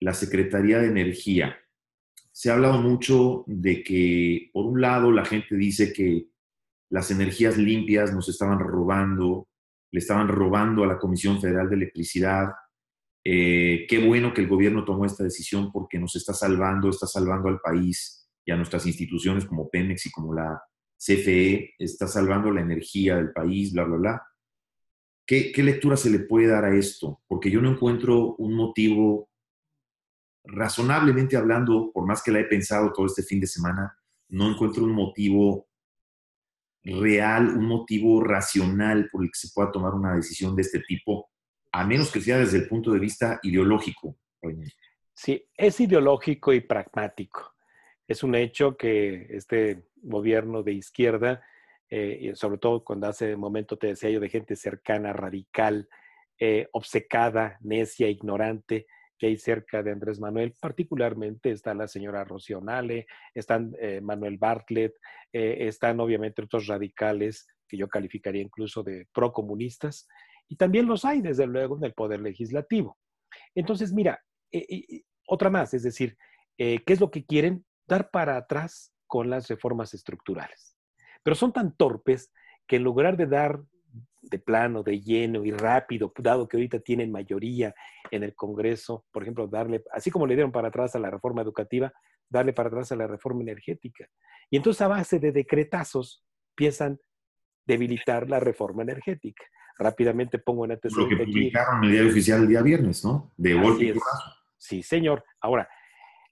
la 0.00 0.14
Secretaría 0.14 0.78
de 0.78 0.88
Energía. 0.88 1.56
Se 2.32 2.50
ha 2.50 2.54
hablado 2.54 2.80
mucho 2.80 3.44
de 3.46 3.82
que, 3.82 4.50
por 4.52 4.66
un 4.66 4.80
lado, 4.80 5.10
la 5.10 5.24
gente 5.24 5.56
dice 5.56 5.92
que 5.92 6.28
las 6.90 7.10
energías 7.10 7.56
limpias 7.56 8.12
nos 8.14 8.28
estaban 8.28 8.58
robando, 8.58 9.48
le 9.90 9.98
estaban 9.98 10.28
robando 10.28 10.84
a 10.84 10.86
la 10.86 10.98
Comisión 10.98 11.40
Federal 11.40 11.68
de 11.68 11.76
Electricidad. 11.76 12.52
Eh, 13.24 13.86
qué 13.88 14.06
bueno 14.06 14.32
que 14.32 14.42
el 14.42 14.48
gobierno 14.48 14.84
tomó 14.84 15.04
esta 15.04 15.24
decisión 15.24 15.72
porque 15.72 15.98
nos 15.98 16.14
está 16.16 16.32
salvando, 16.32 16.90
está 16.90 17.06
salvando 17.06 17.48
al 17.48 17.60
país 17.60 18.28
y 18.44 18.52
a 18.52 18.56
nuestras 18.56 18.86
instituciones 18.86 19.46
como 19.46 19.68
Pemex 19.68 20.06
y 20.06 20.10
como 20.10 20.34
la 20.34 20.62
CFE, 20.98 21.74
está 21.78 22.06
salvando 22.08 22.50
la 22.50 22.60
energía 22.60 23.16
del 23.16 23.32
país, 23.32 23.72
bla, 23.72 23.84
bla, 23.84 23.96
bla. 23.96 24.26
¿Qué, 25.26 25.52
¿Qué 25.52 25.62
lectura 25.62 25.96
se 25.96 26.10
le 26.10 26.20
puede 26.20 26.46
dar 26.46 26.64
a 26.64 26.74
esto? 26.74 27.22
Porque 27.26 27.50
yo 27.50 27.60
no 27.60 27.70
encuentro 27.70 28.36
un 28.36 28.54
motivo 28.54 29.28
razonablemente 30.44 31.36
hablando, 31.36 31.90
por 31.92 32.06
más 32.06 32.22
que 32.22 32.30
la 32.30 32.40
he 32.40 32.44
pensado 32.44 32.92
todo 32.92 33.06
este 33.06 33.22
fin 33.22 33.40
de 33.40 33.46
semana, 33.46 33.98
no 34.28 34.50
encuentro 34.50 34.84
un 34.84 34.92
motivo 34.92 35.68
real, 36.82 37.48
un 37.48 37.66
motivo 37.66 38.22
racional 38.22 39.08
por 39.10 39.24
el 39.24 39.30
que 39.30 39.38
se 39.38 39.48
pueda 39.52 39.72
tomar 39.72 39.94
una 39.94 40.14
decisión 40.14 40.54
de 40.54 40.62
este 40.62 40.80
tipo, 40.80 41.28
a 41.72 41.84
menos 41.84 42.10
que 42.10 42.20
sea 42.20 42.38
desde 42.38 42.58
el 42.58 42.68
punto 42.68 42.92
de 42.92 43.00
vista 43.00 43.40
ideológico. 43.42 44.16
Sí, 45.12 45.44
es 45.56 45.80
ideológico 45.80 46.52
y 46.52 46.60
pragmático. 46.60 47.55
Es 48.08 48.22
un 48.22 48.34
hecho 48.36 48.76
que 48.76 49.26
este 49.30 49.82
gobierno 49.96 50.62
de 50.62 50.72
izquierda, 50.72 51.42
eh, 51.90 52.32
sobre 52.34 52.58
todo 52.58 52.84
cuando 52.84 53.08
hace 53.08 53.36
momento 53.36 53.76
te 53.76 53.88
decía 53.88 54.10
yo 54.10 54.20
de 54.20 54.28
gente 54.28 54.54
cercana, 54.54 55.12
radical, 55.12 55.88
eh, 56.38 56.68
obcecada, 56.72 57.58
necia, 57.62 58.08
ignorante, 58.08 58.86
que 59.18 59.28
hay 59.28 59.36
cerca 59.36 59.82
de 59.82 59.90
Andrés 59.90 60.20
Manuel. 60.20 60.54
Particularmente 60.60 61.50
está 61.50 61.74
la 61.74 61.88
señora 61.88 62.22
Rocionale, 62.22 63.06
están 63.34 63.74
eh, 63.80 64.00
Manuel 64.00 64.36
Bartlett, 64.38 64.94
están 65.32 66.00
obviamente 66.00 66.42
otros 66.42 66.66
radicales 66.66 67.46
que 67.68 67.76
yo 67.76 67.88
calificaría 67.88 68.42
incluso 68.42 68.82
de 68.82 69.06
procomunistas, 69.12 70.06
y 70.48 70.56
también 70.56 70.86
los 70.86 71.04
hay, 71.04 71.20
desde 71.22 71.46
luego, 71.46 71.76
en 71.76 71.84
el 71.84 71.92
Poder 71.92 72.20
Legislativo. 72.20 72.96
Entonces, 73.54 73.92
mira, 73.92 74.22
otra 75.26 75.50
más, 75.50 75.74
es 75.74 75.82
decir, 75.82 76.16
¿qué 76.56 76.84
es 76.86 77.00
lo 77.00 77.10
que 77.10 77.24
quieren? 77.26 77.64
Dar 77.86 78.10
para 78.10 78.36
atrás 78.36 78.92
con 79.06 79.30
las 79.30 79.48
reformas 79.48 79.94
estructurales. 79.94 80.76
Pero 81.22 81.36
son 81.36 81.52
tan 81.52 81.76
torpes 81.76 82.32
que 82.66 82.76
en 82.76 82.84
lugar 82.84 83.16
de 83.16 83.26
dar 83.26 83.60
de 84.22 84.38
plano, 84.38 84.82
de 84.82 85.00
lleno 85.00 85.44
y 85.44 85.52
rápido, 85.52 86.12
dado 86.18 86.48
que 86.48 86.56
ahorita 86.56 86.80
tienen 86.80 87.12
mayoría 87.12 87.74
en 88.10 88.24
el 88.24 88.34
Congreso, 88.34 89.04
por 89.12 89.22
ejemplo, 89.22 89.46
darle, 89.46 89.84
así 89.92 90.10
como 90.10 90.26
le 90.26 90.34
dieron 90.34 90.52
para 90.52 90.68
atrás 90.68 90.96
a 90.96 90.98
la 90.98 91.10
reforma 91.10 91.42
educativa, 91.42 91.92
darle 92.28 92.52
para 92.52 92.68
atrás 92.68 92.90
a 92.90 92.96
la 92.96 93.06
reforma 93.06 93.42
energética. 93.42 94.08
Y 94.50 94.56
entonces 94.56 94.82
a 94.82 94.88
base 94.88 95.18
de 95.20 95.32
decretazos 95.32 96.24
empiezan 96.50 96.98
debilitar 97.66 98.28
la 98.28 98.40
reforma 98.40 98.82
energética. 98.82 99.44
Rápidamente 99.78 100.38
pongo 100.38 100.64
en 100.64 100.72
antecedente. 100.72 101.14
Lo 101.14 101.18
que 101.18 101.24
publicaron 101.24 101.78
en 101.78 101.84
el 101.84 101.90
diario 101.90 102.10
oficial 102.10 102.42
el 102.42 102.48
día 102.48 102.62
viernes, 102.62 103.04
¿no? 103.04 103.32
De 103.36 103.54
golpe 103.54 103.94
Sí, 104.56 104.82
señor. 104.82 105.22
Ahora, 105.40 105.68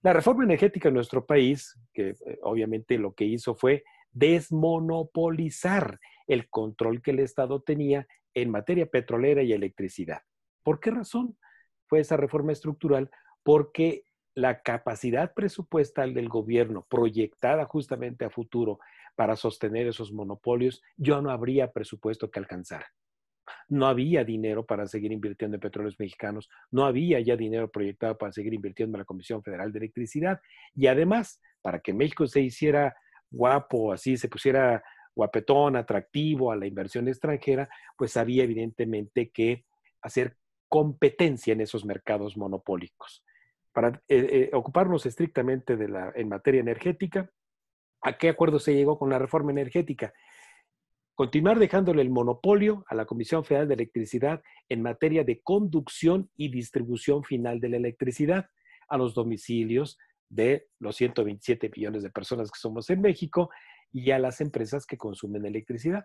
la 0.05 0.13
reforma 0.13 0.45
energética 0.45 0.89
en 0.89 0.95
nuestro 0.95 1.25
país, 1.25 1.81
que 1.95 2.11
eh, 2.11 2.39
obviamente 2.43 2.99
lo 2.99 3.15
que 3.15 3.25
hizo 3.25 3.55
fue 3.55 3.85
desmonopolizar 4.13 5.99
el 6.27 6.51
control 6.51 7.01
que 7.01 7.13
el 7.13 7.21
Estado 7.21 7.63
tenía 7.63 8.07
en 8.35 8.51
materia 8.51 8.85
petrolera 8.85 9.43
y 9.43 9.55
electricidad. 9.55 10.21
¿Por 10.63 10.79
qué 10.79 10.91
razón 10.91 11.39
fue 11.87 12.01
esa 12.01 12.19
reforma 12.19 12.53
estructural? 12.53 13.11
Porque 13.43 14.05
la 14.35 14.61
capacidad 14.61 15.33
presupuestal 15.33 16.13
del 16.13 16.29
gobierno 16.29 16.87
proyectada 16.87 17.65
justamente 17.65 18.27
a 18.27 18.31
futuro 18.31 18.81
para 19.17 19.37
sostener 19.37 19.87
esos 19.87 20.13
monopolios, 20.13 20.83
yo 20.99 21.23
no 21.23 21.31
habría 21.31 21.73
presupuesto 21.73 22.31
que 22.31 22.41
alcanzar. 22.41 22.85
No 23.69 23.87
había 23.87 24.25
dinero 24.25 24.65
para 24.65 24.87
seguir 24.87 25.13
invirtiendo 25.13 25.57
en 25.57 25.61
petróleos 25.61 25.99
mexicanos, 25.99 26.49
no 26.71 26.85
había 26.85 27.21
ya 27.21 27.37
dinero 27.37 27.71
proyectado 27.71 28.17
para 28.19 28.33
seguir 28.33 28.55
invirtiendo 28.55 28.97
en 28.97 29.01
la 29.01 29.05
Comisión 29.05 29.43
Federal 29.43 29.73
de 29.73 29.79
Electricidad 29.79 30.41
y 30.75 30.87
además, 30.87 31.41
para 31.63 31.81
que 31.81 31.93
México 31.93 32.27
se 32.27 32.41
hiciera 32.41 32.95
guapo, 33.31 33.93
así 33.93 34.17
se 34.17 34.29
pusiera 34.29 34.83
guapetón, 35.15 35.77
atractivo 35.77 36.51
a 36.51 36.57
la 36.57 36.67
inversión 36.67 37.09
extranjera, 37.09 37.69
pues 37.97 38.17
había 38.17 38.45
evidentemente 38.45 39.31
que 39.31 39.65
hacer 40.03 40.37
competencia 40.69 41.53
en 41.53 41.61
esos 41.61 41.85
mercados 41.85 42.37
monopólicos. 42.37 43.25
Para 43.73 44.03
eh, 44.09 44.49
eh, 44.49 44.51
ocuparnos 44.53 45.07
estrictamente 45.07 45.77
de 45.77 45.89
la, 45.89 46.13
en 46.15 46.29
materia 46.29 46.61
energética, 46.61 47.31
¿a 48.03 48.19
qué 48.19 48.29
acuerdo 48.29 48.59
se 48.59 48.75
llegó 48.75 48.99
con 48.99 49.11
la 49.11 49.19
reforma 49.19 49.53
energética? 49.53 50.13
Continuar 51.15 51.61
dejándole 51.61 52.03
el 52.03 52.11
monopolio 52.11 52.85
a 52.89 52.97
la 52.97 53.07
Comisión 53.07 53.45
Federal 53.45 53.69
de 53.69 53.75
Electricidad 53.75 54.43
en 54.69 54.83
materia 54.83 55.23
de 55.23 55.41
conducción 55.43 56.29
y 56.37 56.49
distribución 56.49 57.23
final 57.23 57.61
de 57.61 57.69
la 57.69 57.77
electricidad 57.77 58.51
a 58.89 58.99
los 58.99 59.15
domicilios 59.15 59.97
de 60.29 60.67
los 60.81 60.97
127 60.97 61.71
millones 61.77 62.03
de 62.03 62.11
personas 62.11 62.51
que 62.51 62.59
somos 62.59 62.91
en 62.91 63.01
México 63.01 63.49
y 63.93 64.11
a 64.11 64.19
las 64.19 64.41
empresas 64.41 64.87
que 64.87 64.99
consumen 64.99 65.47
electricidad. 65.47 66.05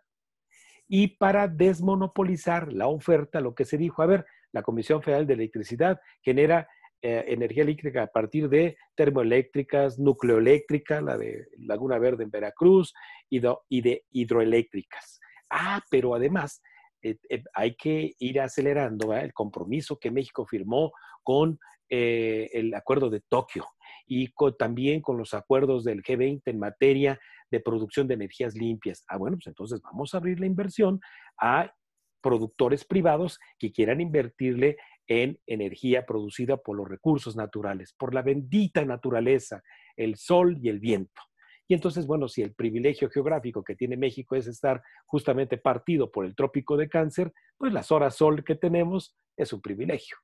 Y 0.87 1.07
para 1.17 1.47
desmonopolizar 1.47 2.71
la 2.71 2.85
oferta, 2.85 3.41
lo 3.41 3.55
que 3.55 3.65
se 3.65 3.77
dijo, 3.77 4.03
a 4.03 4.05
ver, 4.05 4.27
la 4.51 4.61
Comisión 4.61 5.01
Federal 5.01 5.25
de 5.25 5.33
Electricidad 5.33 5.99
genera 6.21 6.67
eh, 7.01 7.23
energía 7.27 7.63
eléctrica 7.63 8.03
a 8.03 8.07
partir 8.07 8.49
de 8.49 8.75
termoeléctricas, 8.93 9.97
nucleoeléctrica, 9.97 10.99
la 10.99 11.17
de 11.17 11.47
Laguna 11.57 11.97
Verde 11.97 12.25
en 12.25 12.29
Veracruz, 12.29 12.93
y 13.29 13.39
de, 13.39 14.03
hidroeléctricas. 14.11 15.21
Ah, 15.49 15.81
pero 15.89 16.13
además 16.13 16.61
eh, 17.01 17.15
eh, 17.29 17.43
hay 17.53 17.75
que 17.75 18.15
ir 18.19 18.41
acelerando 18.41 19.13
el 19.13 19.33
compromiso 19.33 19.97
que 19.97 20.11
México 20.11 20.45
firmó 20.45 20.91
con 21.23 21.57
el 21.91 22.75
acuerdo 22.75 23.09
de 23.09 23.21
Tokio 23.21 23.65
y 24.05 24.31
también 24.59 25.01
con 25.01 25.17
los 25.17 25.33
acuerdos 25.33 25.83
del 25.83 26.03
G20 26.03 26.41
en 26.45 26.59
materia 26.59 27.19
de 27.49 27.59
producción 27.61 28.07
de 28.07 28.13
energías 28.13 28.53
limpias. 28.53 29.03
Ah, 29.07 29.17
bueno, 29.17 29.37
pues 29.37 29.47
entonces 29.47 29.81
vamos 29.81 30.13
a 30.13 30.17
abrir 30.17 30.39
la 30.39 30.45
inversión 30.45 30.99
a 31.41 31.73
productores 32.21 32.85
privados 32.85 33.39
que 33.57 33.71
quieran 33.71 34.01
invertirle 34.01 34.77
en 35.09 35.39
energía 35.47 36.05
producida 36.05 36.55
por 36.55 36.77
los 36.77 36.87
recursos 36.87 37.35
naturales, 37.35 37.93
por 37.97 38.13
la 38.13 38.21
bendita 38.21 38.85
naturaleza, 38.85 39.61
el 39.97 40.15
sol 40.15 40.57
y 40.61 40.69
el 40.69 40.79
viento. 40.79 41.21
Y 41.67 41.73
entonces, 41.73 42.07
bueno, 42.07 42.27
si 42.27 42.41
el 42.41 42.53
privilegio 42.53 43.09
geográfico 43.09 43.63
que 43.63 43.75
tiene 43.75 43.97
México 43.97 44.35
es 44.35 44.47
estar 44.47 44.81
justamente 45.05 45.57
partido 45.57 46.11
por 46.11 46.25
el 46.25 46.35
trópico 46.35 46.77
de 46.77 46.87
cáncer, 46.87 47.33
pues 47.57 47.73
las 47.73 47.91
horas 47.91 48.15
sol 48.15 48.43
que 48.43 48.55
tenemos 48.55 49.15
es 49.35 49.51
un 49.51 49.61
privilegio. 49.61 50.17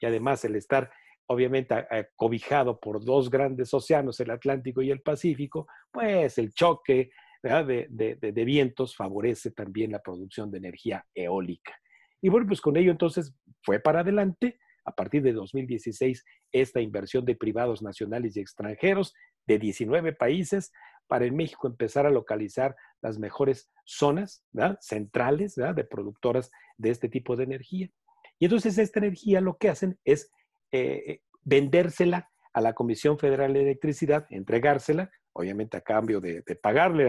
Y 0.00 0.06
además 0.06 0.44
el 0.44 0.56
estar 0.56 0.90
obviamente 1.28 1.74
cobijado 2.14 2.78
por 2.78 3.04
dos 3.04 3.30
grandes 3.30 3.72
océanos, 3.74 4.20
el 4.20 4.30
Atlántico 4.30 4.82
y 4.82 4.90
el 4.90 5.00
Pacífico, 5.00 5.66
pues 5.90 6.38
el 6.38 6.52
choque 6.52 7.10
de, 7.42 8.44
vientos 8.44 8.96
favorece 8.96 9.50
también 9.50 9.92
la 9.92 10.00
producción 10.00 10.50
de 10.50 10.58
energía 10.58 11.04
eólica. 11.14 11.72
Y 12.20 12.28
bueno, 12.28 12.46
pues 12.46 12.60
con 12.60 12.76
ello 12.76 12.90
entonces 12.90 13.34
fue 13.62 13.80
para 13.80 14.00
adelante. 14.00 14.58
A 14.84 14.94
partir 14.94 15.22
de 15.22 15.32
2016, 15.32 16.24
esta 16.52 16.80
inversión 16.80 17.24
de 17.24 17.34
privados 17.34 17.82
nacionales 17.82 18.36
y 18.36 18.40
extranjeros 18.40 19.14
de 19.44 19.58
19 19.58 20.12
países 20.12 20.70
para 21.08 21.24
en 21.24 21.36
México 21.36 21.66
empezar 21.66 22.06
a 22.06 22.10
localizar 22.10 22.76
las 23.00 23.18
mejores 23.18 23.70
zonas 23.84 24.44
centrales 24.80 25.54
de 25.56 25.84
productoras 25.84 26.50
de 26.78 26.90
este 26.90 27.08
tipo 27.08 27.36
de 27.36 27.44
energía. 27.44 27.90
Y 28.38 28.44
entonces 28.44 28.78
esta 28.78 28.98
energía 28.98 29.40
lo 29.40 29.56
que 29.56 29.68
hacen 29.68 29.98
es 30.04 30.30
eh, 30.72 31.20
vendérsela 31.42 32.28
a 32.52 32.60
la 32.60 32.72
Comisión 32.74 33.18
Federal 33.18 33.52
de 33.52 33.62
Electricidad, 33.62 34.26
entregársela, 34.30 35.10
obviamente 35.32 35.76
a 35.76 35.82
cambio 35.82 36.20
de, 36.20 36.42
pagarle 36.60 37.08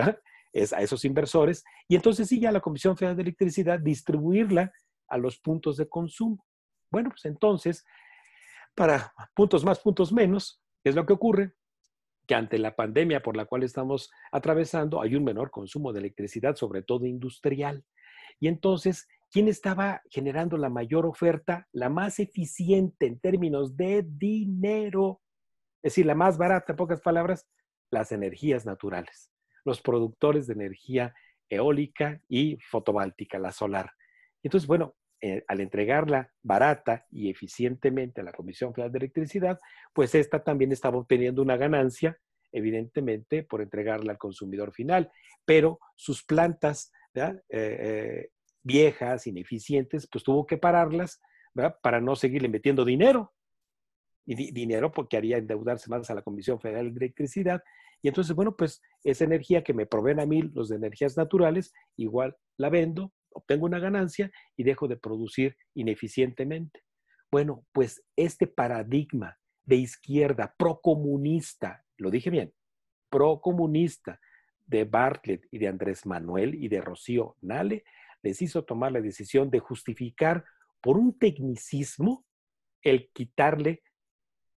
es 0.54 0.74
a 0.74 0.82
esos 0.82 1.06
inversores, 1.06 1.64
y 1.88 1.96
entonces 1.96 2.28
sí 2.28 2.40
ya 2.40 2.52
la 2.52 2.62
Comisión 2.62 2.98
Federal 2.98 3.16
de 3.16 3.24
Electricidad 3.24 3.80
distribuirla 3.80 4.72
a 5.08 5.18
los 5.18 5.40
puntos 5.40 5.78
de 5.78 5.88
consumo. 5.88 6.46
Bueno, 6.92 7.10
pues 7.10 7.26
entonces, 7.26 7.86
para 8.76 9.14
puntos 9.36 9.66
más, 9.66 9.80
puntos 9.80 10.14
menos, 10.14 10.62
¿qué 10.84 10.90
es 10.90 10.96
lo 10.96 11.06
que 11.06 11.14
ocurre? 11.14 11.54
Que 12.28 12.36
ante 12.36 12.58
la 12.58 12.76
pandemia 12.76 13.22
por 13.22 13.36
la 13.36 13.46
cual 13.46 13.64
estamos 13.64 14.12
atravesando 14.32 15.02
hay 15.02 15.16
un 15.16 15.24
menor 15.24 15.52
consumo 15.52 15.94
de 15.94 16.00
electricidad, 16.00 16.56
sobre 16.56 16.84
todo 16.84 17.06
industrial. 17.06 17.84
Y 18.40 18.48
entonces, 18.48 19.08
¿quién 19.32 19.48
estaba 19.48 20.02
generando 20.10 20.58
la 20.58 20.70
mayor 20.70 21.06
oferta? 21.06 21.68
La 21.72 21.90
más 21.90 22.20
eficiente 22.20 23.08
en 23.08 23.20
términos 23.20 23.76
de 23.76 24.06
dinero. 24.08 25.22
Es 25.82 25.94
decir, 25.94 26.06
la 26.06 26.16
más 26.16 26.38
barata, 26.38 26.74
en 26.74 26.78
pocas 26.78 27.02
palabras, 27.02 27.48
las 27.90 28.12
energías 28.12 28.66
naturales, 28.66 29.32
los 29.64 29.82
productores 29.82 30.48
de 30.48 30.54
energía 30.54 31.14
eólica 31.50 32.22
y 32.28 32.58
fotovoltaica, 32.70 33.40
la 33.40 33.52
solar. 33.52 33.92
Entonces, 34.48 34.66
bueno, 34.66 34.96
eh, 35.20 35.44
al 35.50 35.60
entregarla 35.60 36.32
barata 36.42 37.06
y 37.12 37.30
eficientemente 37.30 38.22
a 38.22 38.24
la 38.24 38.32
Comisión 38.32 38.74
Federal 38.74 38.94
de 38.94 39.00
Electricidad, 39.00 39.60
pues 39.92 40.16
esta 40.16 40.42
también 40.42 40.72
estaba 40.72 40.98
obteniendo 40.98 41.42
una 41.42 41.58
ganancia, 41.58 42.18
evidentemente, 42.54 43.44
por 43.44 43.62
entregarla 43.62 44.14
al 44.14 44.18
consumidor 44.18 44.72
final, 44.72 45.12
pero 45.44 45.82
sus 45.98 46.24
plantas 46.24 46.94
eh, 47.14 47.34
eh, 47.50 48.30
viejas, 48.64 49.28
ineficientes, 49.28 50.08
pues 50.10 50.24
tuvo 50.24 50.46
que 50.46 50.58
pararlas 50.58 51.20
para 51.82 52.00
no 52.00 52.16
seguirle 52.16 52.48
metiendo 52.48 52.86
dinero. 52.86 53.34
Y 54.26 54.52
dinero 54.54 54.94
porque 54.94 55.18
haría 55.18 55.38
endeudarse 55.38 55.90
más 55.90 56.10
a 56.10 56.16
la 56.16 56.22
Comisión 56.22 56.62
Federal 56.62 56.94
de 56.94 57.06
Electricidad. 57.06 57.62
Y 58.02 58.08
entonces, 58.08 58.34
bueno, 58.34 58.56
pues 58.56 58.82
esa 59.04 59.26
energía 59.26 59.62
que 59.62 59.74
me 59.74 59.86
proveen 59.86 60.22
a 60.22 60.26
mí 60.26 60.42
los 60.42 60.70
de 60.70 60.78
energías 60.78 61.18
naturales, 61.18 61.74
igual 61.98 62.38
la 62.56 62.70
vendo 62.70 63.12
obtengo 63.38 63.66
una 63.66 63.80
ganancia 63.80 64.32
y 64.56 64.64
dejo 64.64 64.88
de 64.88 64.98
producir 64.98 65.56
ineficientemente. 65.76 66.84
Bueno, 67.32 67.66
pues 67.72 68.04
este 68.16 68.48
paradigma 68.48 69.38
de 69.64 69.76
izquierda 69.76 70.56
procomunista, 70.58 71.84
lo 71.98 72.10
dije 72.10 72.30
bien, 72.30 72.54
procomunista 73.10 74.20
de 74.66 74.86
Bartlett 74.86 75.46
y 75.52 75.60
de 75.60 75.68
Andrés 75.68 76.06
Manuel 76.06 76.56
y 76.56 76.68
de 76.68 76.82
Rocío 76.82 77.36
Nale, 77.42 77.84
les 78.24 78.42
hizo 78.42 78.64
tomar 78.64 78.92
la 78.92 79.02
decisión 79.02 79.50
de 79.50 79.60
justificar 79.60 80.46
por 80.82 80.98
un 80.98 81.18
tecnicismo 81.18 82.26
el 82.82 83.10
quitarle 83.12 83.84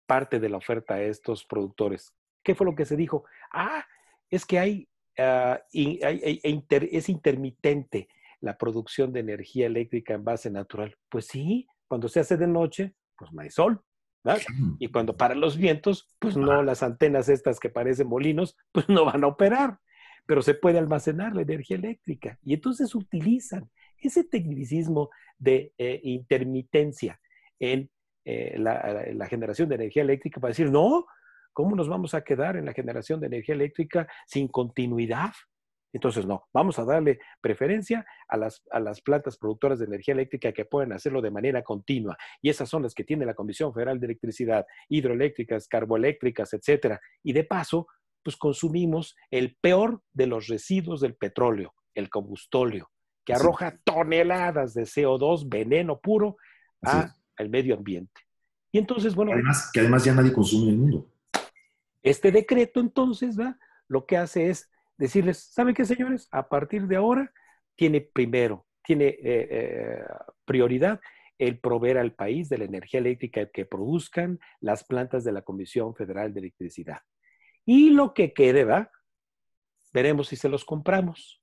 parte 0.05 0.39
de 0.39 0.49
la 0.49 0.57
oferta 0.57 0.95
a 0.95 1.01
estos 1.01 1.45
productores. 1.45 2.13
¿Qué 2.43 2.55
fue 2.55 2.65
lo 2.65 2.75
que 2.75 2.85
se 2.85 2.95
dijo? 2.95 3.25
Ah, 3.51 3.85
es 4.29 4.45
que 4.45 4.59
hay, 4.59 4.89
uh, 5.17 5.57
es 5.71 7.09
intermitente 7.09 8.07
la 8.41 8.57
producción 8.57 9.11
de 9.11 9.19
energía 9.19 9.67
eléctrica 9.67 10.13
en 10.13 10.23
base 10.23 10.49
natural. 10.49 10.95
Pues 11.09 11.25
sí, 11.25 11.67
cuando 11.87 12.07
se 12.07 12.19
hace 12.19 12.37
de 12.37 12.47
noche, 12.47 12.95
pues 13.17 13.31
no 13.31 13.41
hay 13.41 13.49
sol. 13.49 13.81
¿verdad? 14.23 14.41
Y 14.79 14.89
cuando 14.89 15.15
paran 15.15 15.39
los 15.39 15.57
vientos, 15.57 16.07
pues 16.19 16.35
no, 16.35 16.61
las 16.63 16.83
antenas 16.83 17.29
estas 17.29 17.59
que 17.59 17.69
parecen 17.69 18.07
molinos, 18.07 18.57
pues 18.71 18.87
no 18.89 19.05
van 19.05 19.23
a 19.23 19.27
operar, 19.27 19.79
pero 20.25 20.41
se 20.41 20.53
puede 20.53 20.77
almacenar 20.77 21.35
la 21.35 21.41
energía 21.41 21.77
eléctrica. 21.77 22.37
Y 22.43 22.53
entonces 22.53 22.93
utilizan 22.95 23.69
ese 23.97 24.23
tecnicismo 24.23 25.09
de 25.37 25.73
eh, 25.77 25.99
intermitencia 26.03 27.19
en 27.59 27.89
eh, 28.25 28.57
la, 28.57 29.05
la, 29.13 29.27
generación 29.27 29.69
de 29.69 29.75
energía 29.75 30.03
eléctrica 30.03 30.39
para 30.39 30.51
decir, 30.51 30.69
no, 30.69 31.05
¿cómo 31.53 31.75
nos 31.75 31.89
vamos 31.89 32.13
a 32.13 32.23
quedar 32.23 32.57
en 32.57 32.65
la 32.65 32.73
generación 32.73 33.19
de 33.19 33.27
energía 33.27 33.55
eléctrica 33.55 34.07
sin 34.27 34.47
continuidad? 34.47 35.31
Entonces, 35.91 36.25
no, 36.25 36.47
vamos 36.53 36.77
a 36.77 36.85
darle 36.85 37.19
preferencia 37.41 38.05
a 38.27 38.37
las, 38.37 38.63
a 38.71 38.79
las 38.79 39.01
plantas 39.01 39.37
productoras 39.37 39.79
de 39.79 39.85
energía 39.85 40.13
eléctrica 40.13 40.51
que 40.51 40.65
pueden 40.65 40.93
hacerlo 40.93 41.21
de 41.21 41.31
manera 41.31 41.63
continua. 41.63 42.17
Y 42.41 42.49
esas 42.49 42.69
son 42.69 42.83
las 42.83 42.93
que 42.93 43.03
tiene 43.03 43.25
la 43.25 43.33
Comisión 43.33 43.73
Federal 43.73 43.99
de 43.99 44.05
Electricidad, 44.05 44.65
hidroeléctricas, 44.87 45.67
carboeléctricas, 45.67 46.53
etcétera. 46.53 46.99
Y 47.23 47.33
de 47.33 47.43
paso, 47.43 47.87
pues 48.23 48.37
consumimos 48.37 49.15
el 49.31 49.57
peor 49.59 50.03
de 50.13 50.27
los 50.27 50.47
residuos 50.47 51.01
del 51.01 51.15
petróleo, 51.15 51.73
el 51.95 52.09
combustóleo, 52.09 52.91
que 53.25 53.33
arroja 53.33 53.79
toneladas 53.83 54.73
de 54.73 54.83
CO2, 54.83 55.49
veneno 55.49 55.99
puro, 55.99 56.37
al 56.81 57.49
medio 57.49 57.75
ambiente. 57.75 58.21
Y 58.71 58.77
entonces, 58.77 59.15
bueno. 59.15 59.31
Además, 59.33 59.71
que 59.73 59.79
además 59.79 60.03
ya 60.03 60.13
nadie 60.13 60.31
consume 60.31 60.65
en 60.65 60.69
el 60.69 60.77
mundo. 60.77 61.09
Este 62.03 62.31
decreto, 62.31 62.79
entonces, 62.79 63.39
¿va? 63.39 63.57
lo 63.89 64.05
que 64.05 64.17
hace 64.17 64.49
es 64.49 64.69
decirles, 64.99 65.49
¿saben 65.51 65.73
qué, 65.73 65.85
señores? 65.85 66.27
A 66.31 66.47
partir 66.47 66.85
de 66.85 66.97
ahora 66.97 67.31
tiene 67.75 68.01
primero, 68.01 68.67
tiene 68.83 69.07
eh, 69.07 69.17
eh, 69.23 70.03
prioridad 70.45 70.99
el 71.37 71.59
proveer 71.59 71.97
al 71.97 72.13
país 72.13 72.49
de 72.49 72.57
la 72.57 72.65
energía 72.65 72.99
eléctrica 72.99 73.49
que 73.49 73.65
produzcan 73.65 74.39
las 74.59 74.83
plantas 74.83 75.23
de 75.23 75.31
la 75.31 75.41
Comisión 75.41 75.95
Federal 75.95 76.33
de 76.33 76.41
Electricidad. 76.41 76.99
Y 77.65 77.91
lo 77.91 78.13
que 78.13 78.33
quede, 78.33 78.65
¿va? 78.65 78.91
Veremos 79.93 80.27
si 80.27 80.35
se 80.35 80.49
los 80.49 80.65
compramos. 80.65 81.41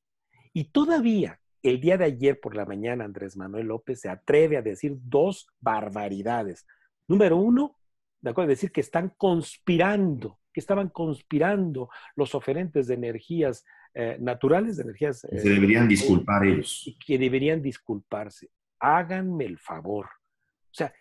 Y 0.53 0.65
todavía, 0.71 1.41
el 1.63 1.81
día 1.81 1.97
de 1.97 2.05
ayer 2.05 2.39
por 2.39 2.55
la 2.55 2.67
mañana, 2.67 3.05
Andrés 3.05 3.39
Manuel 3.39 3.69
López 3.69 4.01
se 4.01 4.11
atreve 4.11 4.59
a 4.59 4.63
decir 4.63 4.97
dos 5.01 5.49
barbaridades. 5.61 6.67
Número 7.09 7.39
uno, 7.39 7.79
de 8.21 8.31
acuerdo, 8.31 8.51
decir 8.51 8.73
que 8.73 8.83
están 8.83 9.15
conspirando 9.17 10.39
que 10.57 10.61
estaban 10.61 10.89
conspirando 10.89 11.91
los 12.15 12.35
oferentes 12.35 12.87
de 12.87 12.95
energías 12.95 13.67
eh, 13.93 14.17
naturales, 14.19 14.79
de 14.79 14.85
energías... 14.85 15.21
se 15.21 15.37
eh, 15.37 15.41
deberían 15.43 15.87
disculpar 15.87 16.47
ellos. 16.47 16.85
Y 16.87 16.99
que 16.99 17.19
deberían 17.19 17.61
disculparse. 17.61 18.49
Háganme 18.81 19.45
el 19.45 19.59
favor. 19.59 20.07
O 20.07 20.73
sea, 20.73 20.95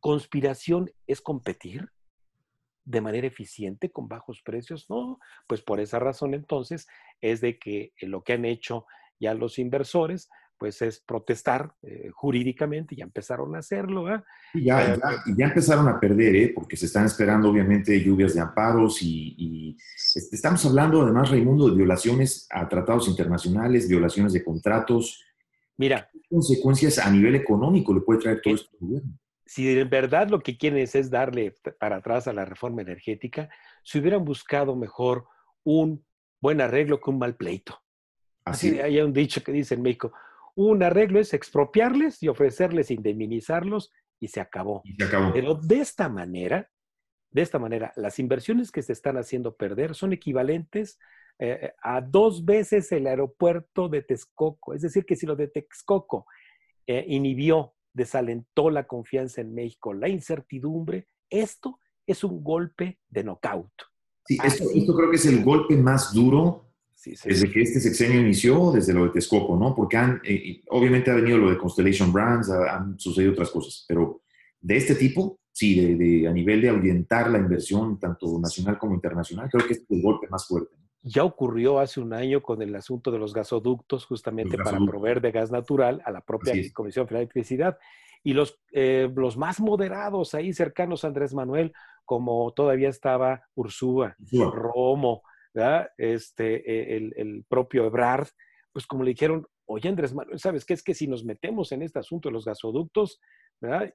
conspiración 0.00 0.90
es 1.06 1.20
competir 1.20 1.90
de 2.86 3.02
manera 3.02 3.26
eficiente 3.26 3.90
con 3.90 4.08
bajos 4.08 4.40
precios. 4.40 4.88
No, 4.88 5.20
pues 5.46 5.60
por 5.60 5.80
esa 5.80 5.98
razón 5.98 6.32
entonces 6.32 6.88
es 7.20 7.42
de 7.42 7.58
que 7.58 7.92
lo 8.00 8.24
que 8.24 8.32
han 8.32 8.46
hecho 8.46 8.86
ya 9.20 9.34
los 9.34 9.58
inversores 9.58 10.30
pues 10.58 10.82
es 10.82 11.00
protestar 11.00 11.72
eh, 11.82 12.10
jurídicamente, 12.12 12.96
ya 12.96 13.04
empezaron 13.04 13.54
a 13.54 13.60
hacerlo. 13.60 14.12
¿eh? 14.12 14.20
ya, 14.54 14.98
ya, 15.36 15.46
empezaron 15.46 15.88
a 15.88 16.00
perder, 16.00 16.36
¿eh? 16.36 16.52
porque 16.54 16.76
se 16.76 16.86
están 16.86 17.06
esperando 17.06 17.48
obviamente 17.48 18.02
lluvias 18.02 18.34
de 18.34 18.40
amparos 18.40 18.98
y, 19.02 19.76
este, 20.14 20.34
estamos 20.36 20.64
hablando 20.66 21.02
además, 21.02 21.30
Raimundo, 21.30 21.68
de 21.70 21.76
violaciones 21.76 22.46
a 22.50 22.68
tratados 22.68 23.08
internacionales, 23.08 23.88
violaciones 23.88 24.32
de 24.32 24.44
contratos. 24.44 25.24
Mira. 25.76 26.10
¿Qué 26.12 26.20
consecuencias 26.28 26.98
a 26.98 27.10
nivel 27.10 27.36
económico 27.36 27.94
le 27.94 28.00
puede 28.00 28.20
traer 28.20 28.40
todo 28.42 28.54
esto 28.54 28.68
al 28.72 28.78
gobierno? 28.80 29.18
Si 29.46 29.64
de 29.64 29.84
verdad 29.84 30.28
lo 30.28 30.40
que 30.40 30.58
quieren 30.58 30.78
es, 30.78 31.10
darle 31.10 31.54
para 31.78 31.96
atrás 31.96 32.26
a 32.28 32.32
la 32.32 32.44
reforma 32.44 32.82
energética, 32.82 33.48
si 33.82 33.98
hubieran 33.98 34.24
buscado 34.24 34.76
mejor 34.76 35.26
un 35.64 36.04
buen 36.40 36.60
arreglo 36.60 37.00
que 37.00 37.10
un 37.10 37.18
mal 37.18 37.34
pleito. 37.34 37.80
Así, 38.44 38.68
Así 38.68 38.80
hay 38.80 39.00
un 39.00 39.12
dicho 39.12 39.42
que 39.42 39.52
dice 39.52 39.74
en 39.74 39.82
México, 39.82 40.12
un 40.58 40.82
arreglo 40.82 41.20
es 41.20 41.34
expropiarles 41.34 42.20
y 42.20 42.26
ofrecerles 42.26 42.90
indemnizarlos 42.90 43.92
y 44.18 44.26
se 44.26 44.40
acabó. 44.40 44.82
Pero 45.32 45.54
de 45.54 45.78
esta 45.78 46.08
manera, 46.08 46.68
de 47.30 47.42
esta 47.42 47.60
manera, 47.60 47.92
las 47.94 48.18
inversiones 48.18 48.72
que 48.72 48.82
se 48.82 48.92
están 48.92 49.18
haciendo 49.18 49.54
perder 49.54 49.94
son 49.94 50.12
equivalentes 50.12 50.98
eh, 51.38 51.70
a 51.80 52.00
dos 52.00 52.44
veces 52.44 52.90
el 52.90 53.06
aeropuerto 53.06 53.88
de 53.88 54.02
Texcoco. 54.02 54.74
Es 54.74 54.82
decir, 54.82 55.04
que 55.06 55.14
si 55.14 55.26
lo 55.26 55.36
de 55.36 55.46
Texcoco 55.46 56.26
eh, 56.88 57.04
inhibió, 57.06 57.74
desalentó 57.92 58.68
la 58.70 58.88
confianza 58.88 59.40
en 59.40 59.54
México, 59.54 59.94
la 59.94 60.08
incertidumbre, 60.08 61.06
esto 61.30 61.78
es 62.04 62.24
un 62.24 62.42
golpe 62.42 62.98
de 63.08 63.22
knockout. 63.22 63.70
Sí, 64.26 64.38
esto, 64.42 64.64
esto, 64.74 64.92
creo 64.96 65.10
que 65.10 65.16
es 65.16 65.26
el 65.26 65.44
golpe 65.44 65.76
más 65.76 66.12
duro 66.12 66.67
desde 67.04 67.50
que 67.50 67.62
este 67.62 67.80
sexenio 67.80 68.20
inició, 68.20 68.72
desde 68.72 68.92
lo 68.92 69.04
de 69.04 69.10
Texcoco, 69.10 69.56
¿no? 69.56 69.74
Porque 69.74 69.96
han, 69.96 70.20
eh, 70.24 70.62
obviamente 70.70 71.10
ha 71.10 71.14
venido 71.14 71.38
lo 71.38 71.50
de 71.50 71.58
Constellation 71.58 72.12
Brands, 72.12 72.50
han 72.50 72.98
sucedido 72.98 73.32
otras 73.32 73.50
cosas, 73.50 73.84
pero 73.86 74.22
de 74.60 74.76
este 74.76 74.94
tipo, 74.96 75.40
sí, 75.52 75.94
de, 75.94 76.26
a 76.26 76.32
nivel 76.32 76.60
de 76.60 76.70
ahuyentar 76.70 77.30
la 77.30 77.38
inversión, 77.38 77.98
tanto 78.00 78.38
nacional 78.40 78.78
como 78.78 78.94
internacional, 78.94 79.48
creo 79.48 79.66
que 79.66 79.74
este 79.74 79.84
es 79.84 79.90
el 79.90 80.02
golpe 80.02 80.26
más 80.28 80.46
fuerte. 80.46 80.74
Ya 81.02 81.22
ocurrió 81.22 81.78
hace 81.78 82.00
un 82.00 82.12
año 82.12 82.42
con 82.42 82.60
el 82.60 82.74
asunto 82.74 83.12
de 83.12 83.18
los 83.18 83.32
gasoductos, 83.32 84.04
justamente 84.04 84.58
para 84.58 84.78
proveer 84.78 85.20
de 85.20 85.30
gas 85.30 85.52
natural 85.52 86.02
a 86.04 86.10
la 86.10 86.20
propia 86.20 86.52
Comisión 86.74 87.06
Federal 87.06 87.20
de 87.20 87.24
Electricidad. 87.24 87.78
Y 88.24 88.32
los, 88.32 88.60
eh, 88.72 89.08
los 89.14 89.36
más 89.36 89.60
moderados 89.60 90.34
ahí 90.34 90.52
cercanos 90.52 91.04
a 91.04 91.06
Andrés 91.06 91.32
Manuel, 91.32 91.72
como 92.04 92.52
todavía 92.52 92.88
estaba 92.88 93.42
Ursúa, 93.54 94.16
Romo, 94.32 95.22
este, 95.96 96.96
e, 96.96 96.96
el, 97.16 97.44
propio 97.48 97.86
Ebrard, 97.86 98.28
pues 98.72 98.86
como 98.86 99.04
le 99.04 99.10
dijeron, 99.10 99.46
oye 99.66 99.88
Andrés 99.88 100.14
Manuel, 100.14 100.38
¿sabes 100.38 100.64
qué? 100.64 100.74
Es 100.74 100.82
que 100.82 100.94
si 100.94 101.06
nos 101.06 101.24
metemos 101.24 101.72
en 101.72 101.82
este 101.82 101.98
asunto 101.98 102.28
de 102.28 102.32
los 102.32 102.44
gasoductos, 102.44 103.20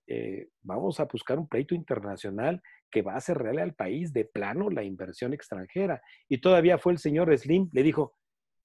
eh, 0.07 0.49
vamos 0.61 0.99
a 0.99 1.05
buscar 1.05 1.39
un 1.39 1.47
pleito 1.47 1.74
internacional 1.74 2.61
que 2.91 3.01
va 3.01 3.14
a 3.14 3.18
hacerle 3.18 3.61
al 3.61 3.74
país 3.74 4.11
de 4.11 4.26
plano 4.26 4.70
la 4.70 4.84
inversión 4.84 5.34
extranjera. 5.34 6.01
Y 6.28 6.39
todavía 6.39 6.78
fue 6.78 6.91
el 6.93 6.99
señor 6.99 7.36
Slim, 7.38 7.70
le 7.72 7.84
dijo, 7.84 8.16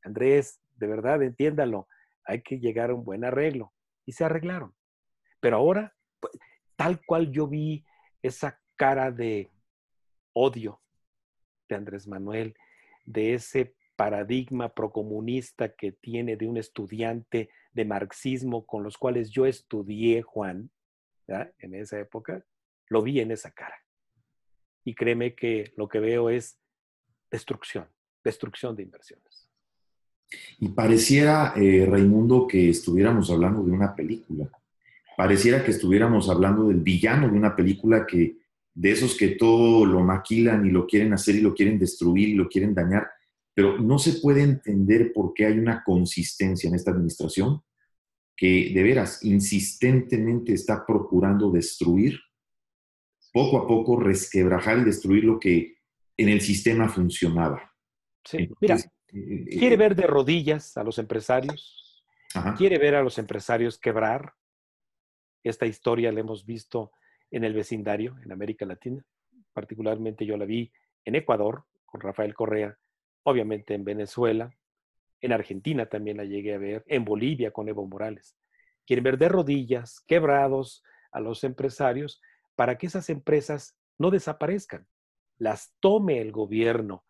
Andrés, 0.02 0.60
de 0.76 0.86
verdad, 0.86 1.22
entiéndalo, 1.22 1.88
hay 2.24 2.42
que 2.42 2.58
llegar 2.58 2.90
a 2.90 2.94
un 2.94 3.04
buen 3.04 3.24
arreglo. 3.24 3.72
Y 4.04 4.12
se 4.12 4.24
arreglaron. 4.24 4.74
Pero 5.40 5.56
ahora, 5.56 5.94
pues, 6.20 6.32
tal 6.76 7.00
cual 7.06 7.30
yo 7.30 7.46
vi 7.46 7.84
esa 8.22 8.60
cara 8.76 9.10
de 9.10 9.50
odio 10.32 10.80
de 11.68 11.76
Andrés 11.76 12.06
Manuel, 12.06 12.54
de 13.08 13.34
ese 13.34 13.74
paradigma 13.96 14.74
procomunista 14.74 15.74
que 15.74 15.92
tiene 15.92 16.36
de 16.36 16.46
un 16.46 16.56
estudiante 16.56 17.50
de 17.72 17.84
marxismo 17.84 18.64
con 18.66 18.84
los 18.84 18.96
cuales 18.96 19.30
yo 19.30 19.46
estudié, 19.46 20.22
Juan, 20.22 20.70
en 21.26 21.74
esa 21.74 21.98
época, 21.98 22.44
lo 22.88 23.02
vi 23.02 23.20
en 23.20 23.32
esa 23.32 23.50
cara. 23.50 23.74
Y 24.84 24.94
créeme 24.94 25.34
que 25.34 25.72
lo 25.76 25.88
que 25.88 26.00
veo 26.00 26.30
es 26.30 26.58
destrucción, 27.30 27.86
destrucción 28.24 28.76
de 28.76 28.84
inversiones. 28.84 29.50
Y 30.60 30.68
pareciera, 30.68 31.54
eh, 31.56 31.86
Raimundo, 31.88 32.46
que 32.46 32.70
estuviéramos 32.70 33.30
hablando 33.30 33.62
de 33.62 33.72
una 33.72 33.94
película. 33.94 34.50
Pareciera 35.16 35.64
que 35.64 35.72
estuviéramos 35.72 36.28
hablando 36.28 36.68
del 36.68 36.80
villano 36.80 37.28
de 37.28 37.36
una 37.36 37.56
película 37.56 38.06
que, 38.06 38.37
de 38.78 38.92
esos 38.92 39.16
que 39.16 39.30
todo 39.30 39.84
lo 39.84 40.04
maquilan 40.04 40.64
y 40.64 40.70
lo 40.70 40.86
quieren 40.86 41.12
hacer 41.12 41.34
y 41.34 41.40
lo 41.40 41.52
quieren 41.52 41.80
destruir 41.80 42.28
y 42.28 42.34
lo 42.34 42.48
quieren 42.48 42.74
dañar, 42.74 43.08
pero 43.52 43.76
no 43.76 43.98
se 43.98 44.20
puede 44.20 44.42
entender 44.42 45.12
por 45.12 45.34
qué 45.34 45.46
hay 45.46 45.58
una 45.58 45.82
consistencia 45.82 46.68
en 46.68 46.76
esta 46.76 46.92
administración 46.92 47.60
que 48.36 48.70
de 48.72 48.82
veras 48.84 49.24
insistentemente 49.24 50.52
está 50.52 50.86
procurando 50.86 51.50
destruir, 51.50 52.20
poco 53.32 53.58
a 53.58 53.66
poco 53.66 53.98
resquebrajar 53.98 54.78
y 54.78 54.84
destruir 54.84 55.24
lo 55.24 55.40
que 55.40 55.78
en 56.16 56.28
el 56.28 56.40
sistema 56.40 56.88
funcionaba. 56.88 57.74
Sí, 58.24 58.48
mira, 58.60 58.76
eh, 59.12 59.58
quiere 59.58 59.76
ver 59.76 59.96
de 59.96 60.06
rodillas 60.06 60.76
a 60.76 60.84
los 60.84 61.00
empresarios, 61.00 62.04
quiere 62.56 62.78
ver 62.78 62.94
a 62.94 63.02
los 63.02 63.18
empresarios 63.18 63.76
quebrar. 63.76 64.34
Esta 65.42 65.66
historia 65.66 66.12
la 66.12 66.20
hemos 66.20 66.46
visto 66.46 66.92
en 67.30 67.44
el 67.44 67.54
vecindario, 67.54 68.16
en 68.22 68.32
América 68.32 68.66
Latina. 68.66 69.04
Particularmente 69.52 70.24
yo 70.26 70.36
la 70.36 70.44
vi 70.44 70.70
en 71.04 71.14
Ecuador 71.14 71.64
con 71.84 72.00
Rafael 72.00 72.34
Correa, 72.34 72.78
obviamente 73.22 73.74
en 73.74 73.84
Venezuela, 73.84 74.50
en 75.20 75.32
Argentina 75.32 75.86
también 75.86 76.16
la 76.16 76.24
llegué 76.24 76.54
a 76.54 76.58
ver, 76.58 76.84
en 76.86 77.04
Bolivia 77.04 77.50
con 77.50 77.68
Evo 77.68 77.86
Morales. 77.86 78.36
Quieren 78.86 79.04
ver 79.04 79.18
de 79.18 79.28
rodillas, 79.28 80.00
quebrados 80.06 80.82
a 81.10 81.20
los 81.20 81.44
empresarios 81.44 82.20
para 82.54 82.78
que 82.78 82.86
esas 82.86 83.10
empresas 83.10 83.76
no 83.98 84.10
desaparezcan, 84.10 84.86
las 85.38 85.74
tome 85.80 86.20
el 86.20 86.32
gobierno 86.32 87.04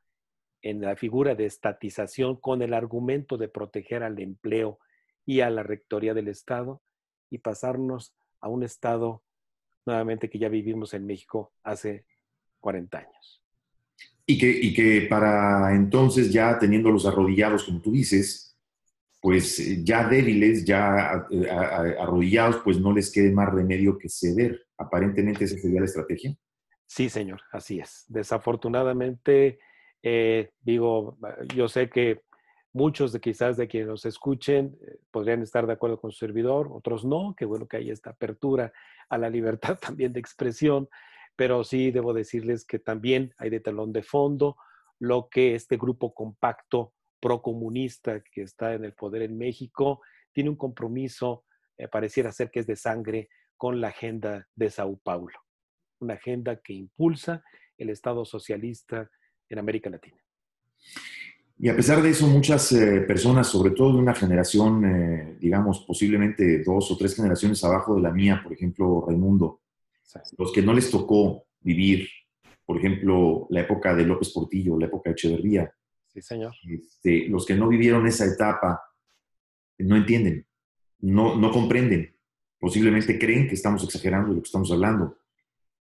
en 0.63 0.81
la 0.81 0.97
figura 0.97 1.35
de 1.35 1.47
estatización 1.47 2.37
con 2.37 2.63
el 2.63 2.75
argumento 2.75 3.37
de 3.37 3.49
proteger 3.49 4.03
al 4.03 4.19
empleo 4.19 4.79
y 5.25 5.41
a 5.41 5.51
la 5.51 5.63
rectoría 5.63 6.15
del 6.15 6.29
Estado 6.29 6.83
y 7.31 7.39
pasarnos 7.39 8.15
a 8.41 8.49
un 8.49 8.63
Estado 8.63 9.23
nuevamente 9.89 10.31
que 10.31 10.39
ya 10.39 10.49
vivimos 10.49 10.95
en 10.95 11.07
México 11.07 11.53
hace 11.65 12.05
40 12.61 12.99
años. 12.99 13.43
Y 14.27 14.39
que, 14.39 14.51
y 14.51 14.75
que 14.75 15.07
para 15.09 15.75
entonces, 15.75 16.31
ya 16.31 16.59
teniéndolos 16.59 17.07
arrodillados, 17.07 17.65
como 17.65 17.81
tú 17.81 17.93
dices, 17.93 18.57
pues 19.21 19.59
eh, 19.59 19.83
ya 19.83 20.07
débiles, 20.07 20.65
ya 20.65 21.27
eh, 21.31 21.51
arrodillados, 21.51 22.59
pues 22.63 22.79
no 22.79 22.93
les 22.93 23.11
quede 23.11 23.33
más 23.33 23.53
remedio 23.53 23.99
que 23.99 24.09
ceder. 24.09 24.67
Aparentemente 24.77 25.45
esa 25.45 25.57
sería 25.59 25.81
la 25.81 25.87
estrategia. 25.87 26.37
Sí, 26.87 27.09
señor, 27.09 27.41
así 27.51 27.81
es. 27.81 28.05
Desafortunadamente, 28.09 29.59
eh, 30.03 30.51
digo, 30.61 31.19
yo 31.55 31.69
sé 31.69 31.89
que 31.91 32.21
muchos 32.79 33.13
de 33.13 33.21
quizás 33.21 33.57
de 33.57 33.67
quienes 33.67 33.89
nos 33.89 34.05
escuchen 34.07 34.79
podrían 35.11 35.43
estar 35.43 35.67
de 35.67 35.73
acuerdo 35.73 36.01
con 36.01 36.13
su 36.13 36.19
servidor, 36.19 36.69
otros 36.71 37.05
no, 37.05 37.35
que 37.37 37.45
bueno 37.45 37.67
que 37.67 37.79
hay 37.79 37.91
esta 37.91 38.11
apertura 38.11 38.73
a 39.09 39.19
la 39.19 39.29
libertad 39.29 39.77
también 39.81 40.13
de 40.13 40.21
expresión, 40.21 40.89
pero 41.35 41.65
sí 41.65 41.91
debo 41.91 42.15
decirles 42.15 42.65
que 42.65 42.79
también 42.79 43.35
hay 43.37 43.51
de 43.51 43.59
telón 43.59 43.93
de 43.93 44.05
fondo 44.05 44.57
lo 45.01 45.29
que 45.29 45.57
este 45.57 45.77
grupo 45.77 46.15
compacto 46.15 46.95
procomunista 47.21 48.23
que 48.23 48.43
está 48.43 48.75
en 48.75 48.85
el 48.85 48.95
poder 48.95 49.23
en 49.23 49.37
México 49.37 50.01
tiene 50.33 50.51
un 50.51 50.57
compromiso, 50.57 51.45
eh, 51.77 51.89
pareciera 51.89 52.31
ser 52.31 52.49
que 52.53 52.61
es 52.61 52.67
de 52.67 52.77
sangre, 52.77 53.29
con 53.57 53.81
la 53.81 53.89
agenda 53.89 54.47
de 54.55 54.71
Sao 54.71 54.97
Paulo, 54.99 55.37
una 55.99 56.15
agenda 56.15 56.61
que 56.61 56.75
impulsa 56.75 57.43
el 57.77 57.91
Estado 57.91 58.25
socialista 58.25 59.11
en 59.49 59.59
América 59.59 59.91
Latina. 59.91 60.23
Y 61.61 61.69
a 61.69 61.75
pesar 61.75 62.01
de 62.03 62.11
eso, 62.11 62.27
muchas 62.29 62.71
eh, 62.71 63.01
personas, 63.01 63.49
sobre 63.49 63.73
todo 63.73 63.95
de 63.95 63.99
una 63.99 64.15
generación, 64.15 64.85
eh, 64.85 65.37
digamos, 65.41 65.81
posiblemente 65.81 66.63
dos 66.63 66.89
o 66.93 66.97
tres 66.97 67.17
generaciones 67.17 67.63
abajo 67.65 67.97
de 67.97 68.03
la 68.03 68.13
mía, 68.13 68.41
por 68.43 68.53
ejemplo, 68.53 69.05
Raimundo, 69.07 69.63
los 70.37 70.53
que 70.53 70.63
no 70.63 70.73
les 70.73 70.89
tocó 70.89 71.47
vivir, 71.61 72.09
por 72.65 72.79
ejemplo, 72.79 73.49
la 73.51 73.63
época 73.63 73.93
de 73.95 74.05
López 74.05 74.31
Portillo, 74.31 74.79
la 74.79 74.87
época 74.87 75.11
de 75.11 75.15
Echeverría. 75.15 75.75
Sí, 76.07 76.23
señor. 76.23 76.55
Este, 76.65 77.27
los 77.29 77.45
que 77.45 77.55
no 77.55 77.67
vivieron 77.67 78.07
esa 78.07 78.25
etapa 78.25 78.81
no 79.79 79.97
entienden, 79.97 80.47
no, 81.01 81.37
no 81.37 81.51
comprenden. 81.51 82.15
Posiblemente 82.61 83.19
creen 83.19 83.49
que 83.49 83.55
estamos 83.55 83.83
exagerando 83.83 84.31
de 84.31 84.37
lo 84.37 84.43
que 84.43 84.49
estamos 84.49 84.71
hablando. 84.71 85.19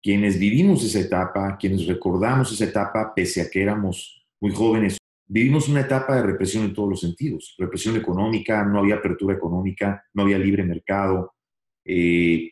Quienes 0.02 0.38
vivimos 0.38 0.84
esa 0.84 1.00
etapa, 1.00 1.58
quienes 1.58 1.88
recordamos 1.88 2.52
esa 2.52 2.66
etapa, 2.66 3.14
pese 3.16 3.42
a 3.42 3.50
que 3.50 3.62
éramos 3.62 4.24
muy 4.40 4.52
jóvenes, 4.52 4.98
vivimos 5.34 5.68
una 5.68 5.82
etapa 5.82 6.16
de 6.16 6.22
represión 6.22 6.64
en 6.64 6.76
todos 6.76 6.88
los 6.88 7.02
sentidos. 7.02 7.56
Represión 7.58 7.96
económica, 7.96 8.64
no 8.64 8.78
había 8.78 8.96
apertura 8.96 9.34
económica, 9.34 10.06
no 10.14 10.22
había 10.22 10.38
libre 10.38 10.64
mercado. 10.64 11.34
Eh, 11.84 12.52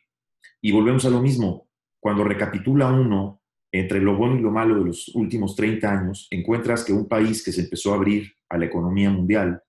y 0.62 0.72
volvemos 0.72 1.06
a 1.06 1.12
lo 1.12 1.22
mismo. 1.22 1.70
Cuando 2.00 2.24
recapitula 2.24 2.92
uno 2.92 3.40
entre 3.72 4.02
lo 4.02 4.18
bueno 4.18 4.36
y 4.36 4.42
lo 4.42 4.50
malo 4.50 4.80
de 4.80 4.86
los 4.86 5.10
últimos 5.10 5.56
30 5.56 5.92
años, 5.92 6.28
encuentras 6.32 6.84
que 6.84 6.92
un 6.92 7.08
país 7.08 7.44
que 7.44 7.52
se 7.52 7.62
empezó 7.62 7.94
a 7.94 7.98
abrir 7.98 8.34
a 8.50 8.58
la 8.58 8.66
economía 8.66 9.12
mundial, 9.12 9.62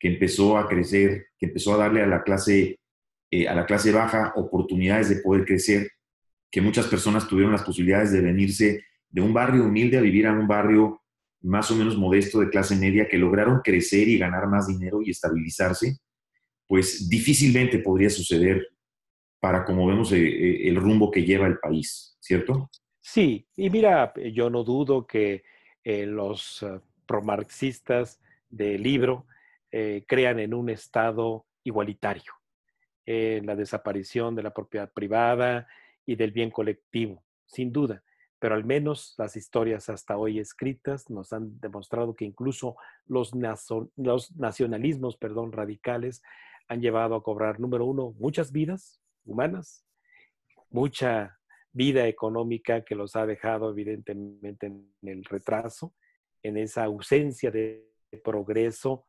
que 0.00 0.08
empezó 0.08 0.56
a 0.56 0.66
crecer, 0.66 1.26
que 1.38 1.46
empezó 1.46 1.74
a 1.74 1.76
darle 1.76 2.00
a 2.02 2.06
la 2.06 2.22
clase, 2.22 2.80
eh, 3.30 3.46
a 3.46 3.54
la 3.54 3.66
clase 3.66 3.92
baja 3.92 4.32
oportunidades 4.36 5.10
de 5.10 5.16
poder 5.16 5.44
crecer, 5.44 5.90
que 6.50 6.62
muchas 6.62 6.86
personas 6.86 7.28
tuvieron 7.28 7.52
las 7.52 7.62
posibilidades 7.62 8.10
de 8.10 8.22
venirse 8.22 8.84
de 9.10 9.20
un 9.20 9.34
barrio 9.34 9.64
humilde 9.64 9.98
a 9.98 10.00
vivir 10.00 10.26
a 10.26 10.32
un 10.32 10.48
barrio 10.48 11.02
más 11.40 11.70
o 11.70 11.76
menos 11.76 11.96
modesto 11.96 12.40
de 12.40 12.50
clase 12.50 12.76
media, 12.76 13.08
que 13.08 13.18
lograron 13.18 13.60
crecer 13.62 14.08
y 14.08 14.18
ganar 14.18 14.48
más 14.48 14.66
dinero 14.66 15.00
y 15.02 15.10
estabilizarse, 15.10 15.98
pues 16.66 17.08
difícilmente 17.08 17.78
podría 17.78 18.10
suceder 18.10 18.66
para 19.40 19.64
como 19.64 19.86
vemos 19.86 20.12
eh, 20.12 20.18
eh, 20.18 20.68
el 20.68 20.76
rumbo 20.76 21.10
que 21.10 21.24
lleva 21.24 21.46
el 21.46 21.58
país, 21.58 22.16
¿cierto? 22.20 22.70
Sí, 23.00 23.46
y 23.56 23.70
mira, 23.70 24.12
yo 24.32 24.50
no 24.50 24.64
dudo 24.64 25.06
que 25.06 25.44
eh, 25.84 26.06
los 26.06 26.64
promarxistas 27.06 28.20
del 28.50 28.82
libro 28.82 29.26
crean 30.06 30.38
en 30.38 30.54
un 30.54 30.70
Estado 30.70 31.46
igualitario, 31.62 32.32
en 33.04 33.44
la 33.44 33.54
desaparición 33.54 34.34
de 34.34 34.42
la 34.42 34.54
propiedad 34.54 34.90
privada 34.90 35.68
y 36.06 36.16
del 36.16 36.32
bien 36.32 36.50
colectivo, 36.50 37.22
sin 37.44 37.70
duda. 37.70 38.02
Pero 38.38 38.54
al 38.54 38.64
menos 38.64 39.14
las 39.18 39.36
historias 39.36 39.88
hasta 39.88 40.16
hoy 40.16 40.38
escritas 40.38 41.10
nos 41.10 41.32
han 41.32 41.58
demostrado 41.60 42.14
que 42.14 42.24
incluso 42.24 42.76
los, 43.06 43.34
nacionalismos 43.34 45.16
perdón, 45.16 45.52
radicales 45.52 46.22
han 46.68 46.80
llevado 46.80 47.16
a 47.16 47.22
cobrar, 47.22 47.58
número 47.58 47.84
uno, 47.84 48.14
muchas 48.18 48.52
vidas, 48.52 49.00
humanas, 49.24 49.84
mucha 50.70 51.38
vida 51.72 52.06
económica 52.06 52.84
que 52.84 52.94
los 52.94 53.16
ha 53.16 53.26
dejado 53.26 53.70
evidentemente 53.70 54.66
en 54.66 54.92
el 55.02 55.24
retraso, 55.24 55.94
en 56.42 56.56
esa 56.56 56.84
ausencia 56.84 57.50
de 57.50 57.88
progreso 58.24 59.06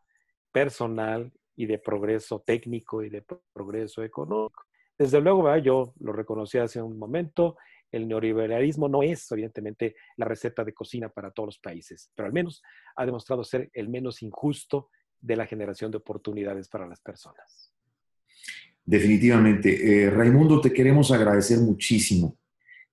personal 0.51 1.31
y 1.55 1.65
de 1.65 1.77
progreso 1.77 2.41
técnico 2.41 3.03
y 3.03 3.09
de 3.09 3.23
progreso 3.53 4.03
económico. 4.03 4.63
Desde 4.97 5.21
luego, 5.21 5.55
yo 5.57 5.93
lo 5.99 6.11
reconocí 6.11 6.57
hace 6.57 6.81
un 6.81 6.97
momento, 6.97 7.57
el 7.91 8.07
neoliberalismo 8.07 8.87
no 8.87 9.03
es 9.03 9.31
evidentemente 9.31 9.95
la 10.17 10.25
receta 10.25 10.63
de 10.63 10.73
cocina 10.73 11.09
para 11.09 11.31
todos 11.31 11.47
los 11.47 11.59
países, 11.59 12.11
pero 12.15 12.27
al 12.27 12.33
menos 12.33 12.61
ha 12.95 13.05
demostrado 13.05 13.43
ser 13.43 13.69
el 13.73 13.89
menos 13.89 14.21
injusto 14.21 14.89
de 15.19 15.35
la 15.35 15.45
generación 15.45 15.91
de 15.91 15.97
oportunidades 15.97 16.69
para 16.69 16.87
las 16.87 17.01
personas. 17.01 17.73
Definitivamente. 18.85 20.05
Eh, 20.05 20.09
Raimundo, 20.09 20.61
te 20.61 20.73
queremos 20.73 21.11
agradecer 21.11 21.59
muchísimo 21.59 22.37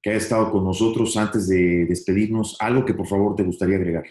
que 0.03 0.11
haya 0.11 0.19
estado 0.19 0.51
con 0.51 0.65
nosotros 0.65 1.17
antes 1.17 1.49
de 1.49 1.87
despedirnos. 1.87 2.57
Algo 2.61 2.85
que 2.85 2.95
por 2.95 3.07
favor 3.07 3.35
te 3.35 3.43
gustaría 3.43 3.77
agregar. 3.77 4.05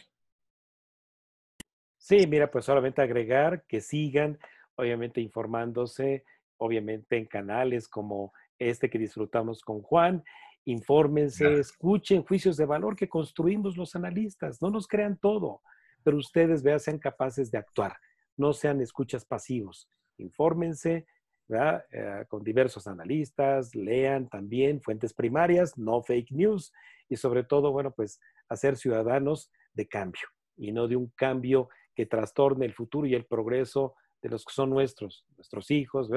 Sí, 1.98 2.26
mira, 2.28 2.50
pues 2.50 2.66
solamente 2.66 3.02
agregar 3.02 3.64
que 3.68 3.82
sigan, 3.82 4.38
obviamente, 4.76 5.22
informándose, 5.22 6.24
obviamente 6.58 7.18
en 7.18 7.26
canales 7.26 7.88
como 7.88 8.34
este 8.60 8.90
que 8.90 9.00
disfrutamos 9.00 9.62
con 9.62 9.82
Juan. 9.82 10.24
Infórmense, 10.66 11.60
escuchen 11.60 12.24
juicios 12.24 12.58
de 12.58 12.66
valor 12.66 12.96
que 12.96 13.08
construimos 13.08 13.78
los 13.78 13.96
analistas. 13.96 14.62
No 14.62 14.70
nos 14.70 14.88
crean 14.88 15.18
todo, 15.18 15.62
pero 16.04 16.18
ustedes 16.18 16.64
vean, 16.64 16.80
sean 16.80 17.00
capaces 17.00 17.52
de 17.52 17.58
actuar. 17.58 17.96
No 18.36 18.52
sean 18.52 18.82
escuchas 18.82 19.26
pasivos. 19.26 19.90
Infórmense, 20.18 21.06
eh, 21.48 22.26
con 22.28 22.44
diversos 22.44 22.88
analistas, 22.88 23.76
lean 23.76 24.28
también 24.28 24.82
fuentes 24.82 25.14
primarias, 25.14 25.78
no 25.78 26.02
fake 26.02 26.32
news 26.32 26.74
y 27.08 27.18
sobre 27.18 27.44
todo, 27.44 27.72
bueno, 27.72 27.92
pues 27.92 28.20
hacer 28.50 28.78
ciudadanos 28.78 29.52
de 29.74 29.88
cambio 29.88 30.28
y 30.58 30.72
no 30.72 30.88
de 30.88 30.96
un 30.96 31.12
cambio 31.16 31.70
que 31.94 32.08
trastorne 32.08 32.66
el 32.66 32.74
futuro 32.74 33.06
y 33.06 33.14
el 33.14 33.26
progreso 33.26 33.94
de 34.24 34.30
los 34.30 34.44
que 34.44 34.54
son 34.54 34.72
nuestros, 34.72 35.26
nuestros 35.38 35.70
hijos, 35.70 36.10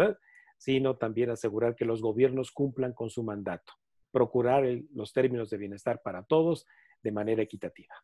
sino 0.56 0.96
también 0.96 1.28
asegurar 1.28 1.76
que 1.76 1.84
los 1.84 2.00
gobiernos 2.00 2.50
cumplan 2.50 2.94
con 2.94 3.10
su 3.10 3.22
mandato, 3.22 3.74
procurar 4.10 4.64
los 4.94 5.12
términos 5.12 5.50
de 5.50 5.58
bienestar 5.58 6.00
para 6.02 6.22
todos 6.22 6.66
de 7.02 7.12
manera 7.12 7.42
equitativa. 7.42 7.94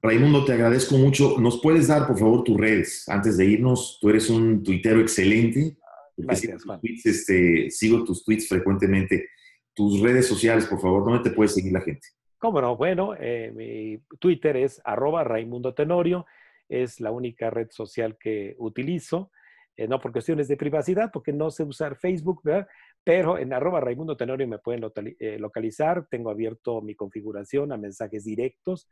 Raimundo, 0.00 0.44
te 0.44 0.52
agradezco 0.52 0.96
mucho. 0.96 1.38
¿Nos 1.38 1.60
puedes 1.60 1.88
dar, 1.88 2.06
por 2.06 2.18
favor, 2.18 2.44
tus 2.44 2.56
redes 2.56 3.08
antes 3.08 3.36
de 3.36 3.46
irnos? 3.46 3.98
Tú 4.00 4.10
eres 4.10 4.30
un 4.30 4.62
tuitero 4.62 5.00
excelente. 5.00 5.76
Gracias, 6.16 6.64
este, 7.04 7.70
sigo 7.70 8.04
tus 8.04 8.24
tweets 8.24 8.48
frecuentemente. 8.48 9.28
Tus 9.74 10.00
redes 10.00 10.26
sociales, 10.26 10.66
por 10.66 10.80
favor, 10.80 11.04
¿dónde 11.04 11.28
te 11.28 11.34
puede 11.34 11.48
seguir 11.48 11.72
la 11.72 11.80
gente? 11.80 12.08
Cómo 12.38 12.60
no, 12.60 12.76
bueno, 12.76 13.14
eh, 13.18 13.52
mi 13.54 13.98
Twitter 14.18 14.56
es 14.56 14.80
arroba 14.84 15.24
Raimundo 15.24 15.74
Tenorio, 15.74 16.26
es 16.68 17.00
la 17.00 17.10
única 17.10 17.50
red 17.50 17.68
social 17.70 18.16
que 18.18 18.54
utilizo, 18.58 19.32
eh, 19.76 19.88
no 19.88 20.00
por 20.00 20.12
cuestiones 20.12 20.46
de 20.46 20.56
privacidad, 20.56 21.10
porque 21.12 21.32
no 21.32 21.50
sé 21.50 21.64
usar 21.64 21.96
Facebook, 21.96 22.40
¿verdad? 22.44 22.68
Pero 23.04 23.38
en 23.38 23.52
arroba 23.52 23.80
Raimundo 23.80 24.16
Tenorio 24.16 24.46
me 24.46 24.58
pueden 24.58 24.84
eh, 25.18 25.38
localizar, 25.38 26.06
tengo 26.10 26.30
abierto 26.30 26.82
mi 26.82 26.94
configuración 26.94 27.72
a 27.72 27.76
mensajes 27.76 28.24
directos, 28.24 28.88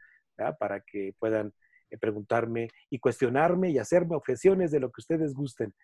para 0.59 0.81
que 0.81 1.15
puedan 1.19 1.55
preguntarme 1.99 2.69
y 2.91 2.99
cuestionarme 2.99 3.71
y 3.71 3.79
hacerme 3.79 4.17
objeciones 4.17 4.71
de 4.71 4.81
lo 4.81 4.91
que 4.91 5.01
ustedes 5.01 5.33
gusten. 5.33 5.75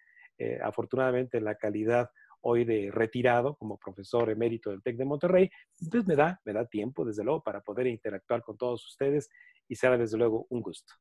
afortunadamente, 0.63 1.41
la 1.41 1.55
calidad 1.55 2.11
hoy 2.43 2.65
de 2.65 2.91
retirado 2.93 3.57
como 3.57 3.79
profesor 3.79 4.29
emérito 4.31 4.71
del 4.71 4.83
TEC 4.83 4.97
de 4.97 5.05
Monterrey, 5.05 5.51
entonces 5.81 6.07
me 6.07 6.17
da, 6.17 6.41
me 6.45 6.53
da 6.53 6.67
tiempo, 6.67 7.05
desde 7.05 7.25
luego, 7.25 7.43
para 7.43 7.61
poder 7.61 7.87
interactuar 7.87 8.43
con 8.43 8.57
todos 8.57 8.87
ustedes 8.87 9.29
y 9.69 9.77
será, 9.77 9.97
desde 9.97 10.19
luego, 10.19 10.47
un 10.51 10.61
gusto. 10.61 10.93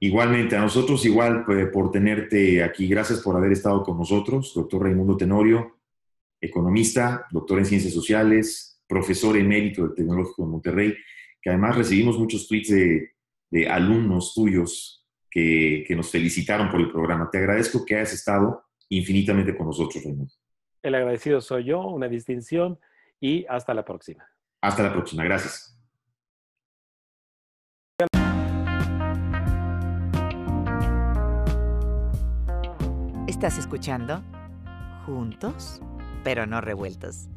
Igualmente, 0.00 0.56
a 0.56 0.60
nosotros 0.60 1.04
igual 1.04 1.44
pues, 1.44 1.68
por 1.70 1.90
tenerte 1.90 2.62
aquí. 2.62 2.88
Gracias 2.88 3.20
por 3.20 3.36
haber 3.36 3.52
estado 3.52 3.82
con 3.82 3.98
nosotros, 3.98 4.52
doctor 4.54 4.82
Raimundo 4.82 5.16
Tenorio, 5.16 5.78
economista, 6.44 7.26
doctor 7.30 7.58
en 7.58 7.66
ciencias 7.66 7.92
sociales, 7.92 8.82
profesor 8.86 9.36
emérito 9.36 9.82
del 9.82 9.94
Tecnológico 9.94 10.44
de 10.44 10.50
Monterrey, 10.50 10.94
que 11.40 11.50
además 11.50 11.76
recibimos 11.76 12.18
muchos 12.18 12.46
tweets 12.48 12.70
de, 12.70 13.10
alumnos 13.68 14.34
tuyos 14.34 15.06
que, 15.30 15.84
que, 15.86 15.94
nos 15.94 16.10
felicitaron 16.10 16.68
por 16.70 16.80
el 16.80 16.90
programa. 16.90 17.30
Te 17.30 17.38
agradezco 17.38 17.84
que 17.84 17.94
hayas 17.94 18.12
estado 18.12 18.64
infinitamente 18.88 19.56
con 19.56 19.66
nosotros, 19.66 20.02
Raimundo. 20.02 20.32
El 20.82 20.96
agradecido 20.96 21.40
soy 21.40 21.64
yo, 21.64 21.80
una 21.86 22.08
distinción 22.08 22.78
y 23.20 23.46
hasta 23.48 23.72
la 23.72 23.84
próxima. 23.84 24.26
Hasta 24.60 24.82
la 24.82 24.92
próxima, 24.92 25.22
gracias. 25.24 25.70
Estás 33.28 33.58
escuchando 33.58 34.22
Juntos, 35.06 35.80
pero 36.24 36.46
no 36.46 36.60
revueltos. 36.60 37.28